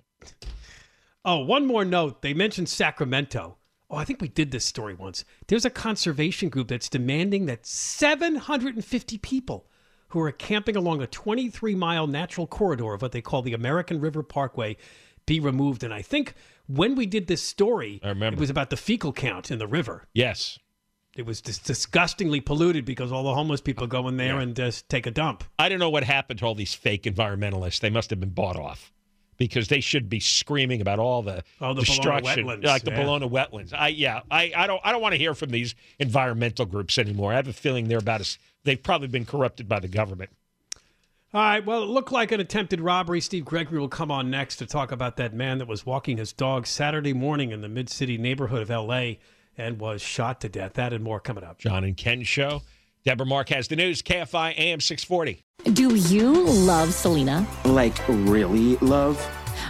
Oh, 1.26 1.40
one 1.40 1.66
more 1.66 1.86
note. 1.86 2.22
They 2.22 2.34
mentioned 2.34 2.70
Sacramento. 2.70 3.58
Oh, 3.90 3.96
I 3.96 4.06
think 4.06 4.22
we 4.22 4.28
did 4.28 4.52
this 4.52 4.66
story 4.66 4.94
once. 4.94 5.24
There's 5.48 5.66
a 5.66 5.70
conservation 5.70 6.50
group 6.50 6.68
that's 6.68 6.90
demanding 6.90 7.46
that 7.46 7.66
750 7.66 9.18
people 9.20 9.68
who 10.10 10.20
are 10.22 10.32
camping 10.32 10.76
along 10.76 11.02
a 11.02 11.08
23 11.08 11.76
mile 11.76 12.08
natural 12.08 12.48
corridor 12.48 12.94
of 12.94 13.02
what 13.02 13.12
they 13.12 13.22
call 13.22 13.42
the 13.42 13.54
American 13.54 14.00
River 14.00 14.24
Parkway 14.24 14.78
be 15.26 15.40
removed. 15.40 15.84
And 15.84 15.94
I 15.94 16.02
think 16.02 16.34
when 16.68 16.96
we 16.96 17.06
did 17.06 17.28
this 17.28 17.42
story, 17.42 18.00
I 18.04 18.10
remember. 18.10 18.38
it 18.38 18.40
was 18.40 18.50
about 18.50 18.70
the 18.70 18.78
fecal 18.78 19.14
count 19.14 19.52
in 19.52 19.60
the 19.60 19.68
river. 19.68 20.08
Yes. 20.14 20.60
It 21.16 21.26
was 21.26 21.42
just 21.42 21.64
disgustingly 21.66 22.42
polluted 22.42 22.86
because 22.86 23.12
all 23.12 23.24
the 23.24 23.34
homeless 23.36 23.62
people 23.62 23.86
go 23.88 24.08
in 24.08 24.18
there 24.18 24.36
Yeah. 24.36 24.42
and 24.42 24.56
just 24.56 24.90
take 24.90 25.06
a 25.06 25.12
dump. 25.12 25.44
I 25.60 25.70
don't 25.70 25.80
know 25.80 25.90
what 25.92 26.04
happened 26.04 26.40
to 26.40 26.46
all 26.46 26.56
these 26.56 26.74
fake 26.74 27.04
environmentalists. 27.04 27.80
They 27.80 27.92
must 27.92 28.10
have 28.10 28.20
been 28.20 28.32
bought 28.32 28.56
off 28.58 28.92
because 29.38 29.68
they 29.68 29.80
should 29.80 30.10
be 30.10 30.20
screaming 30.20 30.82
about 30.82 31.00
all 31.00 31.22
the, 31.22 31.44
Oh, 31.62 31.74
the 31.74 31.82
destruction, 31.82 32.46
wetlands, 32.46 32.64
like 32.64 32.84
the 32.84 32.92
yeah. 32.92 33.04
Ballona 33.04 33.30
wetlands. 33.30 33.74
I 33.74 33.90
yeah, 33.90 34.22
I, 34.30 34.52
I 34.56 34.68
don't 34.68 34.82
I 34.84 34.92
don't 34.92 35.02
want 35.02 35.14
to 35.14 35.18
hear 35.20 35.34
from 35.34 35.50
these 35.50 35.76
environmental 36.00 36.66
groups 36.66 36.98
anymore. 36.98 37.34
I 37.34 37.38
have 37.38 37.48
a 37.48 37.54
feeling 37.54 37.88
they're 37.88 37.98
about 38.00 38.22
as 38.22 38.38
they've 38.64 38.82
probably 38.82 39.08
been 39.08 39.26
corrupted 39.26 39.68
by 39.68 39.80
the 39.80 39.88
government. 39.88 40.30
All 41.34 41.42
right. 41.42 41.66
Well, 41.66 41.82
it 41.82 41.88
looked 41.88 42.12
like 42.12 42.32
an 42.32 42.40
attempted 42.40 42.80
robbery. 42.80 43.20
Steve 43.20 43.44
Gregory 43.46 43.80
will 43.80 43.90
come 43.90 44.12
on 44.12 44.30
next 44.30 44.58
to 44.58 44.68
talk 44.68 44.92
about 44.92 45.18
that 45.18 45.34
man 45.34 45.58
that 45.58 45.68
was 45.68 45.84
walking 45.84 46.18
his 46.18 46.32
dog 46.32 46.68
Saturday 46.68 47.14
morning 47.14 47.52
in 47.52 47.62
the 47.62 47.70
mid 47.70 47.90
city 47.90 48.20
neighborhood 48.20 48.62
of 48.62 48.70
L.A. 48.70 49.20
and 49.58 49.80
was 49.80 50.02
shot 50.02 50.40
to 50.42 50.50
death. 50.50 50.74
That 50.74 50.94
and 50.94 51.04
more 51.04 51.20
coming 51.20 51.44
up. 51.44 51.58
John 51.58 51.84
and 51.84 51.98
Ken 51.98 52.22
show. 52.22 52.62
Deborah 53.06 53.26
Mark 53.26 53.50
has 53.50 53.68
the 53.68 53.76
news. 53.76 54.02
KFI 54.02 54.58
AM 54.58 54.80
640. 54.80 55.44
Do 55.74 55.96
you 55.96 56.46
love 56.46 56.94
Selena? 56.94 57.46
Like, 57.66 57.98
really 58.08 58.78
love? 58.78 59.22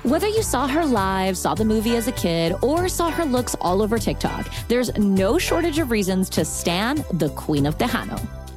Whether 0.04 0.28
you 0.28 0.44
saw 0.44 0.68
her 0.68 0.86
live, 0.86 1.36
saw 1.38 1.56
the 1.56 1.66
movie 1.66 1.96
as 1.96 2.08
a 2.08 2.12
kid, 2.12 2.56
or 2.62 2.88
saw 2.88 3.10
her 3.10 3.26
looks 3.26 3.56
all 3.60 3.82
over 3.82 3.98
TikTok, 3.98 4.48
there's 4.68 4.96
no 4.98 5.40
shortage 5.40 5.80
of 5.80 5.90
reasons 5.90 6.30
to 6.32 6.46
stan 6.46 7.04
the 7.14 7.30
Queen 7.30 7.66
of 7.66 7.78
Tejano. 7.78 8.43